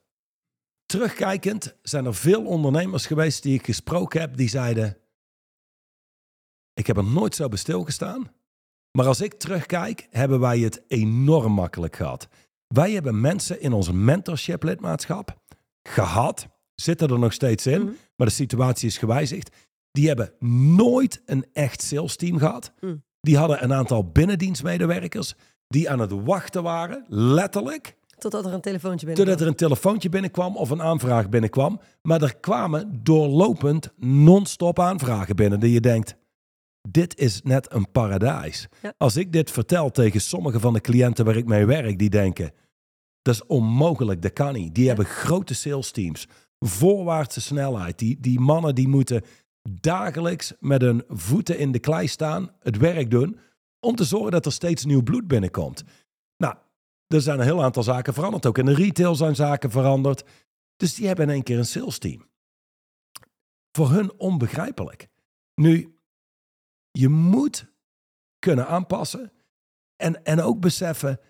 terugkijkend 0.88 1.74
zijn 1.82 2.04
er 2.04 2.14
veel 2.14 2.44
ondernemers 2.44 3.06
geweest 3.06 3.42
die 3.42 3.54
ik 3.54 3.64
gesproken 3.64 4.20
heb 4.20 4.36
die 4.36 4.48
zeiden: 4.48 4.96
Ik 6.74 6.86
heb 6.86 6.96
er 6.96 7.04
nooit 7.04 7.34
zo 7.34 7.48
bij 7.48 7.58
stilgestaan. 7.58 8.32
Maar 8.92 9.06
als 9.06 9.20
ik 9.20 9.34
terugkijk, 9.34 10.06
hebben 10.10 10.40
wij 10.40 10.58
het 10.58 10.82
enorm 10.88 11.52
makkelijk 11.52 11.96
gehad. 11.96 12.28
Wij 12.66 12.92
hebben 12.92 13.20
mensen 13.20 13.60
in 13.60 13.72
onze 13.72 13.94
mentorship 13.94 14.62
lidmaatschap 14.62 15.40
gehad, 15.82 16.46
zitten 16.74 17.08
er 17.10 17.18
nog 17.18 17.32
steeds 17.32 17.66
in, 17.66 17.80
Mhm. 17.82 17.92
maar 18.16 18.26
de 18.26 18.32
situatie 18.32 18.88
is 18.88 18.98
gewijzigd. 18.98 19.56
Die 19.90 20.06
hebben 20.06 20.32
nooit 20.76 21.22
een 21.26 21.46
echt 21.52 21.82
sales 21.82 22.16
team 22.16 22.38
gehad. 22.38 22.72
Mm. 22.80 23.02
Die 23.20 23.36
hadden 23.36 23.62
een 23.62 23.72
aantal 23.72 24.10
binnendienstmedewerkers 24.10 25.34
die 25.68 25.90
aan 25.90 25.98
het 25.98 26.10
wachten 26.24 26.62
waren, 26.62 27.04
letterlijk, 27.08 27.96
Totdat 28.18 28.46
er 28.46 28.52
een 28.52 28.60
telefoontje 28.60 29.06
binnen. 29.06 29.24
Totdat 29.24 29.40
er 29.40 29.46
een 29.46 29.54
telefoontje 29.54 30.08
binnenkwam 30.08 30.56
of 30.56 30.70
een 30.70 30.82
aanvraag 30.82 31.28
binnenkwam. 31.28 31.80
Maar 32.02 32.22
er 32.22 32.36
kwamen 32.36 33.00
doorlopend 33.02 33.92
non-stop 33.96 34.78
aanvragen 34.78 35.36
binnen. 35.36 35.60
Die 35.60 35.72
je 35.72 35.80
denkt, 35.80 36.16
dit 36.88 37.18
is 37.18 37.42
net 37.42 37.72
een 37.72 37.90
paradijs. 37.90 38.68
Ja. 38.82 38.94
Als 38.96 39.16
ik 39.16 39.32
dit 39.32 39.50
vertel 39.50 39.90
tegen 39.90 40.20
sommige 40.20 40.60
van 40.60 40.72
de 40.72 40.80
cliënten 40.80 41.24
waar 41.24 41.36
ik 41.36 41.46
mee 41.46 41.66
werk. 41.66 41.98
Die 41.98 42.10
denken, 42.10 42.52
dat 43.22 43.34
is 43.34 43.46
onmogelijk, 43.46 44.22
dat 44.22 44.32
kan 44.32 44.52
niet. 44.52 44.74
Die 44.74 44.86
hebben 44.86 45.06
grote 45.06 45.54
sales 45.54 45.90
teams. 45.90 46.26
Voorwaartse 46.58 47.40
snelheid. 47.40 47.98
Die, 47.98 48.20
die 48.20 48.40
mannen 48.40 48.74
die 48.74 48.88
moeten 48.88 49.22
dagelijks 49.80 50.52
met 50.60 50.82
hun 50.82 51.04
voeten 51.08 51.58
in 51.58 51.72
de 51.72 51.78
klei 51.78 52.08
staan. 52.08 52.50
Het 52.60 52.76
werk 52.76 53.10
doen. 53.10 53.38
Om 53.80 53.96
te 53.96 54.04
zorgen 54.04 54.30
dat 54.30 54.46
er 54.46 54.52
steeds 54.52 54.84
nieuw 54.84 55.02
bloed 55.02 55.26
binnenkomt. 55.26 55.84
Er 57.08 57.20
zijn 57.20 57.38
een 57.38 57.44
heel 57.44 57.62
aantal 57.62 57.82
zaken 57.82 58.14
veranderd. 58.14 58.46
Ook 58.46 58.58
in 58.58 58.64
de 58.64 58.74
retail 58.74 59.14
zijn 59.14 59.34
zaken 59.34 59.70
veranderd. 59.70 60.24
Dus 60.76 60.94
die 60.94 61.06
hebben 61.06 61.24
in 61.28 61.34
één 61.34 61.42
keer 61.42 61.58
een 61.58 61.66
sales 61.66 61.98
team. 61.98 62.28
Voor 63.72 63.90
hun 63.90 64.18
onbegrijpelijk. 64.18 65.08
Nu, 65.54 65.98
je 66.90 67.08
moet 67.08 67.72
kunnen 68.38 68.66
aanpassen. 68.66 69.32
En, 69.96 70.24
en 70.24 70.40
ook 70.40 70.60
beseffen, 70.60 71.20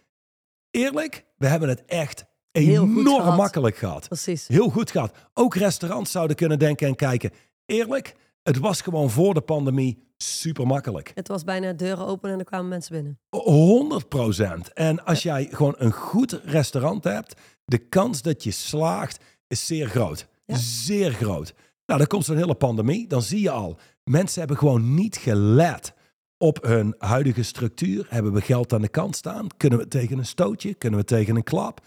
eerlijk, 0.70 1.26
we 1.36 1.46
hebben 1.46 1.68
het 1.68 1.84
echt 1.84 2.24
enorm 2.50 3.36
makkelijk 3.36 3.76
gehad. 3.76 4.08
Precies. 4.08 4.48
Heel 4.48 4.68
goed 4.68 4.90
gehad. 4.90 5.16
Ook 5.34 5.54
restaurants 5.54 6.10
zouden 6.10 6.36
kunnen 6.36 6.58
denken 6.58 6.86
en 6.86 6.96
kijken. 6.96 7.30
Eerlijk, 7.66 8.14
het 8.42 8.58
was 8.58 8.80
gewoon 8.80 9.10
voor 9.10 9.34
de 9.34 9.40
pandemie 9.40 10.06
super 10.16 10.66
makkelijk. 10.66 11.10
Het 11.14 11.28
was 11.28 11.44
bijna 11.44 11.72
deuren 11.72 12.06
open 12.06 12.30
en 12.30 12.38
er 12.38 12.44
kwamen 12.44 12.68
mensen 12.68 12.92
binnen. 12.92 13.18
100 13.30 14.08
procent. 14.08 14.72
En 14.72 15.04
als 15.04 15.22
jij 15.22 15.48
gewoon 15.50 15.74
een 15.78 15.92
goed 15.92 16.40
restaurant 16.44 17.04
hebt, 17.04 17.40
de 17.64 17.78
kans 17.78 18.22
dat 18.22 18.42
je 18.44 18.50
slaagt 18.50 19.24
is 19.46 19.66
zeer 19.66 19.88
groot. 19.88 20.28
Ja. 20.44 20.56
Zeer 20.56 21.12
groot. 21.12 21.54
Nou, 21.86 21.98
dan 21.98 22.08
komt 22.08 22.24
zo'n 22.24 22.36
hele 22.36 22.54
pandemie. 22.54 23.06
Dan 23.06 23.22
zie 23.22 23.40
je 23.40 23.50
al, 23.50 23.78
mensen 24.04 24.38
hebben 24.38 24.58
gewoon 24.58 24.94
niet 24.94 25.16
gelet 25.16 25.92
op 26.38 26.62
hun 26.62 26.94
huidige 26.98 27.42
structuur. 27.42 28.06
Hebben 28.08 28.32
we 28.32 28.40
geld 28.40 28.72
aan 28.72 28.82
de 28.82 28.88
kant 28.88 29.16
staan? 29.16 29.46
Kunnen 29.56 29.78
we 29.78 29.88
tegen 29.88 30.18
een 30.18 30.26
stootje? 30.26 30.74
Kunnen 30.74 31.00
we 31.00 31.04
tegen 31.06 31.36
een 31.36 31.42
klap? 31.42 31.80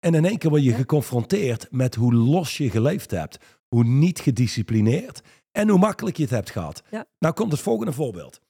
En 0.00 0.14
in 0.14 0.24
één 0.24 0.38
keer 0.38 0.50
word 0.50 0.62
je 0.62 0.70
Ja. 0.70 0.76
geconfronteerd 0.76 1.66
met 1.70 1.94
hoe 1.94 2.14
los 2.14 2.56
je 2.56 2.70
geleefd 2.70 3.10
hebt. 3.10 3.38
Hoe 3.68 3.84
niet 3.84 4.18
gedisciplineerd. 4.20 5.20
En 5.56 5.68
hoe 5.68 5.78
makkelijk 5.78 6.16
je 6.16 6.22
het 6.22 6.32
hebt 6.32 6.50
gehad. 6.50 6.82
Ja. 6.90 7.04
Nou 7.18 7.34
komt 7.34 7.52
het 7.52 7.60
volgende 7.60 7.92
voorbeeld. 7.92 8.40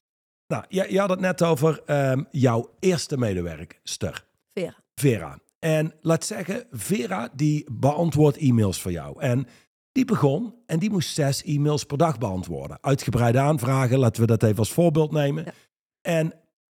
Nou, 0.46 0.64
je, 0.68 0.86
je 0.92 0.98
had 0.98 1.10
het 1.10 1.20
net 1.20 1.42
over 1.42 1.82
ehm, 1.84 2.22
jouw 2.30 2.70
eerste 2.78 3.18
medewerkster, 3.18 4.26
Vera. 4.54 4.74
Vera. 4.94 5.38
En 5.58 5.94
laat 6.00 6.24
zeggen, 6.24 6.66
Vera 6.70 7.28
die 7.34 7.66
beantwoordt 7.72 8.36
e-mails 8.36 8.80
voor 8.80 8.90
jou. 8.92 9.20
En 9.20 9.46
die 9.92 10.04
begon 10.04 10.54
en 10.66 10.78
die 10.78 10.90
moest 10.90 11.14
zes 11.14 11.42
e-mails 11.42 11.84
per 11.84 11.98
dag 11.98 12.18
beantwoorden. 12.18 12.78
Uitgebreide 12.80 13.38
aanvragen, 13.38 13.98
laten 13.98 14.20
we 14.20 14.26
dat 14.26 14.42
even 14.42 14.58
als 14.58 14.72
voorbeeld 14.72 15.12
nemen. 15.12 15.44
Ja. 15.44 15.52
En 16.00 16.32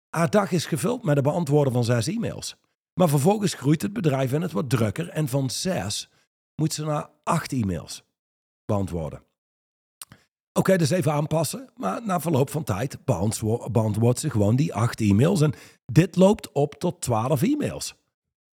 haar 0.10 0.30
dag 0.30 0.52
is 0.52 0.66
gevuld 0.66 1.04
met 1.04 1.16
het 1.16 1.26
beantwoorden 1.26 1.74
van 1.74 1.84
zes 1.84 2.08
e-mails. 2.08 2.56
Maar 2.94 3.10
vervolgens 3.10 3.54
groeit 3.54 3.82
het 3.82 3.94
bedrijf 3.94 4.34
en 4.34 4.42
het 4.42 4.52
wordt 4.52 4.70
drukker. 4.70 5.10
En 5.10 5.28
van 5.28 5.50
zes 5.50 6.10
moet 6.56 6.74
ze 6.74 6.86
naar 6.86 7.10
acht 7.24 7.52
e-mails 7.52 8.04
beantwoorden. 8.66 9.24
Oké, 10.54 10.78
dus 10.78 10.90
even 10.90 11.14
aanpassen. 11.14 11.70
Maar 11.76 12.06
na 12.06 12.20
verloop 12.20 12.50
van 12.50 12.64
tijd 12.64 13.06
beantwo- 13.06 13.70
beantwoordt 13.72 14.20
ze 14.20 14.30
gewoon 14.30 14.56
die 14.56 14.74
acht 14.74 15.02
e-mails. 15.02 15.42
En 15.42 15.54
dit 15.86 16.16
loopt 16.16 16.52
op 16.52 16.74
tot 16.74 17.02
twaalf 17.02 17.42
e-mails. 17.42 17.96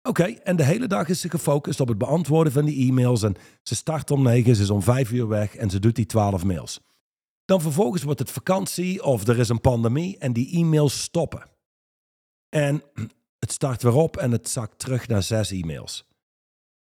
Oké, 0.02 0.24
en 0.24 0.56
de 0.56 0.64
hele 0.64 0.86
dag 0.86 1.08
is 1.08 1.20
ze 1.20 1.30
gefocust 1.30 1.80
op 1.80 1.88
het 1.88 1.98
beantwoorden 1.98 2.52
van 2.52 2.64
die 2.64 2.88
e-mails. 2.88 3.22
En 3.22 3.36
ze 3.62 3.74
start 3.74 4.10
om 4.10 4.22
negen, 4.22 4.56
ze 4.56 4.62
is 4.62 4.70
om 4.70 4.82
vijf 4.82 5.12
uur 5.12 5.28
weg 5.28 5.56
en 5.56 5.70
ze 5.70 5.78
doet 5.78 5.96
die 5.96 6.06
twaalf 6.06 6.44
mails. 6.44 6.80
Dan 7.44 7.60
vervolgens 7.60 8.02
wordt 8.02 8.18
het 8.18 8.30
vakantie 8.30 9.02
of 9.04 9.26
er 9.26 9.38
is 9.38 9.48
een 9.48 9.60
pandemie 9.60 10.18
en 10.18 10.32
die 10.32 10.56
e-mails 10.56 11.02
stoppen. 11.02 11.42
En 12.48 12.82
het 13.44 13.52
start 13.52 13.82
weer 13.82 13.94
op 13.94 14.16
en 14.16 14.30
het 14.30 14.48
zakt 14.48 14.78
terug 14.78 15.08
naar 15.08 15.22
zes 15.22 15.50
e-mails. 15.50 16.06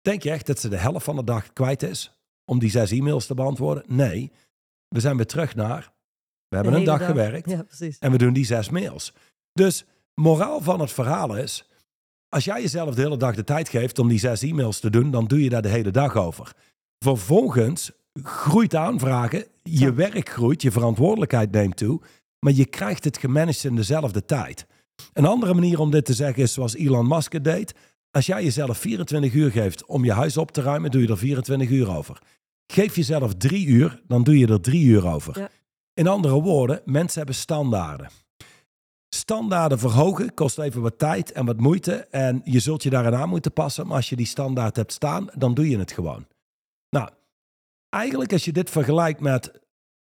Denk 0.02 0.23
je 0.23 0.32
echt 0.32 0.45
dat 0.45 0.60
ze 0.60 0.69
de 0.69 0.78
helft 0.78 1.06
van 1.06 1.15
de 1.15 1.23
dag 1.23 1.54
kwijt 1.54 1.84
is 1.84 2.13
om 2.45 2.60
die 2.60 2.69
zes 2.69 2.91
e-mails 2.91 3.26
te 3.26 3.34
beantwoorden? 3.34 3.84
Nee, 3.88 4.32
we 4.93 4.99
zijn 4.99 5.15
weer 5.15 5.25
terug 5.25 5.56
naar. 5.56 5.91
We 6.47 6.56
hebben 6.56 6.73
een 6.73 6.84
dag 6.84 7.06
gewerkt 7.06 7.49
Ja, 7.49 7.65
en 7.99 8.12
we 8.12 8.17
doen 8.17 8.34
die 8.34 8.45
zes 8.45 8.69
mails. 8.69 9.13
Dus 9.53 9.86
moraal 10.13 10.62
van 10.62 10.79
het 10.79 10.91
verhaal 10.91 11.36
is, 11.36 11.69
als 12.29 12.43
jij 12.43 12.62
jezelf 12.62 12.95
de 12.95 13.01
hele 13.01 13.17
dag 13.17 13.36
de 13.36 13.43
tijd 13.43 13.69
geeft 13.69 13.99
om 13.99 14.08
die 14.08 14.19
zes 14.19 14.41
e-mails 14.41 14.79
te 14.79 14.89
doen, 14.89 15.12
dan 15.12 15.25
doe 15.25 15.43
je 15.43 15.49
daar 15.49 15.62
de 15.62 15.69
hele 15.69 15.91
dag 15.91 16.15
over. 16.15 16.53
Vervolgens 16.99 17.91
groeit 18.23 18.75
aanvragen, 18.75 19.45
je 19.63 19.79
Ja. 19.79 19.93
werk 19.93 20.29
groeit, 20.29 20.62
je 20.62 20.71
verantwoordelijkheid 20.71 21.51
neemt 21.51 21.77
toe, 21.77 22.01
maar 22.39 22.53
je 22.53 22.65
krijgt 22.65 23.03
het 23.03 23.17
gemanaged 23.17 23.63
in 23.63 23.75
dezelfde 23.75 24.25
tijd. 24.25 24.65
Een 25.13 25.25
andere 25.25 25.53
manier 25.53 25.79
om 25.79 25.91
dit 25.91 26.06
te 26.06 26.13
zeggen 26.13 26.43
is 26.43 26.53
zoals 26.53 26.75
Elon 26.75 27.08
Musk 27.08 27.32
het 27.32 27.43
deed. 27.43 27.73
Als 28.12 28.25
jij 28.25 28.43
jezelf 28.43 28.77
24 28.77 29.34
uur 29.34 29.51
geeft 29.51 29.86
om 29.86 30.06
je 30.06 30.12
huis 30.12 30.38
op 30.38 30.51
te 30.51 30.62
ruimen, 30.62 30.91
doe 30.91 31.01
je 31.01 31.08
er 31.08 31.17
24 31.17 31.69
uur 31.69 31.95
over. 31.97 32.19
Geef 32.74 32.96
jezelf 32.96 33.36
drie 33.36 33.66
uur, 33.66 34.02
dan 34.08 34.24
doe 34.24 34.38
je 34.38 34.48
er 34.48 34.62
drie 34.62 34.86
uur 34.86 35.08
over. 35.08 35.40
Ja. 35.40 35.50
In 35.94 36.08
andere 36.08 36.42
woorden, 36.42 36.82
mensen 36.86 37.18
hebben 37.18 37.36
standaarden. 37.36 38.10
Standaarden 39.10 39.80
verhogen 39.80 40.34
kost 40.34 40.60
even 40.60 40.82
wat 40.82 40.98
tijd 40.98 41.32
en 41.32 41.46
wat 41.46 41.60
moeite. 41.60 41.94
En 41.94 42.42
je 42.44 42.60
zult 42.60 42.84
je 42.84 42.90
daaraan 42.90 43.16
aan 43.16 43.30
moeten 43.30 43.54
passen. 43.54 43.88
Maar 43.88 43.96
als 43.96 44.10
je 44.10 44.16
die 44.16 44.26
standaard 44.26 44.76
hebt 44.76 44.92
staan, 44.92 45.28
dan 45.36 45.54
doe 45.54 45.70
je 45.70 45.78
het 45.78 45.92
gewoon. 45.92 46.28
Nou, 46.90 47.10
eigenlijk 47.90 48.32
als 48.32 48.46
je 48.46 48.52
dit 48.52 48.70
vergelijkt 48.70 49.20
met 49.20 49.60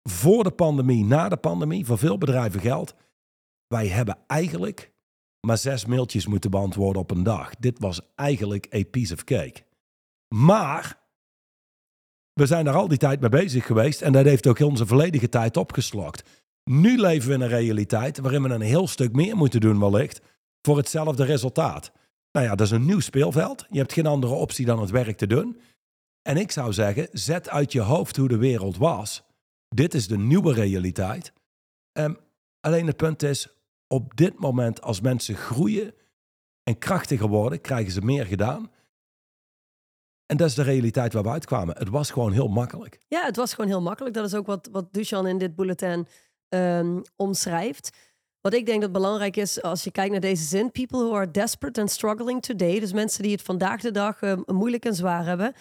voor 0.04 0.44
de 0.44 0.52
pandemie, 0.52 1.06
na 1.06 1.30
de 1.30 1.38
pandemie, 1.38 1.86
voor 1.86 1.98
veel 1.98 2.18
bedrijven 2.18 2.60
geldt. 2.60 2.96
Wij 3.68 3.88
hebben 3.88 4.18
eigenlijk 4.28 4.92
maar 5.40 5.58
zes 5.58 5.86
mailtjes 5.86 6.28
moeten 6.28 6.52
beantwoorden 6.52 7.02
op 7.02 7.12
een 7.12 7.24
dag. 7.24 7.56
Dit 7.56 7.80
was 7.80 8.02
eigenlijk 8.16 8.74
a 8.76 8.84
piece 8.92 9.14
of 9.14 9.24
cake. 9.24 9.64
Maar 10.36 11.07
we 12.38 12.46
zijn 12.46 12.66
daar 12.66 12.76
al 12.76 12.88
die 12.88 12.98
tijd 12.98 13.20
mee 13.20 13.30
bezig 13.30 13.66
geweest 13.66 14.02
en 14.02 14.12
dat 14.12 14.26
heeft 14.26 14.48
ook 14.48 14.60
onze 14.60 14.86
volledige 14.86 15.30
tijd 15.30 15.58
opgeslokt. 15.58 16.30
Nu 16.64 16.98
leven 16.98 17.30
we 17.30 17.36
in 17.36 17.42
een 17.42 17.48
realiteit 17.48 18.18
waarin 18.18 18.44
we 18.44 18.50
een 18.50 18.62
heel 18.62 18.88
stuk 18.88 19.14
meer 19.14 19.36
moeten 19.36 19.60
doen 19.60 19.80
wellicht 19.80 20.22
voor 20.62 20.78
hetzelfde 20.78 21.24
resultaat. 21.24 21.92
Nou 22.32 22.46
ja, 22.46 22.56
dat 22.56 22.68
is 22.68 22.72
een 22.72 22.86
nieuw 22.86 23.00
speelveld. 23.00 23.66
Je 23.70 23.78
hebt 23.78 23.94
geen 23.94 24.06
andere 24.06 24.34
optie 24.34 24.66
dan 24.66 24.80
het 24.80 24.90
werk 24.90 25.18
te 25.18 25.28
doen. 25.28 25.62
En 26.22 26.38
ik 26.38 26.52
zou 26.52 26.74
zeggen, 26.74 27.08
zet 27.12 27.50
uit 27.50 27.72
je 27.72 27.82
hoofd 27.82 28.16
hoe 28.16 28.28
de 28.28 28.38
wereld 28.38 28.78
was. 28.78 29.24
Dit 29.70 29.94
is 29.94 30.08
de 30.08 30.18
nieuwe 30.18 30.54
realiteit. 30.54 31.34
Ehm, 31.92 32.14
alleen 32.60 32.88
het 32.88 32.98
punt 32.98 33.24
is, 33.24 33.48
op 33.88 34.16
dit 34.16 34.40
moment 34.40 34.82
als 34.82 35.02
mensen 35.02 35.36
groeien 35.36 35.94
en 36.64 36.78
krachtiger 36.78 37.28
worden, 37.28 37.62
krijgen 37.62 37.92
ze 37.92 38.02
meer 38.02 38.26
gedaan. 38.26 38.72
En 40.28 40.38
dat 40.38 40.48
is 40.48 40.56
de 40.56 40.62
realiteit 40.62 41.14
waar 41.14 41.24
we 41.24 41.30
uitkwamen. 41.30 41.78
Het 41.78 41.90
was 41.90 42.12
gewoon 42.12 42.32
heel 42.32 42.48
makkelijk. 42.48 43.00
Ja, 43.08 43.26
het 43.26 43.36
was 43.36 43.54
gewoon 43.54 43.70
heel 43.70 43.82
makkelijk. 43.82 44.16
Dat 44.16 44.26
is 44.26 44.34
ook 44.34 44.46
wat, 44.46 44.70
wat 44.72 44.94
Duchan 44.94 45.28
in 45.28 45.38
dit 45.38 45.56
bulletin 45.56 46.08
ehm, 46.50 47.02
omschrijft. 47.16 47.98
Wat 48.42 48.54
ik 48.54 48.66
denk 48.66 48.82
dat 48.82 48.92
belangrijk 48.92 49.38
is 49.38 49.62
als 49.62 49.84
je 49.84 49.92
kijkt 49.92 50.12
naar 50.12 50.20
deze 50.20 50.44
zin. 50.44 50.72
People 50.72 51.00
who 51.00 51.16
are 51.16 51.32
desperate 51.32 51.82
and 51.82 51.92
struggling 51.92 52.42
today. 52.42 52.80
Dus 52.80 52.94
mensen 52.94 53.24
die 53.24 53.32
het 53.32 53.42
vandaag 53.42 53.82
de 53.82 53.92
dag 53.92 54.22
um, 54.22 54.44
moeilijk 54.46 54.86
en 54.86 54.96
zwaar 54.96 55.26
hebben. 55.26 55.54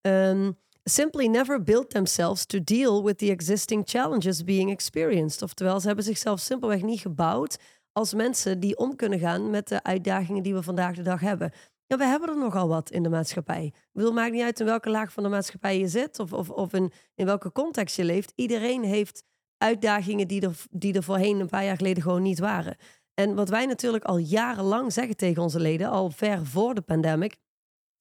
Um, 0.00 0.56
simply 0.84 1.26
never 1.26 1.62
built 1.62 1.90
themselves 1.90 2.46
to 2.46 2.58
deal 2.64 3.04
with 3.04 3.18
the 3.18 3.30
existing 3.30 3.82
challenges 3.88 4.44
being 4.44 4.70
experienced. 4.70 5.42
Oftewel, 5.42 5.80
ze 5.80 5.86
hebben 5.86 6.04
zichzelf 6.04 6.40
simpelweg 6.40 6.82
niet 6.82 7.00
gebouwd 7.00 7.56
als 7.92 8.14
mensen 8.14 8.60
die 8.60 8.76
om 8.76 8.96
kunnen 8.96 9.18
gaan 9.18 9.50
met 9.50 9.68
de 9.68 9.82
uitdagingen 9.82 10.42
die 10.42 10.54
we 10.54 10.62
vandaag 10.62 10.94
de 10.94 11.02
dag 11.02 11.20
hebben. 11.20 11.52
Ja, 11.86 11.96
we 11.96 12.04
hebben 12.04 12.28
er 12.28 12.36
nogal 12.38 12.68
wat 12.68 12.90
in 12.90 13.02
de 13.02 13.08
maatschappij. 13.08 13.72
Bedoel, 13.92 14.12
maakt 14.12 14.32
niet 14.32 14.42
uit 14.42 14.60
in 14.60 14.66
welke 14.66 14.90
laag 14.90 15.12
van 15.12 15.22
de 15.22 15.28
maatschappij 15.28 15.78
je 15.78 15.88
zit 15.88 16.18
of, 16.18 16.32
of, 16.32 16.50
of 16.50 16.72
in, 16.72 16.92
in 17.14 17.26
welke 17.26 17.52
context 17.52 17.96
je 17.96 18.04
leeft. 18.04 18.32
Iedereen 18.34 18.84
heeft 18.84 19.24
uitdagingen 19.58 20.28
die 20.28 20.40
er, 20.40 20.56
die 20.70 20.94
er 20.94 21.02
voorheen 21.02 21.40
een 21.40 21.48
paar 21.48 21.64
jaar 21.64 21.76
geleden 21.76 22.02
gewoon 22.02 22.22
niet 22.22 22.38
waren. 22.38 22.76
En 23.14 23.34
wat 23.34 23.48
wij 23.48 23.66
natuurlijk 23.66 24.04
al 24.04 24.16
jarenlang 24.16 24.92
zeggen 24.92 25.16
tegen 25.16 25.42
onze 25.42 25.60
leden, 25.60 25.88
al 25.88 26.10
ver 26.10 26.46
voor 26.46 26.74
de 26.74 26.80
pandemic, 26.80 27.36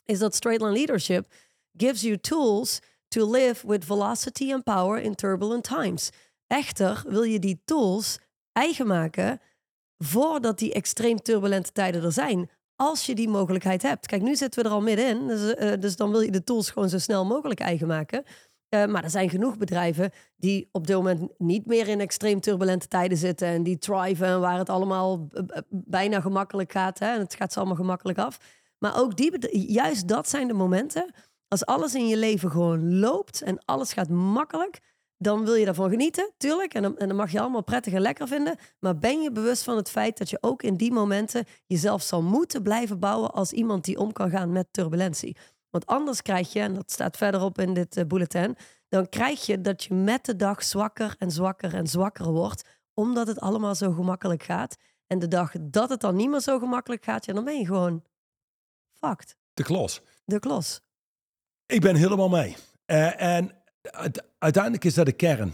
is 0.06 0.20
dat 0.20 0.36
straight 0.36 0.64
line 0.64 0.78
leadership 0.78 1.28
gives 1.78 2.02
you 2.02 2.18
tools 2.18 2.80
to 3.08 3.32
live 3.32 3.68
with 3.68 3.86
velocity 3.86 4.54
and 4.54 4.64
power 4.64 5.02
in 5.02 5.16
turbulent 5.16 5.64
times. 5.64 6.10
Echter 6.48 7.04
wil 7.08 7.24
je 7.24 7.40
die 7.40 7.62
tools 7.66 8.20
eigen 8.52 8.88
maken 8.88 9.40
voordat 9.98 10.60
die 10.60 10.74
extreem 10.74 11.22
turbulente 11.22 11.72
tijden 11.72 12.04
er 12.04 12.12
zijn. 12.12 12.50
Als 12.76 13.06
je 13.06 13.16
die 13.16 13.30
mogelijkheid 13.30 13.82
hebt. 13.82 14.08
Kijk, 14.08 14.22
nu 14.22 14.36
zitten 14.36 14.64
we 14.64 14.70
er 14.70 14.76
al 14.76 14.82
middenin. 14.82 15.28
Dus, 15.28 15.56
uh, 15.56 15.72
dus 15.80 15.96
dan 15.96 16.12
wil 16.12 16.22
je 16.22 16.32
de 16.32 16.44
tools 16.44 16.70
gewoon 16.70 16.90
zo 16.90 16.98
snel 16.98 17.26
mogelijk 17.26 17.60
eigen 17.60 17.88
maken. 17.88 18.24
Uh, 18.70 18.86
maar 18.86 19.04
er 19.04 19.10
zijn 19.10 19.30
genoeg 19.30 19.58
bedrijven 19.58 20.12
die 20.36 20.70
op 20.72 20.88
dit 20.88 20.96
moment 20.96 21.32
niet 21.38 21.66
meer 21.66 21.88
in 21.88 22.00
extreem 22.00 22.40
turbulente 22.40 22.88
tijden 22.88 23.18
zitten. 23.18 23.48
En 23.48 23.64
die 23.64 23.78
thriven 23.78 24.40
waar 24.40 24.58
het 24.58 24.70
allemaal 24.70 25.28
uh, 25.32 25.44
bijna 25.70 26.22
gemakkelijk 26.22 26.72
gaat. 26.72 27.00
Hè? 27.00 27.14
En 27.14 27.20
het 27.20 27.36
gaat 27.36 27.54
ze 27.54 27.60
allemaal 27.60 27.78
gemakkelijk 27.78 28.18
af. 28.18 28.38
Maar 28.78 29.00
ook 29.00 29.16
die, 29.16 29.72
juist 29.72 30.08
dat 30.08 30.30
zijn 30.30 30.48
de 30.48 30.54
momenten. 30.54 31.14
Als 31.48 31.66
alles 31.66 31.96
in 31.96 32.08
je 32.08 32.18
leven 32.18 32.52
gewoon 32.52 33.00
loopt 33.00 33.42
en 33.42 33.66
alles 33.66 33.94
gaat 33.94 34.10
makkelijk 34.10 34.80
dan 35.24 35.46
wil 35.46 35.54
je 35.54 35.66
daarvan 35.66 35.90
genieten, 35.90 36.32
tuurlijk. 36.38 36.74
En 36.74 36.82
dan, 36.82 36.98
en 36.98 37.08
dan 37.08 37.18
mag 37.18 37.32
je 37.32 37.40
allemaal 37.40 37.64
prettig 37.64 37.94
en 37.94 38.02
lekker 38.02 38.28
vinden. 38.28 38.58
Maar 38.80 38.98
ben 38.98 39.22
je 39.22 39.32
bewust 39.32 39.64
van 39.64 39.76
het 39.76 39.90
feit 39.90 40.18
dat 40.18 40.30
je 40.30 40.38
ook 40.42 40.64
in 40.64 40.76
die 40.76 40.92
momenten 40.92 41.46
jezelf 41.66 42.02
zal 42.02 42.22
moeten 42.22 42.64
blijven 42.64 43.00
bouwen 43.00 43.32
als 43.32 43.52
iemand 43.52 43.86
die 43.86 43.98
om 43.98 44.12
kan 44.12 44.30
gaan 44.30 44.52
met 44.52 44.68
turbulentie. 44.72 45.38
Want 45.70 45.86
anders 45.86 46.22
krijg 46.22 46.54
je, 46.54 46.60
en 46.60 46.74
dat 46.74 46.92
staat 46.92 47.18
verderop 47.18 47.60
in 47.60 47.74
dit 47.74 47.98
uh, 47.98 48.06
bulletin, 48.06 48.56
dan 48.90 49.10
krijg 49.10 49.46
je 49.46 49.62
dat 49.62 49.84
je 49.84 49.94
met 49.94 50.26
de 50.26 50.36
dag 50.36 50.64
zwakker 50.64 51.16
en 51.18 51.32
zwakker 51.32 51.74
en 51.74 51.88
zwakker 51.88 52.32
wordt, 52.32 52.70
omdat 52.94 53.28
het 53.28 53.40
allemaal 53.40 53.76
zo 53.76 53.92
gemakkelijk 53.92 54.44
gaat. 54.44 54.76
En 55.08 55.20
de 55.20 55.28
dag 55.28 55.54
dat 55.62 55.90
het 55.90 56.02
dan 56.02 56.16
niet 56.16 56.30
meer 56.30 56.40
zo 56.40 56.60
gemakkelijk 56.60 57.04
gaat, 57.04 57.26
ja, 57.26 57.34
dan 57.34 57.44
ben 57.44 57.58
je 57.60 57.66
gewoon 57.66 58.04
fucked. 58.92 59.36
De 59.54 59.64
klos. 59.64 60.02
De 60.26 60.40
klos. 60.40 60.82
Ik 61.66 61.82
ben 61.82 61.96
helemaal 61.96 62.30
mee. 62.30 62.56
Uh, 62.86 63.22
en 63.22 63.63
uiteindelijk 64.38 64.84
is 64.84 64.94
dat 64.94 65.06
de 65.06 65.12
kern. 65.12 65.54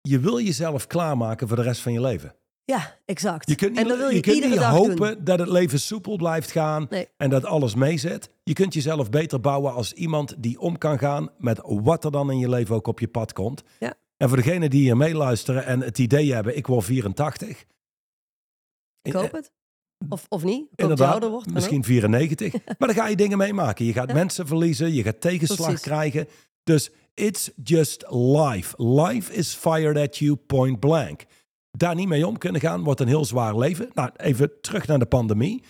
Je 0.00 0.18
wil 0.18 0.40
jezelf 0.40 0.86
klaarmaken 0.86 1.48
voor 1.48 1.56
de 1.56 1.62
rest 1.62 1.80
van 1.80 1.92
je 1.92 2.00
leven. 2.00 2.34
Ja, 2.64 2.98
exact. 3.04 3.48
Je 3.48 3.54
kunt 3.54 3.70
niet, 3.70 3.80
en 3.80 3.88
dan 3.88 3.98
wil 3.98 4.08
je, 4.08 4.14
je 4.14 4.20
kunt 4.20 4.44
niet 4.44 4.62
hopen 4.62 5.24
dat 5.24 5.38
het 5.38 5.48
leven 5.48 5.80
soepel 5.80 6.16
blijft 6.16 6.50
gaan 6.50 6.86
nee. 6.90 7.08
en 7.16 7.30
dat 7.30 7.44
alles 7.44 7.74
meezet. 7.74 8.30
Je 8.42 8.52
kunt 8.52 8.74
jezelf 8.74 9.10
beter 9.10 9.40
bouwen 9.40 9.72
als 9.72 9.92
iemand 9.92 10.34
die 10.38 10.60
om 10.60 10.78
kan 10.78 10.98
gaan 10.98 11.30
met 11.38 11.60
wat 11.64 12.04
er 12.04 12.10
dan 12.10 12.30
in 12.30 12.38
je 12.38 12.48
leven 12.48 12.74
ook 12.74 12.86
op 12.86 13.00
je 13.00 13.08
pad 13.08 13.32
komt. 13.32 13.62
Ja. 13.78 13.94
En 14.16 14.28
voor 14.28 14.36
degenen 14.36 14.70
die 14.70 14.82
hier 14.82 14.96
meeluisteren 14.96 15.64
en 15.64 15.80
het 15.80 15.98
idee 15.98 16.32
hebben, 16.32 16.56
ik 16.56 16.66
word 16.66 16.84
84. 16.84 17.64
Ik 19.02 19.12
hoop 19.12 19.32
het. 19.32 19.50
Of, 20.08 20.26
of 20.28 20.44
niet. 20.44 20.68
Inderdaad, 20.74 21.10
ouder 21.10 21.30
wordt, 21.30 21.52
misschien 21.52 21.84
94. 21.84 22.52
maar 22.78 22.88
dan 22.88 22.94
ga 22.94 23.08
je 23.08 23.16
dingen 23.16 23.38
meemaken. 23.38 23.84
Je 23.84 23.92
gaat 23.92 24.08
ja. 24.08 24.14
mensen 24.14 24.46
verliezen, 24.46 24.94
je 24.94 25.02
gaat 25.02 25.20
tegenslag 25.20 25.66
Precies. 25.66 25.82
krijgen. 25.82 26.28
Dus 26.62 26.90
it's 27.14 27.50
just 27.62 28.04
life. 28.10 28.74
Life 28.82 29.32
is 29.32 29.54
fired 29.54 29.96
at 29.96 30.16
you 30.16 30.36
point 30.36 30.80
blank. 30.80 31.24
Daar 31.70 31.94
niet 31.94 32.08
mee 32.08 32.26
om 32.26 32.38
kunnen 32.38 32.60
gaan 32.60 32.82
wordt 32.82 33.00
een 33.00 33.08
heel 33.08 33.24
zwaar 33.24 33.58
leven. 33.58 33.90
Nou, 33.94 34.10
even 34.16 34.60
terug 34.60 34.86
naar 34.86 34.98
de 34.98 35.06
pandemie. 35.06 35.62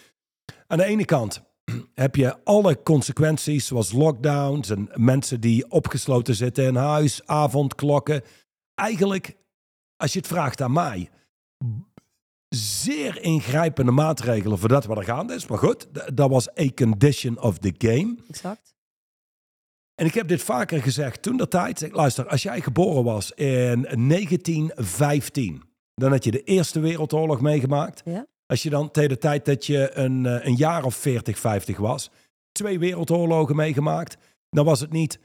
Aan 0.66 0.78
de 0.78 0.84
ene 0.84 1.04
kant 1.04 1.42
heb 1.94 2.16
je 2.16 2.44
alle 2.44 2.82
consequenties, 2.82 3.66
zoals 3.66 3.92
lockdowns 3.92 4.70
en 4.70 4.88
mensen 4.94 5.40
die 5.40 5.70
opgesloten 5.70 6.34
zitten 6.34 6.64
in 6.64 6.76
huis, 6.76 7.26
avondklokken. 7.26 8.22
Eigenlijk, 8.74 9.36
als 9.96 10.12
je 10.12 10.18
het 10.18 10.28
vraagt 10.28 10.60
aan 10.60 10.72
mij, 10.72 11.10
zeer 12.48 13.22
ingrijpende 13.22 13.92
maatregelen 13.92 14.58
voor 14.58 14.68
dat 14.68 14.84
wat 14.84 14.96
er 14.96 15.04
gaande 15.04 15.34
is. 15.34 15.46
Maar 15.46 15.58
goed, 15.58 15.88
dat 16.16 16.30
was 16.30 16.58
a 16.58 16.68
condition 16.74 17.40
of 17.40 17.58
the 17.58 17.74
game. 17.78 18.16
Exact. 18.28 18.71
En 20.02 20.08
ik 20.08 20.14
heb 20.14 20.28
dit 20.28 20.42
vaker 20.42 20.82
gezegd 20.82 21.22
toen 21.22 21.36
de 21.36 21.48
tijd. 21.48 21.88
Luister, 21.92 22.28
als 22.28 22.42
jij 22.42 22.60
geboren 22.60 23.04
was 23.04 23.32
in 23.32 23.82
1915, 24.08 25.62
dan 25.94 26.10
had 26.10 26.24
je 26.24 26.30
de 26.30 26.42
Eerste 26.42 26.80
Wereldoorlog 26.80 27.40
meegemaakt. 27.40 28.02
Ja. 28.04 28.26
Als 28.46 28.62
je 28.62 28.70
dan 28.70 28.90
tegen 28.90 29.08
de 29.08 29.18
tijd 29.18 29.44
dat 29.44 29.66
je 29.66 29.90
een, 29.94 30.24
een 30.24 30.56
jaar 30.56 30.84
of 30.84 30.94
40, 30.94 31.38
50 31.38 31.78
was, 31.78 32.10
twee 32.52 32.78
wereldoorlogen 32.78 33.56
meegemaakt, 33.56 34.16
dan 34.50 34.64
was 34.64 34.80
het 34.80 34.92
niet. 34.92 35.18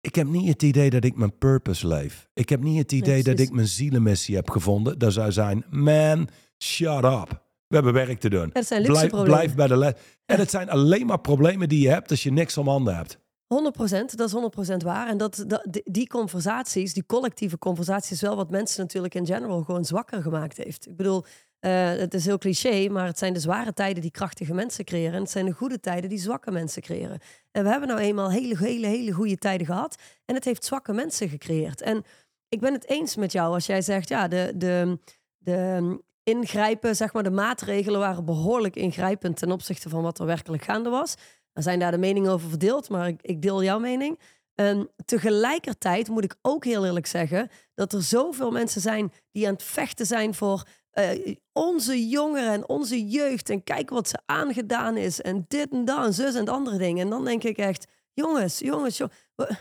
Ik 0.00 0.14
heb 0.14 0.26
niet 0.26 0.48
het 0.48 0.62
idee 0.62 0.90
dat 0.90 1.04
ik 1.04 1.16
mijn 1.16 1.38
purpose 1.38 1.86
leef. 1.86 2.28
Ik 2.34 2.48
heb 2.48 2.62
niet 2.62 2.78
het 2.78 2.92
idee 2.92 3.14
Nee, 3.14 3.22
dat 3.22 3.38
ik 3.38 3.50
mijn 3.50 3.66
zielenmissie 3.66 4.36
heb 4.36 4.50
gevonden. 4.50 4.98
Dat 4.98 5.12
zou 5.12 5.32
zijn, 5.32 5.64
man, 5.70 6.28
shut 6.58 7.04
up. 7.04 7.42
We 7.66 7.74
hebben 7.74 7.92
werk 7.92 8.20
te 8.20 8.30
doen. 8.30 8.52
Blijf, 8.68 9.10
blijf 9.10 9.54
bij 9.54 9.66
de 9.66 9.76
les. 9.76 9.92
En 10.26 10.38
het 10.38 10.50
zijn 10.50 10.70
alleen 10.70 11.06
maar 11.06 11.20
problemen 11.20 11.68
die 11.68 11.80
je 11.80 11.88
hebt 11.88 12.10
als 12.10 12.22
je 12.22 12.32
niks 12.32 12.58
om 12.58 12.68
handen 12.68 12.96
hebt. 12.96 13.18
100%, 13.48 14.14
dat 14.16 14.28
is 14.28 14.32
100% 14.32 14.76
waar. 14.84 15.08
En 15.08 15.16
dat, 15.18 15.44
die- 15.84 16.06
conversaties, 16.08 16.92
die 16.92 17.06
collectieve 17.06 17.58
conversaties, 17.58 18.20
wel 18.20 18.36
wat 18.36 18.50
mensen 18.50 18.80
natuurlijk 18.82 19.14
in 19.14 19.26
general 19.26 19.62
gewoon 19.62 19.84
zwakker 19.84 20.22
gemaakt 20.22 20.56
heeft. 20.56 20.86
Ik 20.88 20.96
bedoel, 20.96 21.24
eh, 21.58 21.88
het 21.88 22.14
is 22.14 22.24
heel 22.24 22.38
cliché, 22.38 22.88
maar 22.88 23.06
het 23.06 23.18
zijn 23.18 23.32
de 23.32 23.40
zware 23.40 23.72
tijden 23.72 24.02
die 24.02 24.10
krachtige 24.10 24.54
mensen 24.54 24.84
creëren. 24.84 25.14
En 25.14 25.20
het 25.22 25.30
zijn 25.30 25.46
de 25.46 25.52
goede 25.52 25.80
tijden 25.80 26.08
die 26.10 26.18
zwakke 26.18 26.50
mensen 26.50 26.82
creëren. 26.82 27.18
En 27.50 27.62
we 27.64 27.70
hebben 27.70 27.88
nou 27.88 28.00
eenmaal 28.00 28.30
hele, 28.30 28.56
hele, 28.58 28.86
hele 28.86 29.12
goede 29.12 29.36
tijden 29.36 29.66
gehad. 29.66 29.96
En 30.24 30.34
het 30.34 30.44
heeft 30.44 30.64
zwakke 30.64 30.92
mensen 30.92 31.28
gecreëerd. 31.28 31.80
En 31.80 32.04
ik 32.48 32.60
ben 32.60 32.72
het 32.72 32.88
eens 32.88 33.16
met 33.16 33.32
jou 33.32 33.54
als 33.54 33.66
jij 33.66 33.82
zegt, 33.82 34.08
ja, 34.08 34.28
de, 34.28 34.52
de, 34.56 34.98
de 35.38 35.98
ingrijpen, 36.22 36.96
zeg 36.96 37.12
maar, 37.12 37.22
de 37.22 37.30
maatregelen 37.30 38.00
waren 38.00 38.24
behoorlijk 38.24 38.76
ingrijpend 38.76 39.36
ten 39.36 39.52
opzichte 39.52 39.88
van 39.88 40.02
wat 40.02 40.18
er 40.18 40.26
werkelijk 40.26 40.62
gaande 40.62 40.90
was. 40.90 41.14
Er 41.52 41.62
zijn 41.62 41.78
daar 41.78 41.90
de 41.90 41.98
meningen 41.98 42.30
over 42.32 42.48
verdeeld, 42.48 42.88
maar 42.88 43.08
ik, 43.08 43.22
ik 43.22 43.42
deel 43.42 43.62
jouw 43.62 43.78
mening. 43.78 44.18
Ehm, 44.54 44.84
tegelijkertijd 45.04 46.08
moet 46.08 46.24
ik 46.24 46.36
ook 46.42 46.64
heel 46.64 46.84
eerlijk 46.84 47.06
zeggen 47.06 47.48
dat 47.74 47.92
er 47.92 48.02
zoveel 48.02 48.50
mensen 48.50 48.80
zijn 48.80 49.12
die 49.32 49.46
aan 49.46 49.52
het 49.52 49.62
vechten 49.62 50.06
zijn 50.06 50.34
voor 50.34 50.66
eh, 50.90 51.34
onze 51.52 52.08
jongeren 52.08 52.52
en 52.52 52.68
onze 52.68 53.06
jeugd. 53.08 53.50
En 53.50 53.64
kijk 53.64 53.90
wat 53.90 54.08
ze 54.08 54.18
aangedaan 54.26 54.96
is. 54.96 55.20
En 55.20 55.44
dit 55.48 55.72
en 55.72 55.84
dat 55.84 56.04
en 56.04 56.14
zus 56.14 56.34
en 56.34 56.48
andere 56.48 56.78
dingen. 56.78 57.04
En 57.04 57.10
dan 57.10 57.24
denk 57.24 57.42
ik 57.44 57.56
echt, 57.58 57.86
jongens, 58.12 58.58
jongens, 58.58 58.96
jo- 58.96 59.08
we- 59.34 59.56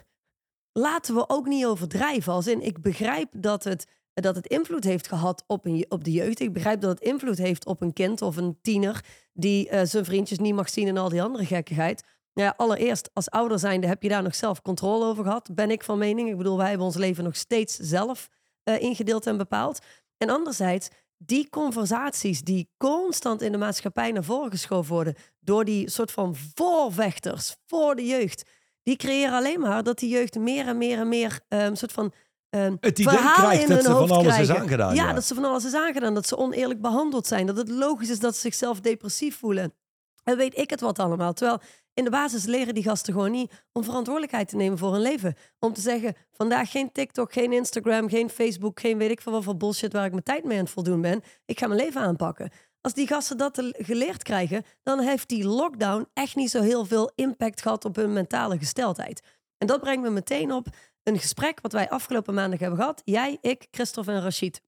laten 0.72 1.16
we 1.16 1.30
ook 1.30 1.46
niet 1.48 1.66
overdrijven. 1.66 2.34
Als 2.34 2.48
in, 2.48 2.62
ik 2.62 2.82
begrijp 2.82 3.30
dat 3.32 3.64
het, 3.64 3.88
dat 4.22 4.36
het 4.36 4.48
invloed 4.48 4.84
heeft 4.84 5.08
gehad 5.08 5.44
op, 5.48 5.66
een, 5.66 5.86
op 5.90 6.04
de 6.04 6.12
jeugd. 6.12 6.40
Ik 6.40 6.54
begrijp 6.54 6.82
dat 6.82 6.90
het 6.90 7.00
invloed 7.00 7.38
heeft 7.38 7.66
op 7.66 7.82
een 7.82 7.94
kind 7.94 8.22
of 8.22 8.38
een 8.38 8.58
tiener 8.62 9.04
die 9.34 9.70
eh, 9.70 9.86
zijn 9.86 10.06
vriendjes 10.06 10.38
niet 10.38 10.54
mag 10.54 10.70
zien 10.70 10.88
en 10.88 10.98
al 10.98 11.10
die 11.10 11.22
andere 11.22 11.46
gekkigheid. 11.46 12.04
Allereerst, 12.58 13.10
als 13.14 13.30
ouder 13.30 13.60
zijnde 13.60 13.88
heb 13.88 14.04
je 14.04 14.10
daar 14.10 14.24
nog 14.24 14.36
zelf 14.36 14.62
controle 14.62 15.06
over 15.06 15.24
gehad, 15.24 15.56
ben 15.56 15.72
ik 15.72 15.84
van 15.84 15.98
mening. 15.98 16.30
Ik 16.30 16.38
bedoel, 16.38 16.58
wij 16.58 16.68
hebben 16.68 16.86
ons 16.86 16.96
leven 16.96 17.24
nog 17.24 17.36
steeds 17.36 17.76
zelf 17.76 18.30
eh, 18.64 18.82
ingedeeld 18.82 19.26
en 19.28 19.38
bepaald. 19.38 19.80
En 20.18 20.30
anderzijds, 20.30 20.90
die 21.18 21.50
conversaties 21.50 22.42
die 22.42 22.70
constant 22.78 23.42
in 23.42 23.52
de 23.52 23.58
maatschappij 23.58 24.12
naar 24.12 24.24
voren 24.24 24.52
geschoven 24.52 24.94
worden 24.94 25.16
door 25.40 25.66
die 25.66 25.90
soort 25.90 26.12
van 26.12 26.36
voorvechters 26.56 27.56
voor 27.66 27.96
de 27.96 28.06
jeugd, 28.06 28.50
die 28.84 28.96
creëren 28.96 29.34
alleen 29.34 29.60
maar 29.60 29.84
dat 29.84 30.00
die 30.00 30.10
jeugd 30.10 30.40
meer 30.40 30.68
en 30.68 30.78
meer 30.78 31.00
en 31.00 31.10
meer 31.10 31.40
een 31.48 31.78
soort 31.78 31.92
van 31.92 32.14
ehm, 32.50 32.76
Het 32.80 33.00
idee 33.00 33.18
krijgt 33.18 33.68
dat 33.68 33.84
ze 33.84 33.92
van 33.92 34.12
alles 34.12 34.40
is 34.40 34.50
aangedaan, 34.50 34.96
Ja, 34.96 35.08
ja. 35.08 35.14
dat 35.14 35.24
ze 35.24 35.36
van 35.36 35.46
alles 35.46 35.66
is 35.66 35.74
aangedaan. 35.74 36.14
Dat 36.14 36.28
ze 36.28 36.38
oneerlijk 36.38 36.82
behandeld 36.82 37.28
zijn. 37.28 37.46
Dat 37.46 37.58
het 37.58 37.70
logisch 37.70 38.10
is 38.10 38.20
dat 38.20 38.34
ze 38.36 38.40
zichzelf 38.42 38.80
depressief 38.80 39.38
voelen. 39.38 39.74
En 40.24 40.38
weet 40.38 40.58
ik 40.58 40.70
het 40.70 40.82
wat 40.82 41.00
allemaal. 41.00 41.34
Terwijl 41.34 41.60
in 41.94 42.04
de 42.04 42.10
basis 42.10 42.46
leren 42.46 42.74
die 42.74 42.84
gasten 42.84 43.14
gewoon 43.14 43.32
niet 43.32 43.52
om 43.72 43.84
verantwoordelijkheid 43.84 44.50
te 44.50 44.56
nemen 44.56 44.78
voor 44.78 44.92
hun 44.92 45.02
leven. 45.02 45.36
Om 45.60 45.74
te 45.74 45.82
zeggen, 45.82 46.16
vandaag 46.32 46.72
geen 46.72 46.92
TikTok, 46.92 47.34
geen 47.34 47.54
Instagram, 47.54 48.10
geen 48.10 48.30
Facebook, 48.30 48.80
geen 48.80 48.98
weet 48.98 49.12
ik 49.12 49.22
veel 49.22 49.32
wat 49.32 49.44
voor 49.44 49.58
bullshit 49.58 49.94
waar 49.94 50.06
ik 50.06 50.12
mijn 50.12 50.24
tijd 50.24 50.44
mee 50.44 50.58
aan 50.58 50.64
het 50.64 50.74
voldoen 50.74 51.02
ben. 51.02 51.22
Ik 51.46 51.60
ga 51.60 51.68
mijn 51.68 51.80
leven 51.80 52.02
aanpakken. 52.02 52.52
als 52.82 52.94
die 52.94 53.08
gasten 53.08 53.38
dat 53.38 53.64
geleerd 53.72 54.24
krijgen, 54.24 54.64
dan 54.84 55.00
heeft 55.00 55.28
die 55.28 55.46
lockdown 55.48 56.08
echt 56.14 56.36
niet 56.36 56.50
zo 56.50 56.62
heel 56.62 56.86
veel 56.86 57.12
impact 57.16 57.62
gehad 57.62 57.86
op 57.86 57.96
hun 57.96 58.14
mentale 58.14 58.58
gesteldheid. 58.58 59.22
En 59.58 59.68
dat 59.68 59.80
brengt 59.82 60.04
me 60.04 60.10
meteen 60.10 60.52
op 60.52 60.68
een 61.08 61.20
gesprek 61.20 61.62
wat 61.62 61.72
wij 61.72 61.90
afgelopen 61.90 62.34
maandag 62.34 62.60
hebben 62.60 62.80
gehad. 62.80 63.02
Jij, 63.06 63.38
ik, 63.42 63.68
Christophe 63.72 64.12
en 64.12 64.22
Rachid. 64.22 64.62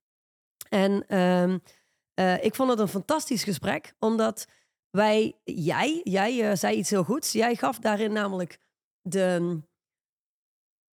En 0.68 1.06
ehm, 1.06 1.58
eh, 2.14 2.44
ik 2.44 2.54
vond 2.54 2.70
het 2.70 2.78
een 2.78 2.88
fantastisch 2.88 3.44
gesprek, 3.44 3.94
omdat 3.98 4.46
wij, 4.90 5.36
jij, 5.44 6.00
jij 6.04 6.50
eh, 6.50 6.56
zei 6.56 6.76
iets 6.76 6.90
heel 6.90 7.04
goeds. 7.04 7.32
Jij 7.32 7.54
gaf 7.54 7.78
daarin 7.78 8.12
namelijk 8.12 8.58
de. 9.02 9.58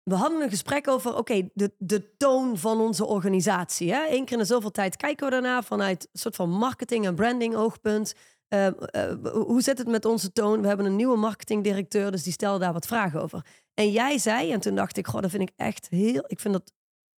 We 0.04 0.16
hadden 0.16 0.42
een 0.42 0.50
gesprek 0.50 0.88
over, 0.88 1.18
oké, 1.18 1.50
de, 1.54 1.72
de 1.78 2.18
toon 2.18 2.58
van 2.58 2.80
onze 2.80 3.06
organisatie. 3.06 3.94
Hè? 3.94 4.08
Eén 4.10 4.26
keer 4.26 4.40
in 4.40 4.46
zoveel 4.46 4.72
tijd 4.72 4.96
kijken 4.96 5.26
we 5.26 5.32
daarna 5.32 5.64
vanuit 5.64 6.10
een 6.12 6.20
soort 6.20 6.36
van 6.36 6.50
marketing- 6.50 7.06
en 7.06 7.16
branding 7.16 7.56
oogpunt. 7.56 8.14
Eh, 8.48 8.68
eh, 8.68 9.18
hoe 9.32 9.62
zit 9.62 9.78
het 9.78 9.88
met 9.88 10.06
onze 10.06 10.32
toon? 10.32 10.62
We 10.62 10.68
hebben 10.68 10.86
een 10.86 10.96
nieuwe 10.96 11.18
marketingdirecteur, 11.18 12.12
dus 12.12 12.24
die 12.24 12.34
stelde 12.34 12.60
daar 12.60 12.74
wat 12.74 12.88
vragen 12.88 13.22
over. 13.22 13.46
En 13.80 13.92
jij 13.92 14.18
zei, 14.18 14.52
en 14.52 14.60
toen 14.60 14.76
dacht 14.76 14.98
ik, 14.98 15.08
goh, 15.08 15.22
dat 15.22 15.30
vind 15.30 15.50
ik 15.50 15.56
echt 15.56 15.88
heel, 15.90 16.24
ik 16.28 16.40
vind 16.40 16.54
dat 16.54 16.74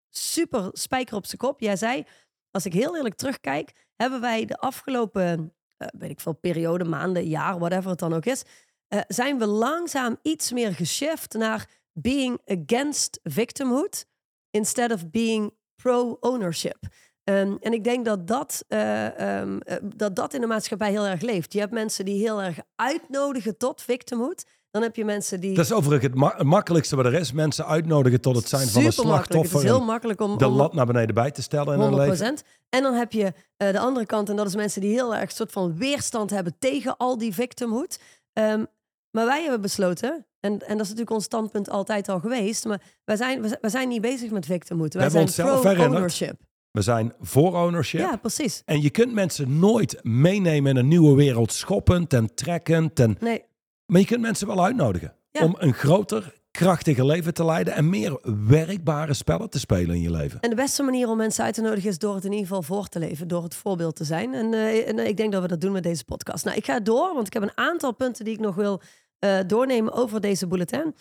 super 0.10 0.70
spijker 0.72 1.16
op 1.16 1.26
zijn 1.26 1.38
kop. 1.38 1.60
Jij 1.60 1.76
zei, 1.76 2.06
als 2.52 2.66
ik 2.66 2.74
heel 2.74 2.96
eerlijk 2.96 3.16
terugkijk, 3.16 3.72
hebben 3.96 4.22
wij 4.22 4.46
de 4.46 4.58
afgelopen, 4.58 5.54
eh, 5.78 5.88
weet 5.98 6.10
ik 6.10 6.20
veel, 6.20 6.34
periode, 6.34 6.84
maanden, 6.84 7.28
jaar, 7.28 7.60
whatever 7.60 7.90
het 7.90 8.00
dan 8.00 8.14
ook 8.14 8.26
is, 8.26 8.44
eh, 8.88 9.00
zijn 9.08 9.38
we 9.38 9.46
langzaam 9.46 10.18
iets 10.22 10.52
meer 10.52 10.74
geshift 10.74 11.34
naar 11.34 11.70
being 11.94 12.40
against 12.46 13.20
victimhood 13.24 14.06
instead 14.50 14.92
of 14.92 15.10
being 15.10 15.54
pro-ownership. 15.76 16.88
Ehm, 17.30 17.56
en 17.60 17.74
ik 17.74 17.84
denk 17.84 18.06
dat 18.06 18.28
dat, 18.28 18.66
eh, 18.68 19.40
ehm, 19.40 19.58
eh, 19.58 19.78
dat 19.96 20.16
dat 20.16 20.34
in 20.34 20.42
de 20.42 20.48
maatschappij 20.48 20.90
heel 20.90 21.06
erg 21.06 21.22
leeft. 21.22 21.54
Je 21.54 21.60
hebt 21.60 21.72
mensen 21.72 22.06
die 22.06 22.20
heel 22.20 22.42
erg 22.42 22.60
uitnodigen 22.76 23.58
tot 23.58 23.82
victimhood. 23.82 24.46
Dan 24.72 24.82
heb 24.82 24.96
je 24.96 25.06
mensen 25.06 25.40
die... 25.40 25.56
Dat 25.56 25.66
is 25.66 25.72
overigens 25.72 26.08
het, 26.12 26.16
ma- 26.22 26.34
het 26.38 26.48
makkelijkste 26.48 26.96
wat 26.96 27.06
er 27.06 27.14
is. 27.14 27.32
Mensen 27.32 27.66
uitnodigen 27.66 28.22
tot 28.22 28.36
het 28.36 28.50
zijn 28.50 28.68
van 28.68 28.84
een 28.86 28.92
Supermakkelijk. 28.92 29.34
Het 29.34 29.44
is 29.44 29.50
slachtoffer. 29.50 29.80
heel 29.80 29.86
makkelijk 29.92 30.22
om, 30.22 30.38
de 30.38 30.48
lat 30.48 30.74
naar 30.74 30.86
beneden 30.86 31.16
bij 31.16 31.32
te 31.32 31.42
stellen 31.42 31.74
in 31.74 31.80
hun 31.80 31.92
100%. 31.94 31.96
leven. 31.96 32.38
En 32.70 32.84
dan 32.84 32.94
heb 32.94 33.12
je 33.12 33.34
eh, 33.58 33.72
de 33.72 33.80
andere 33.80 34.06
kant, 34.06 34.30
en 34.30 34.36
dat 34.36 34.48
is 34.48 34.56
mensen 34.56 34.82
die 34.82 34.92
heel 34.92 35.16
erg 35.16 35.32
soort 35.32 35.52
van 35.52 35.78
weerstand 35.78 36.30
hebben 36.30 36.56
tegen 36.60 36.98
al 36.98 37.18
die 37.18 37.34
victimhood. 37.34 38.00
Ehm, 38.34 38.64
maar 39.12 39.26
wij 39.26 39.42
hebben 39.42 39.62
besloten, 39.62 40.26
en, 40.40 40.52
en 40.52 40.58
dat 40.60 40.70
is 40.70 40.78
natuurlijk 40.78 41.10
ons 41.12 41.24
standpunt 41.24 41.70
altijd 41.70 42.10
al 42.10 42.20
geweest, 42.20 42.66
maar 42.66 42.82
wij 43.06 43.16
zijn, 43.16 43.42
we, 43.42 43.58
wij 43.62 43.70
zijn 43.70 43.88
niet 43.90 44.02
bezig 44.02 44.32
met 44.32 44.46
victimhood. 44.46 44.94
Wij 44.94 45.04
hebben 45.04 45.30
zijn 45.30 45.48
pro-ownership. 45.62 46.36
We 46.72 46.82
zijn 46.82 47.14
voor 47.22 47.54
ownership. 47.64 48.00
Ja, 48.00 48.16
precies. 48.16 48.62
En 48.66 48.82
je 48.82 48.90
kunt 48.90 49.14
mensen 49.14 49.60
nooit 49.60 50.00
meenemen 50.04 50.72
in 50.72 50.78
een 50.78 50.88
nieuwe 50.88 51.16
wereld, 51.16 51.52
schoppend 51.54 52.14
en 52.14 52.34
trekkend. 52.36 53.00
En, 53.00 53.18
Nee, 53.20 53.44
maar 53.90 54.00
je 54.00 54.08
kunt 54.08 54.22
mensen 54.22 54.48
wel 54.48 54.64
uitnodigen 54.64 55.16
Ja. 55.32 55.44
om 55.44 55.56
een 55.58 55.74
groter, 55.74 56.34
krachtiger 56.52 57.06
leven 57.06 57.34
te 57.34 57.46
leiden 57.46 57.74
en 57.74 57.90
meer 57.90 58.20
werkbare 58.48 59.14
spellen 59.14 59.50
te 59.50 59.60
spelen 59.60 59.96
in 59.96 60.02
je 60.02 60.12
leven. 60.12 60.40
En 60.40 60.50
de 60.50 60.56
beste 60.56 60.84
manier 60.84 61.08
om 61.08 61.18
mensen 61.18 61.44
uit 61.44 61.54
te 61.54 61.62
nodigen 61.62 61.90
is 61.90 61.98
door 61.98 62.16
het 62.16 62.26
in 62.26 62.32
ieder 62.32 62.48
geval 62.48 62.64
voor 62.64 62.88
te 62.88 63.00
leven, 63.00 63.28
door 63.28 63.44
het 63.44 63.56
voorbeeld 63.56 63.96
te 63.96 64.04
zijn. 64.04 64.34
En, 64.34 64.54
eh, 64.54 64.88
en 64.88 65.00
ik 65.08 65.18
denk 65.18 65.32
dat 65.32 65.42
we 65.42 65.48
dat 65.48 65.62
doen 65.62 65.72
met 65.72 65.84
deze 65.84 66.06
podcast. 66.06 66.46
Nou, 66.46 66.58
ik 66.58 66.66
ga 66.66 66.80
door, 66.80 67.14
want 67.14 67.28
ik 67.28 67.34
heb 67.34 67.44
een 67.44 67.58
aantal 67.58 67.94
punten 67.94 68.26
die 68.26 68.34
ik 68.34 68.40
nog 68.40 68.56
wil 68.56 68.82
eh, 69.20 69.40
doornemen 69.48 69.94
over 69.94 70.22
deze 70.22 70.48
bulletin. 70.48 70.96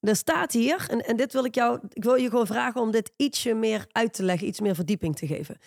Er 0.00 0.16
staat 0.16 0.52
hier, 0.52 0.86
en, 0.90 1.06
en 1.06 1.16
dit 1.16 1.32
wil 1.32 1.44
ik 1.44 1.54
jou, 1.54 1.78
ik 1.92 2.04
wil 2.04 2.14
je 2.14 2.28
gewoon 2.28 2.46
vragen 2.46 2.80
om 2.80 2.90
dit 2.90 3.12
ietsje 3.16 3.54
meer 3.54 3.86
uit 3.92 4.12
te 4.12 4.22
leggen, 4.22 4.48
iets 4.48 4.60
meer 4.60 4.74
verdieping 4.74 5.16
te 5.16 5.26
geven. 5.26 5.58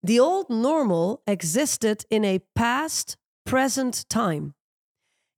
The 0.00 0.22
old 0.22 0.48
normal 0.48 1.20
existed 1.24 2.04
in 2.08 2.24
a 2.24 2.38
past, 2.52 3.16
present 3.42 4.08
time. 4.08 4.54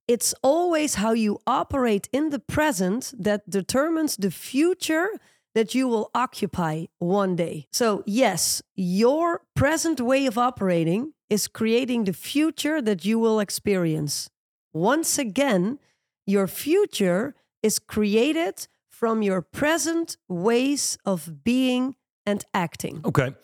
It's 0.07 0.33
always 0.41 0.95
how 0.95 1.13
you 1.13 1.39
operate 1.45 2.07
in 2.11 2.29
the 2.29 2.39
present 2.39 3.13
that 3.19 3.49
determines 3.49 4.15
the 4.15 4.31
future 4.31 5.09
that 5.53 5.73
you 5.73 5.87
will 5.87 6.09
occupy 6.13 6.85
one 6.99 7.35
day. 7.35 7.65
So, 7.71 8.03
yes, 8.05 8.61
your 8.75 9.41
present 9.53 9.99
way 9.99 10.27
of 10.27 10.37
operating 10.37 11.13
is 11.29 11.47
creating 11.47 12.05
the 12.05 12.13
future 12.13 12.81
that 12.81 13.03
you 13.03 13.19
will 13.19 13.39
experience. 13.39 14.29
Once 14.73 15.17
again, 15.17 15.79
your 16.25 16.47
future 16.47 17.33
is 17.61 17.79
created 17.79 18.67
from 18.87 19.21
your 19.21 19.41
present 19.41 20.17
ways 20.29 20.97
of 21.03 21.43
being 21.43 21.95
and 22.25 22.45
acting. 22.53 23.01
Oké. 23.01 23.35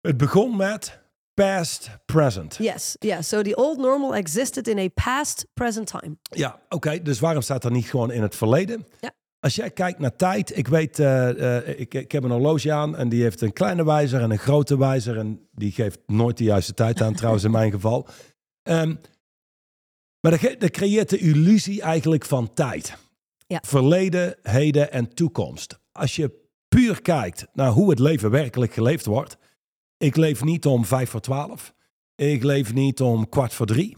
Het 0.00 0.16
begon 0.16 0.56
met 0.56 0.98
past, 1.42 1.90
present. 2.06 2.56
Yes, 2.56 2.96
yeah. 2.98 3.22
So 3.22 3.42
the 3.42 3.56
old 3.56 3.78
normal 3.78 4.14
existed 4.14 4.68
in 4.68 4.78
a 4.78 4.88
past, 4.88 5.46
present 5.54 5.86
time. 5.86 6.16
Ja, 6.22 6.60
oké. 6.68 7.02
Dus 7.02 7.20
waarom 7.20 7.42
staat 7.42 7.62
dat 7.62 7.72
niet 7.72 7.86
gewoon 7.86 8.10
in 8.10 8.22
het 8.22 8.36
verleden? 8.36 8.86
Ja. 9.00 9.12
Als 9.40 9.54
jij 9.54 9.70
kijkt 9.70 9.98
naar 9.98 10.16
tijd, 10.16 10.56
ik 10.56 10.68
weet, 10.68 10.98
eh, 10.98 11.56
eh, 11.56 11.80
ik, 11.80 11.94
ik 11.94 12.12
heb 12.12 12.22
een 12.22 12.30
horloge 12.30 12.72
aan 12.72 12.96
en 12.96 13.08
die 13.08 13.22
heeft 13.22 13.40
een 13.40 13.52
kleine 13.52 13.84
wijzer 13.84 14.20
en 14.20 14.30
een 14.30 14.38
grote 14.38 14.78
wijzer. 14.78 15.18
En 15.18 15.48
die 15.52 15.72
geeft 15.72 15.98
nooit 16.06 16.36
de 16.36 16.44
juiste 16.44 16.74
tijd 16.74 17.00
aan, 17.00 17.14
trouwens 17.14 17.44
in 17.44 17.50
mijn 17.50 17.70
geval. 17.70 18.06
Ehm, 18.62 18.94
maar 20.20 20.38
dat, 20.38 20.60
dat 20.60 20.70
creëert 20.70 21.10
de 21.10 21.18
illusie 21.18 21.82
eigenlijk 21.82 22.24
van 22.24 22.52
tijd. 22.52 22.96
Ja. 23.46 23.62
Verleden, 23.66 24.36
heden 24.42 24.92
en 24.92 25.14
toekomst. 25.14 25.78
Als 25.92 26.16
je 26.16 26.48
puur 26.68 27.02
kijkt 27.02 27.46
naar 27.52 27.70
hoe 27.70 27.90
het 27.90 27.98
leven 27.98 28.30
werkelijk 28.30 28.72
geleefd 28.72 29.06
wordt. 29.06 29.36
Ik 29.98 30.16
leef 30.16 30.44
niet 30.44 30.66
om 30.66 30.84
vijf 30.84 31.10
voor 31.10 31.20
twaalf. 31.20 31.74
Ik 32.14 32.42
leef 32.42 32.74
niet 32.74 33.00
om 33.00 33.28
kwart 33.28 33.54
voor 33.54 33.66
drie. 33.66 33.96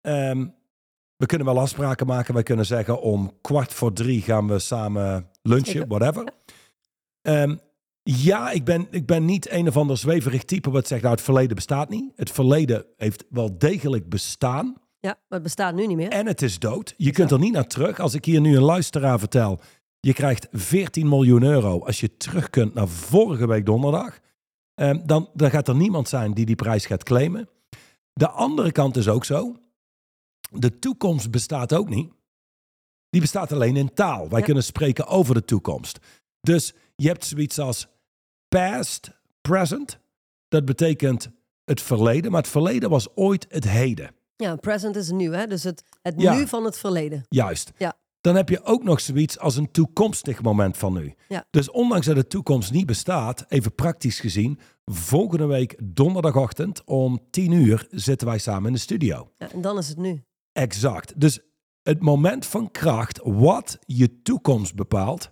Ehm, 0.00 0.46
we 1.16 1.26
kunnen 1.26 1.46
wel 1.46 1.60
afspraken 1.60 2.06
maken. 2.06 2.34
Wij 2.34 2.42
kunnen 2.42 2.66
zeggen 2.66 3.00
om 3.00 3.38
kwart 3.40 3.72
voor 3.72 3.92
drie 3.92 4.22
gaan 4.22 4.48
we 4.48 4.58
samen 4.58 5.30
lunchen, 5.42 5.88
whatever. 5.88 6.32
Ehm, 7.22 7.56
ja, 8.02 8.50
ik 8.50 8.64
ben, 8.64 8.86
ik 8.90 9.06
ben 9.06 9.24
niet 9.24 9.50
een 9.50 9.68
of 9.68 9.76
ander 9.76 9.96
zweverig 9.96 10.44
type 10.44 10.70
wat 10.70 10.86
zegt, 10.86 11.02
nou 11.02 11.14
het 11.14 11.24
verleden 11.24 11.56
bestaat 11.56 11.88
niet. 11.88 12.12
Het 12.16 12.30
verleden 12.30 12.86
heeft 12.96 13.24
wel 13.30 13.58
degelijk 13.58 14.08
bestaan 14.08 14.66
Ja, 15.00 15.10
maar 15.10 15.24
het 15.28 15.42
bestaat 15.42 15.74
nu 15.74 15.86
niet 15.86 15.96
meer. 15.96 16.08
en 16.10 16.26
het 16.26 16.42
is 16.42 16.58
dood. 16.58 16.94
Je 16.96 17.10
kunt 17.12 17.30
er 17.30 17.38
niet 17.38 17.52
naar 17.52 17.66
terug. 17.66 18.00
Als 18.00 18.14
ik 18.14 18.24
hier 18.24 18.40
nu 18.40 18.56
een 18.56 18.62
luisteraar 18.62 19.18
vertel, 19.18 19.60
je 20.00 20.12
krijgt 20.12 20.48
14 20.52 21.08
miljoen 21.08 21.42
euro 21.42 21.84
als 21.84 22.00
je 22.00 22.16
terug 22.16 22.50
kunt 22.50 22.74
naar 22.74 22.88
vorige 22.88 23.46
week 23.46 23.66
donderdag. 23.66 24.18
Ehm, 24.76 25.06
dan, 25.06 25.30
dan 25.34 25.50
gaat 25.50 25.68
er 25.68 25.76
niemand 25.76 26.08
zijn 26.08 26.34
die 26.34 26.46
die 26.46 26.54
prijs 26.56 26.86
gaat 26.86 27.02
claimen. 27.02 27.48
De 28.12 28.28
andere 28.28 28.72
kant 28.72 28.96
is 28.96 29.08
ook 29.08 29.24
zo. 29.24 29.56
De 30.50 30.78
toekomst 30.78 31.30
bestaat 31.30 31.74
ook 31.74 31.88
niet. 31.88 32.12
Die 33.10 33.20
bestaat 33.20 33.52
alleen 33.52 33.76
in 33.76 33.94
taal. 33.94 34.28
Wij 34.28 34.38
Ja. 34.38 34.44
kunnen 34.44 34.64
spreken 34.64 35.06
over 35.06 35.34
de 35.34 35.44
toekomst. 35.44 35.98
Dus 36.40 36.74
je 36.96 37.08
hebt 37.08 37.24
zoiets 37.24 37.58
als 37.58 37.86
past, 38.48 39.10
present. 39.40 39.98
Dat 40.48 40.64
betekent 40.64 41.30
het 41.64 41.82
verleden. 41.82 42.30
Maar 42.30 42.40
het 42.40 42.50
verleden 42.50 42.90
was 42.90 43.14
ooit 43.14 43.46
het 43.48 43.64
heden. 43.68 44.14
Ja, 44.36 44.56
present 44.56 44.96
is 44.96 45.10
nu, 45.10 45.34
hè? 45.34 45.46
Dus 45.46 45.62
het, 45.62 45.84
het 46.02 46.14
Ja. 46.20 46.34
nu 46.34 46.46
van 46.46 46.64
het 46.64 46.78
verleden. 46.78 47.24
Juist. 47.28 47.72
Ja. 47.76 47.94
Dan 48.26 48.36
heb 48.36 48.48
je 48.48 48.64
ook 48.64 48.82
nog 48.82 49.00
zoiets 49.00 49.38
als 49.38 49.56
een 49.56 49.70
toekomstig 49.70 50.42
moment 50.42 50.76
van 50.76 50.92
nu. 50.92 51.14
Ja. 51.28 51.46
Dus 51.50 51.70
ondanks 51.70 52.06
dat 52.06 52.16
de 52.16 52.26
toekomst 52.26 52.72
niet 52.72 52.86
bestaat, 52.86 53.44
even 53.48 53.74
praktisch 53.74 54.20
gezien, 54.20 54.58
volgende 54.84 55.46
week 55.46 55.76
donderdagochtend 55.82 56.84
om 56.84 57.20
10 57.30 57.52
uur 57.52 57.86
zitten 57.90 58.26
wij 58.26 58.38
samen 58.38 58.66
in 58.66 58.72
de 58.72 58.78
studio. 58.78 59.32
Ja, 59.38 59.50
en 59.52 59.60
dan 59.60 59.78
is 59.78 59.88
het 59.88 59.96
nu. 59.96 60.22
Exact. 60.52 61.20
Dus 61.20 61.40
het 61.82 62.02
moment 62.02 62.46
van 62.46 62.70
kracht, 62.70 63.20
wat 63.24 63.78
je 63.80 64.22
toekomst 64.22 64.74
bepaalt, 64.74 65.30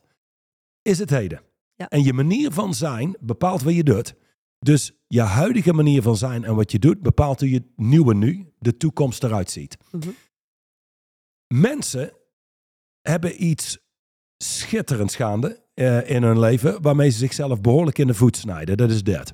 is 0.82 0.98
het 0.98 1.10
heden. 1.10 1.42
Ja. 1.74 1.88
En 1.88 2.02
je 2.02 2.12
manier 2.12 2.52
van 2.52 2.74
zijn 2.74 3.16
bepaalt 3.20 3.62
wat 3.62 3.74
je 3.74 3.84
doet. 3.84 4.14
Dus 4.58 4.92
je 5.06 5.20
huidige 5.20 5.72
manier 5.72 6.02
van 6.02 6.16
zijn 6.16 6.44
en 6.44 6.54
wat 6.54 6.72
je 6.72 6.78
doet, 6.78 7.02
bepaalt 7.02 7.40
hoe 7.40 7.50
je 7.50 7.72
nieuwe 7.76 8.14
nu, 8.14 8.52
de 8.58 8.76
toekomst 8.76 9.24
eruit 9.24 9.50
ziet. 9.50 9.76
Mhm. 9.90 10.08
Mensen 11.54 12.12
hebben 13.10 13.44
iets 13.44 13.78
schitterends 14.36 15.16
gaande 15.16 15.62
eh, 15.74 16.10
in 16.10 16.22
hun 16.22 16.38
leven, 16.38 16.82
waarmee 16.82 17.10
ze 17.10 17.18
zichzelf 17.18 17.60
behoorlijk 17.60 17.98
in 17.98 18.06
de 18.06 18.14
voet 18.14 18.36
snijden. 18.36 18.76
Dat 18.76 18.90
is 18.90 19.02
dit. 19.02 19.32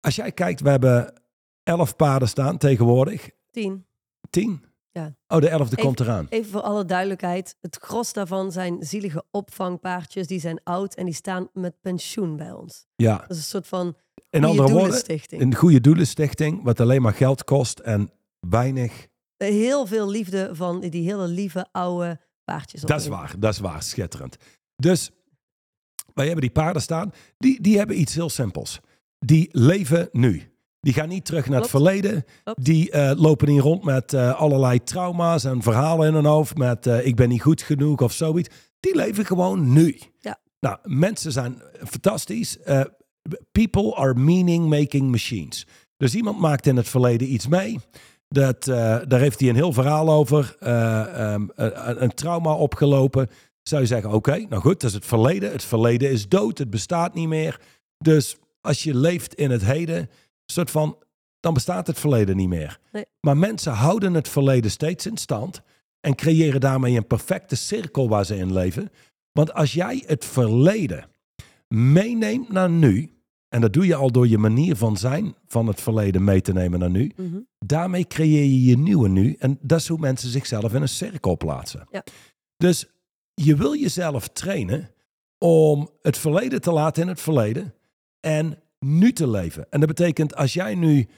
Als 0.00 0.16
jij 0.16 0.32
kijkt, 0.32 0.60
we 0.60 0.68
hebben 0.68 1.22
elf 1.62 1.96
paarden 1.96 2.28
staan 2.28 2.58
tegenwoordig. 2.58 3.30
Tien. 3.50 3.86
Tien? 4.30 4.64
Ja. 4.90 5.16
Oh, 5.28 5.40
de 5.40 5.48
elfde 5.48 5.76
Even- 5.76 5.84
komt 5.86 6.00
eraan. 6.00 6.26
Even 6.28 6.50
voor 6.50 6.60
alle 6.60 6.84
duidelijkheid. 6.84 7.56
Het 7.60 7.76
gros 7.80 8.12
daarvan 8.12 8.52
zijn 8.52 8.76
zielige 8.80 9.24
opvangpaardjes. 9.30 10.26
Die 10.26 10.40
zijn 10.40 10.60
oud 10.62 10.94
en 10.94 11.04
die 11.04 11.14
staan 11.14 11.48
met 11.52 11.80
pensioen 11.80 12.36
bij 12.36 12.52
ons. 12.52 12.86
Ja. 12.96 13.16
Dat 13.18 13.30
is 13.30 13.36
een 13.36 13.42
soort 13.42 13.66
van 13.66 13.96
In 14.30 14.44
andere 14.44 14.68
woorden, 14.72 15.20
een 15.28 15.54
goede 15.54 15.80
doelenstichting, 15.80 16.62
wat 16.62 16.80
alleen 16.80 17.02
maar 17.02 17.14
geld 17.14 17.44
kost 17.44 17.78
en 17.78 18.10
weinig. 18.40 19.06
Heel 19.36 19.86
veel 19.86 20.08
liefde 20.08 20.50
van 20.52 20.80
die 20.80 21.08
hele 21.08 21.26
lieve 21.26 21.66
oude 21.72 22.20
paardjes. 22.44 22.80
Dat 22.80 23.00
is 23.00 23.06
waar, 23.06 23.34
dat 23.38 23.52
is 23.52 23.58
waar, 23.58 23.82
schitterend. 23.82 24.36
Dus 24.76 25.10
wij 26.14 26.24
hebben 26.24 26.42
die 26.44 26.52
paarden 26.52 26.82
staan, 26.82 27.12
die, 27.38 27.60
die 27.60 27.78
hebben 27.78 28.00
iets 28.00 28.14
heel 28.14 28.30
simpels. 28.30 28.80
Die 29.18 29.48
leven 29.52 30.08
nu. 30.12 30.50
Die 30.80 30.94
gaan 30.94 31.08
niet 31.08 31.24
terug 31.24 31.48
naar 31.48 31.60
het 31.60 31.70
verleden. 31.70 32.24
Klopt. 32.44 32.64
Die 32.64 32.90
eh, 32.90 33.12
lopen 33.16 33.48
niet 33.48 33.60
rond 33.60 33.84
met 33.84 34.12
eh, 34.12 34.40
allerlei 34.40 34.82
trauma's 34.82 35.44
en 35.44 35.62
verhalen 35.62 36.08
in 36.08 36.14
hun 36.14 36.24
hoofd. 36.24 36.56
Met 36.56 36.86
eh, 36.86 37.06
ik 37.06 37.16
ben 37.16 37.28
niet 37.28 37.42
goed 37.42 37.62
genoeg 37.62 38.00
of 38.00 38.12
zoiets. 38.12 38.48
Die 38.80 38.94
leven 38.94 39.24
gewoon 39.24 39.72
nu. 39.72 39.98
Ja. 40.18 40.38
Nou, 40.60 40.78
mensen 40.82 41.32
zijn 41.32 41.62
fantastisch. 41.86 42.58
Eh, 42.58 42.84
people 43.52 43.94
are 43.94 44.14
meaning-making 44.14 45.10
machines. 45.10 45.66
Dus 45.96 46.14
iemand 46.14 46.38
maakt 46.38 46.66
in 46.66 46.76
het 46.76 46.88
verleden 46.88 47.32
iets 47.32 47.46
mee. 47.46 47.78
Dat, 48.28 48.68
eh, 48.68 48.98
daar 49.08 49.20
heeft 49.20 49.40
hij 49.40 49.48
een 49.48 49.54
heel 49.54 49.72
verhaal 49.72 50.10
over. 50.10 50.56
eh, 50.58 51.32
ehm, 51.32 51.46
een, 51.54 52.02
een 52.02 52.14
trauma 52.14 52.54
opgelopen. 52.54 53.28
Zou 53.62 53.80
je 53.80 53.86
zeggen, 53.86 54.10
oké, 54.10 54.36
nou 54.48 54.62
goed, 54.62 54.80
dat 54.80 54.90
is 54.90 54.96
het 54.96 55.06
verleden. 55.06 55.52
Het 55.52 55.64
verleden 55.64 56.10
is 56.10 56.28
dood, 56.28 56.58
het 56.58 56.70
bestaat 56.70 57.14
niet 57.14 57.28
meer. 57.28 57.60
Dus 57.98 58.36
als 58.60 58.82
je 58.82 58.94
leeft 58.94 59.34
in 59.34 59.50
het 59.50 59.64
heden, 59.64 60.10
soort 60.46 60.70
van, 60.70 60.96
dan 61.40 61.54
bestaat 61.54 61.86
het 61.86 61.98
verleden 61.98 62.36
niet 62.36 62.48
meer. 62.48 62.78
Nee. 62.92 63.04
Maar 63.20 63.36
mensen 63.36 63.72
houden 63.72 64.14
het 64.14 64.28
verleden 64.28 64.70
steeds 64.70 65.06
in 65.06 65.16
stand 65.16 65.62
en 66.00 66.14
creëren 66.14 66.60
daarmee 66.60 66.96
een 66.96 67.06
perfecte 67.06 67.56
cirkel 67.56 68.08
waar 68.08 68.24
ze 68.24 68.36
in 68.36 68.52
leven. 68.52 68.90
Want 69.32 69.54
als 69.54 69.72
jij 69.72 70.02
het 70.06 70.24
verleden 70.24 71.04
meeneemt 71.68 72.48
naar 72.52 72.70
nu, 72.70 73.15
en 73.56 73.62
dat 73.62 73.72
doe 73.72 73.86
je 73.86 73.94
al 73.94 74.10
door 74.10 74.28
je 74.28 74.38
manier 74.38 74.76
van 74.76 74.96
zijn 74.96 75.34
van 75.46 75.66
het 75.66 75.80
verleden 75.80 76.24
mee 76.24 76.40
te 76.40 76.52
nemen 76.52 76.78
naar 76.78 76.90
nu, 76.90 77.12
Mhm. 77.16 77.36
daarmee 77.58 78.06
creëer 78.06 78.44
je 78.44 78.62
je 78.64 78.78
nieuwe 78.78 79.08
nu. 79.08 79.36
En 79.38 79.58
dat 79.62 79.80
is 79.80 79.88
hoe 79.88 79.98
mensen 79.98 80.30
zichzelf 80.30 80.74
in 80.74 80.82
een 80.82 80.88
cirkel 80.88 81.36
plaatsen. 81.36 81.86
Ja. 81.90 82.04
Dus 82.56 82.86
je 83.34 83.56
wil 83.56 83.76
jezelf 83.76 84.28
trainen 84.28 84.90
om 85.38 85.90
het 86.02 86.18
verleden 86.18 86.60
te 86.60 86.70
laten 86.72 87.02
in 87.02 87.08
het 87.08 87.20
verleden 87.20 87.74
en 88.20 88.58
nu 88.78 89.12
te 89.12 89.28
leven. 89.28 89.66
En 89.70 89.80
dat 89.80 89.88
betekent 89.88 90.36
als 90.36 90.52
jij 90.52 90.74
nu 90.74 91.08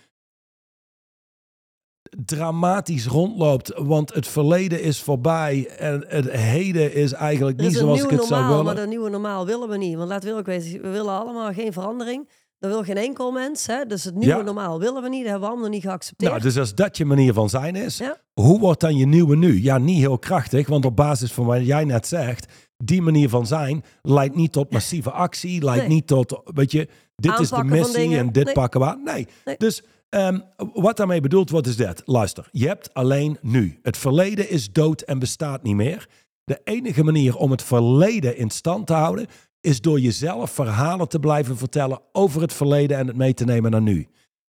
dramatisch 2.24 3.06
rondloopt, 3.06 3.72
want 3.76 4.14
het 4.14 4.26
verleden 4.28 4.82
is 4.82 5.00
voorbij 5.02 5.68
en 5.78 6.04
het 6.08 6.30
heden 6.30 6.94
is 6.94 7.12
eigenlijk 7.12 7.56
niet 7.60 7.70
is 7.70 7.78
zoals 7.78 8.02
ik 8.02 8.10
het 8.10 8.24
zou 8.24 8.46
willen. 8.48 8.64
maar 8.64 8.74
dat 8.74 8.88
nieuwe 8.88 9.10
normaal 9.10 9.46
willen 9.46 9.68
we 9.68 9.76
niet. 9.76 9.96
Want 9.96 10.08
laten 10.08 10.32
we 10.32 10.38
ook 10.38 10.46
weten, 10.46 10.82
we 10.82 10.88
willen 10.88 11.20
allemaal 11.20 11.52
geen 11.52 11.72
verandering. 11.72 12.28
Dat 12.58 12.70
wil 12.70 12.82
geen 12.82 12.96
enkel 12.96 13.30
mens. 13.30 13.66
Hè? 13.66 13.84
Dus 13.86 14.04
het 14.04 14.14
nieuwe 14.14 14.36
Ja. 14.36 14.42
normaal 14.42 14.78
willen 14.78 15.02
we 15.02 15.08
niet. 15.08 15.20
Dat 15.22 15.30
hebben 15.30 15.40
we 15.40 15.46
allemaal 15.46 15.64
nog 15.64 15.74
niet 15.74 15.84
geaccepteerd. 15.84 16.30
Nou, 16.30 16.42
dus 16.42 16.58
als 16.58 16.74
dat 16.74 16.96
je 16.96 17.04
manier 17.04 17.32
van 17.32 17.48
zijn 17.48 17.76
is, 17.76 17.98
Ja. 17.98 18.16
hoe 18.34 18.58
wordt 18.60 18.80
dan 18.80 18.96
je 18.96 19.06
nieuwe 19.06 19.36
nu? 19.36 19.62
Ja, 19.62 19.78
niet 19.78 19.98
heel 19.98 20.18
krachtig, 20.18 20.68
want 20.68 20.84
op 20.84 20.96
basis 20.96 21.32
van 21.32 21.44
wat 21.46 21.66
jij 21.66 21.84
net 21.84 22.06
zegt, 22.06 22.52
die 22.76 23.02
manier 23.02 23.28
van 23.28 23.46
zijn 23.46 23.84
leidt 24.02 24.34
niet 24.34 24.52
tot 24.52 24.72
massieve 24.72 25.10
actie, 25.10 25.64
leidt 25.64 25.80
Nee. 25.86 25.94
niet 25.94 26.06
tot, 26.06 26.40
weet 26.44 26.72
je, 26.72 26.88
dit 27.16 27.38
is 27.38 27.48
de 27.50 27.64
missie 27.64 28.16
en 28.16 28.32
dit 28.32 28.44
Nee. 28.44 28.54
pakken 28.54 28.80
we 28.80 28.86
aan. 28.86 29.02
Nee. 29.04 29.26
Nee. 29.44 29.54
Dus 29.58 29.82
ehm, 30.08 30.40
wat 30.72 30.96
daarmee 30.96 31.20
bedoeld 31.20 31.50
wordt 31.50 31.66
is 31.66 31.76
dat. 31.76 32.02
Luister, 32.04 32.48
je 32.52 32.66
hebt 32.66 32.94
alleen 32.94 33.38
nu. 33.40 33.78
Het 33.82 33.96
verleden 33.96 34.50
is 34.50 34.72
dood 34.72 35.00
en 35.00 35.18
bestaat 35.18 35.62
niet 35.62 35.74
meer. 35.74 36.08
De 36.44 36.60
enige 36.64 37.04
manier 37.04 37.36
om 37.36 37.50
het 37.50 37.62
verleden 37.62 38.36
in 38.36 38.50
stand 38.50 38.86
te 38.86 38.92
houden, 38.92 39.26
is 39.60 39.80
door 39.80 40.00
jezelf 40.00 40.50
verhalen 40.50 41.08
te 41.08 41.18
blijven 41.18 41.56
vertellen 41.56 42.00
over 42.12 42.40
het 42.40 42.52
verleden 42.52 42.96
en 42.96 43.06
het 43.06 43.16
mee 43.16 43.34
te 43.34 43.44
nemen 43.44 43.70
naar 43.70 43.82
nu. 43.82 44.08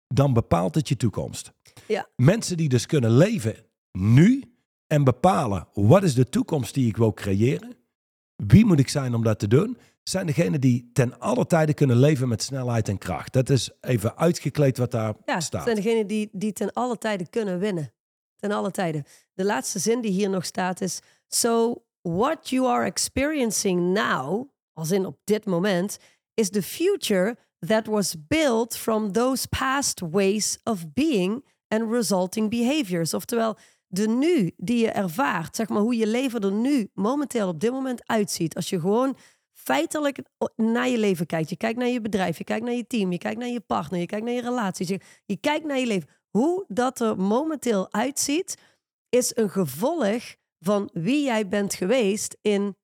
Dan 0.08 0.34
bepaalt 0.34 0.76
het 0.76 0.88
je 0.88 0.98
toekomst. 0.98 1.52
Ja. 1.88 2.10
Mensen 2.16 2.58
die 2.58 2.70
dus 2.70 2.86
kunnen 2.86 3.18
leven 3.18 3.56
nu 3.92 4.44
en 4.88 5.04
bepalen 5.04 5.68
wat 5.74 6.04
is 6.04 6.14
de 6.14 6.30
toekomst 6.30 6.74
die 6.74 6.88
ik 6.88 6.98
wil 6.98 7.14
creëren, 7.14 7.77
wie 8.46 8.66
moet 8.66 8.80
ik 8.80 8.90
zijn 8.90 9.16
om 9.16 9.24
dat 9.24 9.40
te 9.40 9.48
doen, 9.48 9.78
zijn 10.04 10.26
degenen 10.26 10.62
die 10.62 10.90
ten 10.94 11.20
alle 11.20 11.46
tijde 11.46 11.74
kunnen 11.74 11.98
leven 11.98 12.28
met 12.28 12.44
snelheid 12.44 12.90
en 12.90 12.98
kracht. 12.98 13.34
Dat 13.34 13.50
is 13.50 13.72
even 13.82 14.18
uitgekleed 14.18 14.78
wat 14.78 14.92
daar 14.92 15.14
Ja, 15.26 15.34
het 15.34 15.44
staat. 15.44 15.64
zijn 15.64 15.76
degenen 15.76 16.08
die, 16.08 16.30
die 16.32 16.54
ten 16.54 16.74
alle 16.74 16.98
tijden 16.98 17.30
kunnen 17.30 17.60
winnen. 17.60 17.94
Ten 18.36 18.52
alle 18.52 18.72
tijden. 18.72 19.04
De 19.34 19.46
laatste 19.46 19.80
zin 19.80 20.02
die 20.02 20.12
hier 20.12 20.30
nog 20.30 20.46
staat 20.46 20.82
is... 20.82 21.00
So 21.28 21.84
what 22.02 22.50
you 22.50 22.68
are 22.68 22.86
experiencing 22.86 23.94
now, 23.94 24.50
als 24.74 24.92
in 24.92 25.06
op 25.06 25.18
dit 25.24 25.46
moment... 25.46 25.98
is 26.34 26.50
the 26.50 26.64
future 26.64 27.38
that 27.60 27.88
was 27.88 28.16
built 28.28 28.78
from 28.78 29.12
those 29.12 29.48
past 29.48 30.00
ways 30.00 30.60
of 30.64 30.94
being 30.94 31.46
and 31.68 31.92
resulting 31.92 32.50
behaviors. 32.50 33.14
Oftewel, 33.14 33.58
de 33.88 34.08
nu 34.08 34.52
die 34.58 34.78
je 34.78 34.92
ervaart, 34.92 35.56
zeg 35.56 35.70
maar 35.70 35.82
hoe 35.82 35.96
je 35.98 36.08
leven 36.08 36.42
er 36.42 36.52
nu 36.52 36.90
momenteel 36.94 37.48
op 37.48 37.60
dit 37.60 37.72
moment 37.72 38.08
uitziet. 38.08 38.56
Als 38.56 38.70
je 38.70 38.80
gewoon 38.80 39.18
feitelijk 39.54 40.20
naar 40.56 40.88
je 40.88 40.98
leven 40.98 41.26
kijkt. 41.26 41.50
Je 41.50 41.58
kijkt 41.58 41.80
naar 41.80 41.88
je 41.88 42.02
bedrijf, 42.02 42.38
je 42.38 42.44
kijkt 42.44 42.66
naar 42.66 42.74
je 42.74 42.88
team, 42.88 43.12
je 43.12 43.18
kijkt 43.18 43.40
naar 43.40 43.48
je 43.48 43.60
partner, 43.60 44.00
je 44.00 44.06
kijkt 44.06 44.26
naar 44.26 44.34
je 44.34 44.42
relaties. 44.42 44.88
Je, 44.88 45.00
je 45.26 45.38
kijkt 45.38 45.66
naar 45.66 45.80
je 45.80 45.86
leven. 45.86 46.10
Hoe 46.30 46.66
dat 46.68 47.00
er 47.00 47.18
momenteel 47.18 47.94
uitziet, 47.94 48.58
is 49.10 49.36
een 49.36 49.50
gevolg 49.50 50.36
van 50.60 50.90
wie 50.94 51.24
jij 51.24 51.48
bent 51.48 51.74
geweest 51.74 52.38
in 52.42 52.76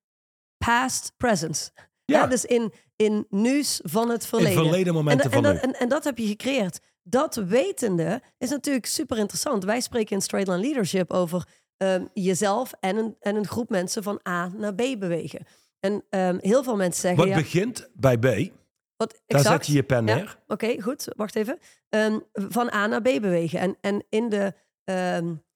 past 0.65 1.13
presence. 1.17 1.71
Ja. 2.05 2.19
Ja, 2.19 2.27
dus 2.27 2.45
in, 2.45 2.73
in 2.95 3.25
nieuws 3.29 3.79
van 3.83 4.09
het 4.09 4.21
In 4.21 4.27
verleden. 4.27 4.63
verleden 4.63 4.93
momenten 4.93 5.25
en, 5.25 5.31
van 5.31 5.45
en, 5.45 5.53
dat, 5.53 5.63
en, 5.63 5.79
en 5.79 5.89
dat 5.89 6.03
heb 6.03 6.17
je 6.17 6.27
gecreëerd. 6.27 6.79
Dat 7.03 7.35
wetende 7.35 8.21
is 8.37 8.49
natuurlijk 8.49 8.85
super 8.85 9.17
interessant. 9.17 9.63
Wij 9.63 9.81
spreken 9.81 10.15
in 10.15 10.21
Straight 10.21 10.49
Line 10.49 10.61
Leadership 10.61 11.11
over 11.11 11.47
ehm, 11.77 12.05
jezelf 12.13 12.73
en 12.79 12.97
een, 12.97 13.15
en 13.19 13.35
een 13.35 13.47
groep 13.47 13.69
mensen 13.69 14.03
van 14.03 14.19
A 14.27 14.47
naar 14.47 14.75
B 14.75 14.99
bewegen. 14.99 15.45
En 15.79 16.03
ehm, 16.09 16.37
heel 16.41 16.63
veel 16.63 16.75
mensen 16.75 17.01
zeggen... 17.01 17.19
Wat 17.19 17.27
ja, 17.27 17.35
begint 17.35 17.89
bij 17.93 18.17
B, 18.17 18.51
wat 18.97 19.21
daar 19.25 19.41
zet 19.41 19.67
je 19.67 19.73
je 19.73 19.83
pen 19.83 20.05
Ja, 20.05 20.15
neer. 20.15 20.39
Oké, 20.47 20.81
goed. 20.81 21.07
Wacht 21.15 21.35
even. 21.35 21.59
Ehm, 21.89 22.19
van 22.33 22.73
A 22.73 22.87
naar 22.87 23.01
B 23.01 23.03
bewegen. 23.03 23.59
En, 23.59 23.77
en 23.81 24.03
in 24.09 24.29
de 24.29 24.53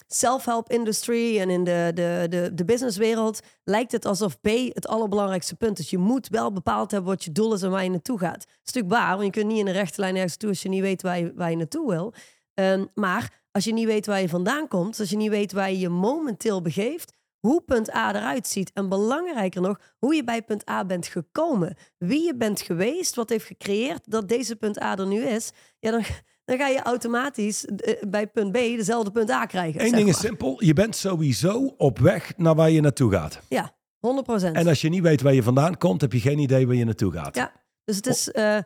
self-help 0.08 0.70
industry 0.70 1.40
en 1.40 1.50
in 1.50 1.64
de, 1.64 1.92
de, 1.94 2.26
de, 2.30 2.52
de 2.54 2.66
businesswereld 2.66 3.40
lijkt 3.64 3.92
het 3.92 4.06
alsof 4.06 4.40
B 4.42 4.48
het 4.48 4.88
allerbelangrijkste 4.88 5.56
punt 5.56 5.80
is. 5.80 5.90
Je 5.90 5.98
moet 5.98 6.28
wel 6.28 6.52
bepaald 6.52 6.92
hebben 6.92 7.10
wat 7.10 7.24
je 7.24 7.32
doel 7.32 7.54
is 7.54 7.62
en 7.62 7.72
waar 7.72 7.84
je 7.84 7.90
naartoe 7.90 8.20
gaat. 8.20 8.46
Natuurlijk 8.64 8.94
waar, 8.94 9.12
want 9.12 9.24
je 9.26 9.32
kunt 9.32 9.52
niet 9.52 9.60
in 9.60 9.68
een 9.68 9.74
rechte 9.74 10.02
lijn 10.02 10.16
ergens 10.16 10.38
toe 10.38 10.50
als 10.50 10.62
je 10.62 10.70
niet 10.70 10.82
weet 10.82 11.02
waar 11.02 11.20
je, 11.20 11.34
waar 11.36 11.50
je 11.50 11.56
naartoe 11.56 11.90
wil. 11.90 12.14
Ehm, 12.54 12.86
maar 12.94 13.46
als 13.52 13.64
je 13.64 13.74
niet 13.74 13.86
weet 13.86 14.06
waar 14.06 14.22
je 14.22 14.30
vandaan 14.30 14.68
komt, 14.68 15.00
als 15.00 15.10
je 15.10 15.18
niet 15.18 15.30
weet 15.30 15.52
waar 15.52 15.72
je 15.72 15.80
je 15.80 15.90
momenteel 15.90 16.62
begeeft, 16.62 17.14
hoe 17.40 17.62
punt 17.62 17.94
A 17.94 18.16
eruit 18.16 18.48
ziet 18.48 18.72
en 18.74 18.90
belangrijker 18.90 19.62
nog, 19.62 19.80
hoe 19.98 20.16
je 20.16 20.24
bij 20.24 20.42
punt 20.42 20.70
A 20.70 20.86
bent 20.86 21.08
gekomen. 21.08 21.76
Wie 21.98 22.26
je 22.26 22.36
bent 22.36 22.62
geweest, 22.62 23.16
wat 23.16 23.30
heeft 23.30 23.46
gecreëerd 23.46 24.02
dat 24.04 24.28
deze 24.28 24.56
punt 24.56 24.82
A 24.82 24.98
er 24.98 25.08
nu 25.08 25.22
is. 25.22 25.52
Ja, 25.80 25.92
dan, 25.92 26.04
dan 26.48 26.58
ga 26.58 26.68
je 26.68 26.82
automatisch 26.82 27.66
eh, 27.66 27.94
bij 28.08 28.28
punt 28.28 28.52
B 28.52 28.56
dezelfde 28.56 29.12
punt 29.12 29.30
A 29.30 29.46
krijgen. 29.46 29.86
Eén 29.86 29.92
ding 29.92 30.10
is 30.10 30.20
simpel, 30.20 30.64
je 30.64 30.74
bent 30.74 30.96
sowieso 30.96 31.74
op 31.78 32.00
weg 32.00 32.34
naar 32.38 32.56
waar 32.56 32.70
je 32.70 32.82
naartoe 32.82 33.12
gaat. 33.12 33.40
Ja, 33.48 33.72
100% 33.72 34.52
En 34.54 34.68
als 34.68 34.82
je 34.82 34.90
niet 34.90 35.02
weet 35.02 35.22
waar 35.22 35.34
je 35.34 35.44
vandaan 35.44 35.78
komt, 35.78 36.02
heb 36.02 36.14
je 36.14 36.20
geen 36.20 36.40
idee 36.40 36.68
waar 36.68 36.76
je 36.76 36.86
naartoe 36.86 37.12
gaat. 37.12 37.36
Ja, 37.36 37.52
dus, 37.84 37.96
het 37.96 38.06
is, 38.06 38.32
eh, 38.32 38.58
eh, 38.58 38.64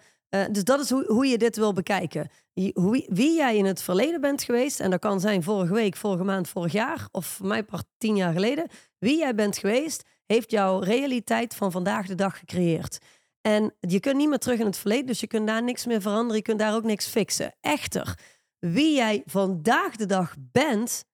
dus 0.52 0.64
dat 0.64 0.80
is 0.80 0.90
hoe, 0.90 1.06
hoe 1.08 1.26
je 1.28 1.38
dit 1.38 1.56
wil 1.56 1.74
bekijken. 1.74 2.30
Je- 2.54 2.72
Hoe, 2.74 3.06
wie 3.10 3.36
jij 3.36 3.58
in 3.58 3.66
het 3.66 3.82
verleden 3.82 4.22
bent 4.22 4.44
geweest, 4.44 4.80
en 4.80 4.90
dat 4.90 5.00
kan 5.00 5.20
zijn 5.20 5.44
vorige 5.44 5.74
week, 5.74 5.96
vorige 5.96 6.24
maand, 6.24 6.48
vorig 6.50 6.72
jaar, 6.72 7.08
of 7.12 7.26
voor 7.26 7.48
mij 7.48 7.64
part 7.64 7.86
tien 7.98 8.16
jaar 8.16 8.34
geleden. 8.34 8.68
Wie 9.00 9.18
jij 9.18 9.36
bent 9.36 9.58
geweest, 9.58 10.04
heeft 10.26 10.52
jouw 10.52 10.80
realiteit 10.80 11.56
van 11.56 11.72
vandaag 11.72 12.08
de 12.08 12.16
dag 12.16 12.38
gecreëerd. 12.40 12.98
En 13.42 13.76
je 13.80 14.00
kunt 14.00 14.16
niet 14.16 14.30
meer 14.30 14.38
terug 14.38 14.60
in 14.60 14.66
het 14.66 14.78
verleden, 14.78 15.06
dus 15.06 15.20
je 15.20 15.28
kunt 15.28 15.48
daar 15.48 15.64
niks 15.64 15.86
meer 15.86 16.02
veranderen, 16.02 16.36
je 16.36 16.42
kunt 16.42 16.60
daar 16.60 16.76
ook 16.76 16.84
niks 16.84 17.08
fixen. 17.08 17.56
Echter, 17.60 18.18
wie 18.60 18.96
jij 18.96 19.24
vandaag 19.26 19.96
de 19.96 20.06
dag 20.06 20.36
bent, 20.40 21.06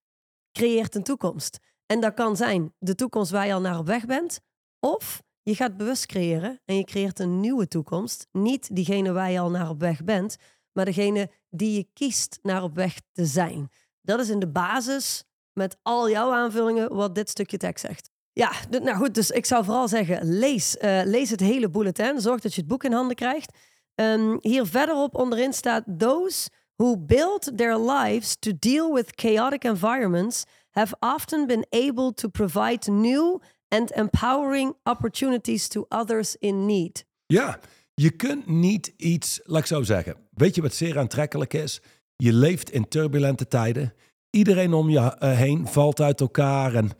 creëert 0.51 0.95
een 0.95 1.03
toekomst. 1.03 1.59
En 1.85 1.99
dat 1.99 2.13
kan 2.13 2.35
zijn 2.35 2.73
de 2.79 2.95
toekomst 2.95 3.31
waar 3.31 3.45
je 3.45 3.53
al 3.53 3.61
naar 3.61 3.77
op 3.77 3.85
weg 3.85 4.05
bent, 4.05 4.39
of 4.79 5.21
je 5.41 5.55
gaat 5.55 5.77
bewust 5.77 6.05
creëren 6.05 6.61
en 6.65 6.75
je 6.75 6.83
creëert 6.83 7.19
een 7.19 7.39
nieuwe 7.39 7.67
toekomst. 7.67 8.27
Niet 8.31 8.75
diegene 8.75 9.11
waar 9.11 9.31
je 9.31 9.39
al 9.39 9.49
naar 9.49 9.69
op 9.69 9.79
weg 9.79 10.03
bent, 10.03 10.37
maar 10.71 10.85
degene 10.85 11.29
die 11.49 11.75
je 11.75 11.87
kiest 11.93 12.39
naar 12.41 12.63
op 12.63 12.75
weg 12.75 13.01
te 13.11 13.25
zijn. 13.25 13.69
Dat 14.01 14.19
is 14.19 14.29
in 14.29 14.39
de 14.39 14.47
basis 14.47 15.23
met 15.53 15.77
al 15.81 16.09
jouw 16.09 16.33
aanvullingen 16.33 16.95
wat 16.95 17.15
dit 17.15 17.29
stukje 17.29 17.57
tekst 17.57 17.85
zegt. 17.85 18.09
Ja, 18.37 18.51
nou 18.69 18.97
goed, 18.97 19.15
dus 19.15 19.29
ik 19.29 19.45
zou 19.45 19.63
vooral 19.63 19.87
zeggen, 19.87 20.37
lees, 20.37 20.77
eh, 20.77 21.01
lees 21.03 21.29
het 21.29 21.39
hele 21.39 21.69
bulletin. 21.69 22.21
Zorg 22.21 22.41
dat 22.41 22.53
je 22.53 22.59
het 22.59 22.69
boek 22.69 22.83
in 22.83 22.91
handen 22.91 23.15
krijgt. 23.15 23.57
Ehm, 23.95 24.37
hier 24.41 24.65
verderop 24.65 25.15
onderin 25.15 25.53
staat... 25.53 25.83
Those 25.97 26.49
who 26.75 26.97
build 26.97 27.57
their 27.57 27.79
lives 27.79 28.35
to 28.39 28.51
deal 28.59 28.93
with 28.93 29.11
chaotic 29.15 29.63
environments... 29.63 30.43
have 30.71 30.95
often 30.99 31.47
been 31.47 31.65
able 31.69 32.13
to 32.13 32.29
provide 32.29 32.91
new 32.91 33.41
and 33.67 33.91
empowering 33.91 34.73
opportunities 34.83 35.67
to 35.67 35.85
others 35.89 36.35
in 36.35 36.65
need. 36.65 37.05
Ja, 37.25 37.59
je 37.93 38.09
kunt 38.09 38.47
niet 38.47 38.93
iets, 38.97 39.39
laat 39.43 39.59
ik 39.59 39.65
zo 39.65 39.83
zeggen. 39.83 40.15
Weet 40.31 40.55
je 40.55 40.61
wat 40.61 40.73
zeer 40.73 40.99
aantrekkelijk 40.99 41.53
is? 41.53 41.81
Je 42.15 42.33
leeft 42.33 42.71
in 42.71 42.87
turbulente 42.87 43.47
tijden. 43.47 43.93
Iedereen 44.29 44.73
om 44.73 44.89
je 44.89 44.99
eh, 44.99 45.37
heen 45.37 45.67
valt 45.67 46.01
uit 46.01 46.21
elkaar 46.21 46.73
en 46.73 46.91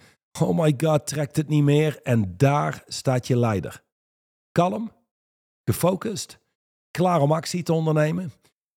oh 0.41 0.57
my 0.59 0.73
god, 0.77 1.07
trekt 1.07 1.35
het 1.35 1.47
niet 1.47 1.63
meer. 1.63 2.01
En 2.01 2.33
daar 2.38 2.83
staat 2.88 3.27
je 3.27 3.38
leider. 3.38 3.83
Kalm, 4.51 4.91
gefocust, 5.65 6.39
klaar 6.91 7.21
om 7.21 7.31
actie 7.31 7.63
te 7.63 7.73
ondernemen. 7.73 8.31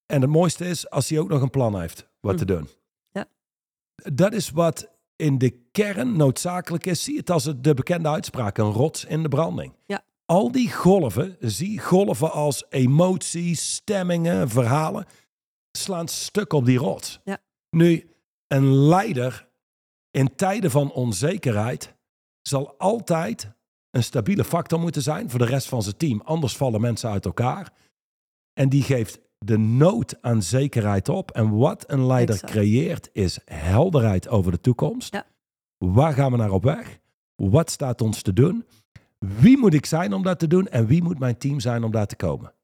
En 0.07 0.21
het 0.21 0.31
mooiste 0.31 0.65
is 0.67 0.91
als 0.91 1.09
hij 1.09 1.19
ook 1.19 1.29
nog 1.29 1.43
een 1.43 1.51
plan 1.51 1.81
heeft 1.81 2.09
wat 2.21 2.39
te 2.39 2.45
Mm. 2.45 2.49
doen. 2.57 2.69
Ja. 3.11 3.27
Dat 3.95 4.33
is 4.33 4.51
wat 4.51 4.89
in 5.17 5.39
de 5.39 5.51
kern 5.73 6.17
noodzakelijk 6.17 6.87
is. 6.87 7.05
Zie 7.05 7.17
het 7.17 7.31
als 7.31 7.45
het- 7.45 7.65
de 7.65 7.75
bekende 7.75 8.09
uitspraak, 8.09 8.59
een 8.59 8.71
rots 8.73 9.05
in 9.05 9.23
de 9.23 9.29
branding. 9.29 9.73
Ja. 9.87 10.03
Al 10.25 10.53
die 10.53 10.73
golven, 10.73 11.37
zie 11.41 11.79
golven 11.81 12.33
als 12.33 12.65
emoties, 12.69 13.75
stemmingen, 13.75 14.49
verhalen, 14.49 15.07
slaan 15.79 16.09
stuk 16.09 16.53
op 16.53 16.65
die 16.65 16.79
rots. 16.79 17.21
Ja. 17.25 17.39
Nu, 17.71 18.11
een 18.47 18.73
leider 18.75 19.49
in 20.11 20.35
tijden 20.37 20.71
van 20.71 20.93
onzekerheid 20.93 21.95
zal 22.43 22.75
altijd 22.79 23.51
een 23.91 24.03
stabiele 24.03 24.45
factor 24.45 24.81
moeten 24.81 25.03
zijn 25.03 25.31
voor 25.31 25.39
de 25.39 25.45
rest 25.45 25.69
van 25.69 25.83
zijn 25.83 25.97
team. 25.97 26.21
Anders 26.21 26.57
vallen 26.57 26.81
mensen 26.81 27.11
uit 27.11 27.25
elkaar. 27.25 27.73
En 28.53 28.69
die 28.69 28.83
geeft 28.83 29.21
de 29.39 29.59
nood 29.59 30.23
aan 30.23 30.43
zekerheid 30.43 31.09
op. 31.09 31.31
En 31.31 31.57
wat 31.57 31.85
een 31.87 32.07
leider 32.07 32.35
Exact. 32.35 32.53
creëert 32.53 33.11
is 33.13 33.39
helderheid 33.45 34.29
over 34.29 34.53
de 34.53 34.61
toekomst. 34.61 35.15
Ja. 35.15 35.27
Waar 35.79 36.13
gaan 36.13 36.31
we 36.31 36.37
naar 36.37 36.53
op 36.53 36.63
weg? 36.63 36.99
Wat 37.35 37.71
staat 37.71 38.01
ons 38.01 38.23
te 38.23 38.33
doen? 38.33 38.67
Wie 39.19 39.59
moet 39.59 39.75
ik 39.75 39.87
zijn 39.87 40.13
om 40.13 40.23
dat 40.23 40.39
te 40.39 40.47
doen? 40.47 40.69
En 40.69 40.87
wie 40.87 41.03
moet 41.03 41.19
mijn 41.19 41.39
team 41.39 41.61
zijn 41.61 41.85
om 41.85 41.91
daar 41.91 42.07
te 42.07 42.17
komen? 42.17 42.55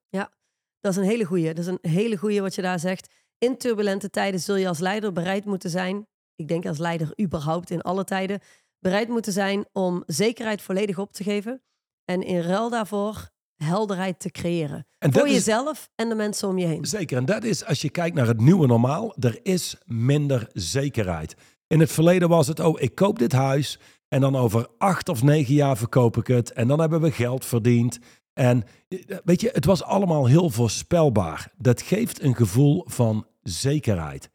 Dat 0.87 0.95
is 0.97 1.01
een 1.03 1.09
hele 1.11 1.25
goeie. 1.25 1.47
Dat 1.55 1.59
is 1.59 1.67
een 1.67 1.91
hele 1.91 2.17
goeie 2.17 2.41
wat 2.41 2.55
je 2.55 2.63
daar 2.63 2.79
zegt. 2.79 3.15
In 3.39 3.57
turbulente 3.57 4.11
tijden 4.11 4.41
zul 4.41 4.57
je 4.57 4.69
als 4.69 4.79
leider 4.79 5.13
bereid 5.13 5.45
moeten 5.45 5.71
zijn. 5.71 6.07
Ik 6.37 6.49
denk 6.49 6.67
als 6.67 6.79
leider 6.79 7.13
überhaupt 7.21 7.71
in 7.71 7.83
alle 7.83 8.05
tijden. 8.05 8.41
Bereid 8.79 9.09
moeten 9.09 9.33
zijn 9.33 9.65
om 9.73 10.03
zekerheid 10.07 10.63
volledig 10.63 10.99
op 10.99 11.13
te 11.13 11.23
geven. 11.23 11.63
En 12.05 12.23
in 12.23 12.41
ruil 12.41 12.71
daarvoor 12.71 13.29
helderheid 13.57 14.21
te 14.21 14.31
creëren. 14.31 14.87
En 14.99 15.13
Voor 15.13 15.27
is 15.27 15.33
jezelf 15.33 15.91
en 15.95 16.09
de 16.09 16.15
mensen 16.15 16.49
om 16.49 16.59
je 16.59 16.67
heen. 16.67 16.85
Zeker, 16.85 17.17
en 17.17 17.25
dat 17.25 17.45
is 17.45 17.65
als 17.65 17.81
je 17.81 17.91
kijkt 17.91 18.17
naar 18.17 18.27
het 18.27 18.41
nieuwe 18.41 18.67
normaal, 18.67 19.15
er 19.19 19.39
is 19.43 19.77
minder 19.85 20.49
zekerheid. 20.53 21.35
In 21.67 21.81
het 21.81 21.93
verleden 21.93 22.29
was 22.29 22.47
het, 22.47 22.61
oh, 22.61 22.81
ik 22.81 22.95
koop 22.95 23.19
dit 23.19 23.33
huis 23.33 23.79
en 24.09 24.21
dan 24.21 24.37
over 24.37 24.69
acht 24.79 25.09
of 25.09 25.23
negen 25.23 25.55
jaar 25.55 25.77
verkoop 25.77 26.17
ik 26.17 26.27
het 26.27 26.53
en 26.53 26.69
dan 26.69 26.81
hebben 26.81 27.01
we 27.01 27.11
geld 27.11 27.45
verdiend. 27.45 27.99
En 28.33 28.65
eh, 28.89 29.17
weet 29.25 29.41
je, 29.41 29.51
het 29.53 29.65
was 29.65 29.83
allemaal 29.83 30.27
heel 30.27 30.51
voorspelbaar. 30.51 31.53
Dat 31.57 31.83
geeft 31.83 32.23
een 32.23 32.37
gevoel 32.37 32.85
van 32.87 33.27
zekerheid. 33.43 34.31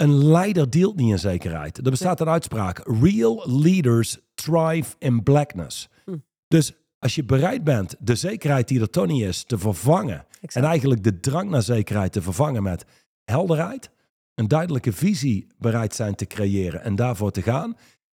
Een 0.00 0.24
leider 0.24 0.70
deelt 0.70 0.96
niet 0.96 1.10
in 1.10 1.18
zekerheid. 1.18 1.76
Er 1.76 1.90
bestaat 1.90 2.20
een 2.20 2.28
uitspraak: 2.28 2.82
real 3.02 3.60
leaders 3.60 4.18
thrive 4.34 4.94
in 4.98 5.22
blackness. 5.22 5.88
Hm. 6.04 6.16
Dus 6.48 6.72
als 6.98 7.14
je 7.14 7.24
bereid 7.24 7.64
bent 7.64 7.96
de 7.98 8.14
zekerheid 8.14 8.68
die 8.68 8.80
er 8.80 9.06
niet 9.06 9.22
is 9.22 9.44
te 9.44 9.58
vervangen 9.58 10.26
Exact. 10.30 10.54
en 10.54 10.64
eigenlijk 10.64 11.04
de 11.04 11.20
drang 11.20 11.50
naar 11.50 11.62
zekerheid 11.62 12.12
te 12.12 12.22
vervangen 12.22 12.62
met 12.62 12.84
helderheid, 13.24 13.90
een 14.34 14.48
duidelijke 14.48 14.92
visie 14.92 15.46
bereid 15.58 15.94
zijn 15.94 16.14
te 16.14 16.26
creëren 16.26 16.82
en 16.82 16.94
daarvoor 16.94 17.30
te 17.30 17.42
gaan, 17.42 17.76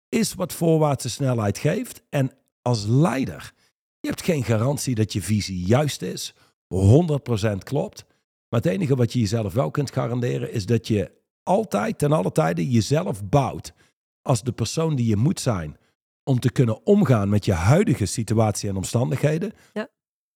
is 0.09 0.35
wat 0.35 0.53
voorwaartse 0.53 1.11
snelheid 1.11 1.59
geeft. 1.59 2.03
En 2.09 2.31
als 2.63 2.87
leider, 2.87 3.53
je 4.01 4.09
hebt 4.09 4.23
geen 4.23 4.45
garantie 4.45 4.95
dat 4.95 5.13
je 5.13 5.23
visie 5.23 5.67
juist 5.67 6.03
is, 6.03 6.35
100% 7.55 7.57
klopt. 7.59 8.05
Maar 8.49 8.61
het 8.61 8.67
enige 8.73 8.97
wat 8.97 9.13
je 9.13 9.19
jezelf 9.19 9.53
wel 9.53 9.71
kunt 9.71 9.93
garanderen 9.93 10.53
is 10.53 10.67
dat 10.67 10.89
je 10.89 11.19
altijd, 11.43 11.99
ten 11.99 12.13
alle 12.13 12.33
tijden, 12.33 12.71
jezelf 12.71 13.25
bouwt 13.25 13.73
als 14.23 14.43
de 14.43 14.53
persoon 14.53 14.97
die 14.97 15.07
je 15.07 15.17
moet 15.17 15.41
zijn 15.41 15.77
om 16.25 16.41
te 16.41 16.51
kunnen 16.53 16.87
omgaan 16.87 17.29
met 17.29 17.45
je 17.45 17.53
huidige 17.53 18.07
situatie 18.07 18.69
en 18.69 18.77
omstandigheden. 18.77 19.53
Ja. 19.73 19.89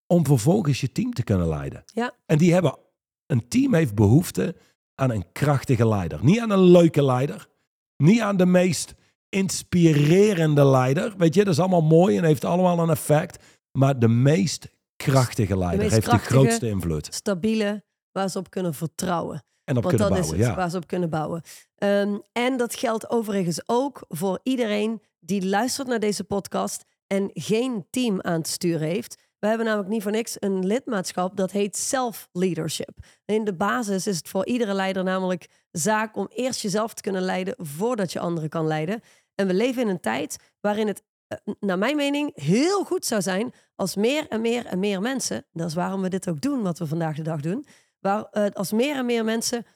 Om 0.07 0.27
vervolgens 0.27 0.81
je 0.81 0.93
team 0.93 1.13
te 1.13 1.23
kunnen 1.23 1.49
leiden. 1.49 1.83
Ja. 1.87 2.15
En 2.27 2.39
die 2.39 2.53
hebben, 2.53 2.79
een 3.27 3.49
team 3.49 3.75
heeft 3.75 3.95
behoefte 3.95 4.57
aan 4.95 5.11
een 5.11 5.33
krachtige 5.33 5.89
leider. 5.89 6.25
Niet 6.25 6.41
aan 6.41 6.51
een 6.51 6.65
leuke 6.65 7.05
leider. 7.05 7.49
Niet 7.97 8.21
aan 8.21 8.37
de 8.37 8.47
meest 8.47 8.95
inspirerende 9.29 10.65
leider. 10.65 11.17
Weet 11.17 11.35
je, 11.35 11.45
dat 11.45 11.53
is 11.53 11.61
allemaal 11.61 11.83
mooi 11.83 12.17
en 12.17 12.25
heeft 12.25 12.45
allemaal 12.45 12.79
een 12.79 12.91
effect. 12.91 13.45
Maar 13.79 13.99
de 13.99 14.09
meest 14.09 14.69
krachtige 14.97 15.59
leider 15.59 15.79
meest 15.79 15.93
heeft 15.93 16.07
krachtige- 16.07 16.33
de 16.33 16.39
grootste 16.39 16.69
invloed. 16.69 17.15
Stabiele, 17.15 17.85
waar 18.13 18.29
ze 18.29 18.39
op 18.39 18.51
kunnen 18.51 18.75
vertrouwen. 18.75 19.45
En 19.65 19.77
op 19.77 19.83
Want 19.83 19.97
kunnen 19.97 20.13
dat 20.13 20.19
bouwen, 20.19 20.39
is 20.39 20.47
het, 20.47 20.51
ja. 20.51 20.57
waar 20.57 20.71
ze 20.71 20.77
op 20.77 20.87
kunnen 20.87 21.11
bouwen. 21.11 21.43
Ehm, 21.75 22.19
en 22.33 22.57
dat 22.57 22.75
geldt 22.75 23.11
overigens 23.11 23.63
ook 23.67 24.05
voor 24.09 24.41
iedereen 24.43 25.03
die 25.21 25.47
luistert 25.47 25.89
naar 25.89 26.01
deze 26.01 26.25
podcast 26.25 26.85
en 27.07 27.31
geen 27.33 27.87
team 27.91 28.21
aan 28.23 28.43
te 28.43 28.51
sturen 28.51 28.89
heeft. 28.89 29.23
We 29.39 29.51
hebben 29.51 29.67
namelijk 29.67 29.93
niet 29.93 30.03
voor 30.03 30.13
niks 30.13 30.37
een 30.39 30.67
lidmaatschap 30.67 31.37
dat 31.37 31.51
heet 31.51 31.77
self-leadership. 31.77 32.99
In 33.25 33.45
de 33.45 33.55
basis 33.55 34.07
is 34.07 34.17
het 34.17 34.29
voor 34.29 34.47
iedere 34.47 34.75
leider 34.75 35.05
namelijk 35.05 35.49
zaak 35.71 36.17
om 36.17 36.27
eerst 36.29 36.61
jezelf 36.61 36.95
te 36.95 37.03
kunnen 37.03 37.23
leiden 37.23 37.55
voordat 37.59 38.13
je 38.13 38.19
anderen 38.19 38.49
kan 38.49 38.67
leiden. 38.67 39.01
En 39.35 39.47
we 39.47 39.55
leven 39.55 39.83
in 39.83 39.89
een 39.89 40.01
tijd 40.01 40.37
waarin 40.61 40.87
het, 40.87 41.03
eh, 41.27 41.39
naar 41.61 41.79
mijn 41.79 41.97
mening, 41.97 42.31
heel 42.35 42.85
goed 42.85 43.07
zou 43.07 43.23
zijn 43.23 43.53
als 43.75 43.97
meer 43.97 44.29
en 44.29 44.41
meer 44.41 44.67
en 44.67 44.79
meer 44.79 45.01
mensen, 45.01 45.47
dat 45.53 45.69
is 45.69 45.75
waarom 45.75 46.03
we 46.03 46.09
dit 46.09 46.29
ook 46.29 46.41
doen, 46.41 46.63
wat 46.63 46.79
we 46.79 46.87
vandaag 46.87 47.17
de 47.17 47.23
dag 47.23 47.41
doen, 47.41 47.67
waar 48.05 48.25
eh, 48.31 48.47
als 48.53 48.73
meer 48.73 48.97
en 48.97 49.07
meer 49.07 49.25
mensen 49.25 49.67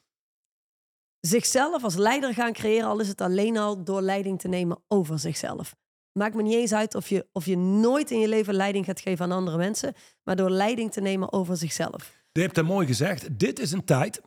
zichzelf 1.21 1.85
als 1.85 1.95
leider 1.97 2.35
gaan 2.35 2.53
creëren, 2.53 2.89
al 2.89 3.01
is 3.01 3.09
het 3.09 3.21
alleen 3.21 3.57
al 3.57 3.85
door 3.85 4.01
leiding 4.01 4.41
te 4.41 4.49
nemen 4.49 4.79
over 4.89 5.19
zichzelf. 5.19 5.77
Maakt 6.13 6.35
me 6.35 6.43
niet 6.43 6.55
eens 6.55 6.73
uit 6.73 6.95
of 6.95 7.09
je, 7.09 7.27
of 7.33 7.45
je 7.47 7.57
nooit 7.57 8.11
in 8.11 8.21
je 8.21 8.29
leven 8.29 8.55
leiding 8.55 8.85
gaat 8.85 9.01
geven 9.01 9.25
aan 9.25 9.33
andere 9.33 9.57
mensen, 9.57 9.95
maar 10.25 10.37
door 10.37 10.51
leiding 10.51 10.93
te 10.93 11.01
nemen 11.01 11.33
over 11.33 11.57
zichzelf. 11.57 12.17
Je 12.33 12.41
hebt 12.41 12.57
het 12.57 12.67
mooi 12.67 12.87
gezegd. 12.87 13.39
Dit 13.39 13.59
is 13.59 13.73
een 13.73 13.85
tijd 13.85 14.21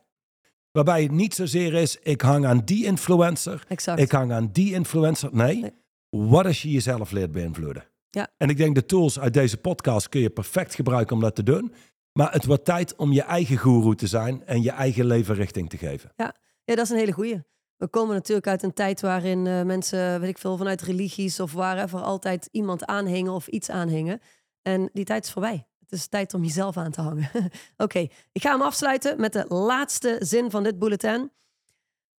waarbij 0.72 1.02
het 1.04 1.12
niet 1.12 1.36
zozeer 1.36 1.74
is, 1.74 1.98
ik 2.00 2.22
hang 2.22 2.46
aan 2.46 2.62
die 2.66 2.86
influencer, 2.86 3.64
Exact. 3.68 4.00
ik 4.00 4.12
hang 4.12 4.32
aan 4.32 4.50
die 4.52 4.74
influencer. 4.74 5.30
Nee, 5.34 5.56
Nee. 5.62 5.72
wat 6.10 6.46
als 6.46 6.62
je 6.62 6.72
jezelf 6.72 7.12
leert 7.12 7.32
beïnvloeden? 7.32 7.84
Ja. 8.10 8.28
En 8.38 8.50
ik 8.50 8.58
denk 8.58 8.76
de 8.76 8.86
tools 8.86 9.20
uit 9.20 9.34
deze 9.34 9.58
podcast 9.58 10.10
kun 10.10 10.22
je 10.22 10.30
perfect 10.30 10.76
gebruiken 10.76 11.16
om 11.16 11.22
dat 11.22 11.36
te 11.36 11.44
doen. 11.44 11.74
Maar 12.12 12.32
het 12.32 12.46
wordt 12.46 12.66
tijd 12.66 12.96
om 12.96 13.12
je 13.12 13.22
eigen 13.22 13.58
guru 13.58 13.96
te 13.96 14.08
zijn 14.08 14.46
en 14.46 14.62
je 14.62 14.72
eigen 14.72 15.06
leven 15.06 15.36
richting 15.36 15.70
te 15.70 15.78
geven. 15.78 16.12
Ja, 16.16 16.34
dat 16.66 16.78
is 16.78 16.90
een 16.90 16.98
hele 16.98 17.12
goeie. 17.12 17.44
We 17.78 17.88
komen 17.88 18.16
natuurlijk 18.16 18.48
uit 18.48 18.64
een 18.64 18.74
tijd 18.74 19.02
waarin 19.02 19.48
eh, 19.48 19.62
mensen, 19.62 20.20
weet 20.20 20.30
ik 20.30 20.38
veel, 20.38 20.58
vanuit 20.58 20.82
religies 20.82 21.40
of 21.40 21.52
wherever 21.52 22.02
altijd 22.02 22.50
iemand 22.52 22.86
aanhingen 22.86 23.32
of 23.32 23.48
iets 23.48 23.70
aanhingen. 23.70 24.22
En 24.62 24.90
die 24.94 25.06
tijd 25.06 25.26
is 25.26 25.32
voorbij. 25.32 25.68
Het 25.80 25.92
is 25.92 26.08
tijd 26.08 26.34
om 26.34 26.44
jezelf 26.44 26.78
aan 26.78 26.92
te 26.92 27.02
hangen. 27.02 27.30
Oké, 27.78 28.00
ik 28.32 28.42
ga 28.42 28.52
hem 28.52 28.62
afsluiten 28.62 29.20
met 29.20 29.34
de 29.34 29.46
laatste 29.48 30.18
zin 30.20 30.52
van 30.52 30.64
dit 30.64 30.80
bulletin. 30.80 31.32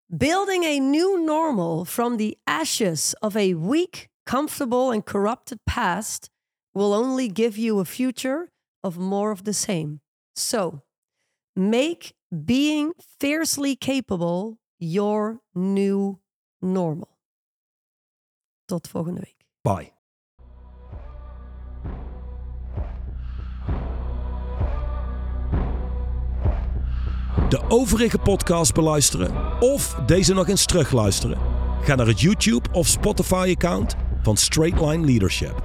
Building 0.05 0.65
a 0.65 0.77
new 0.77 1.25
normal 1.25 1.85
from 1.85 2.17
the 2.17 2.37
ashes 2.43 3.19
of 3.19 3.35
a 3.35 3.57
weak, 3.57 4.07
comfortable 4.23 4.91
and 4.91 5.03
corrupted 5.03 5.59
past 5.63 6.29
will 6.71 6.93
only 6.93 7.29
give 7.33 7.61
you 7.61 7.79
a 7.79 7.85
future 7.85 8.52
of 8.83 8.97
more 8.97 9.31
of 9.31 9.41
the 9.43 9.53
same. 9.53 10.01
So, 10.33 10.81
make 11.53 12.13
being 12.29 12.93
fiercely 13.19 13.75
capable 13.75 14.57
your 14.77 15.41
new 15.53 16.19
normal. 16.59 17.17
Tot 18.65 18.87
volgende 18.87 19.19
week. 19.19 19.45
Bye. 19.61 19.91
De 27.49 27.61
overige 27.67 28.17
podcast 28.17 28.73
beluisteren 28.73 29.61
of 29.61 29.95
deze 30.05 30.33
nog 30.33 30.47
eens 30.47 30.65
terugluisteren? 30.65 31.37
Ga 31.81 31.95
naar 31.95 32.07
het 32.07 32.21
YouTube 32.21 32.69
of 32.71 32.87
Spotify 32.87 33.53
account 33.55 33.95
van 34.21 34.37
Straight 34.37 34.79
Line 34.81 35.05
Leadership. 35.05 35.61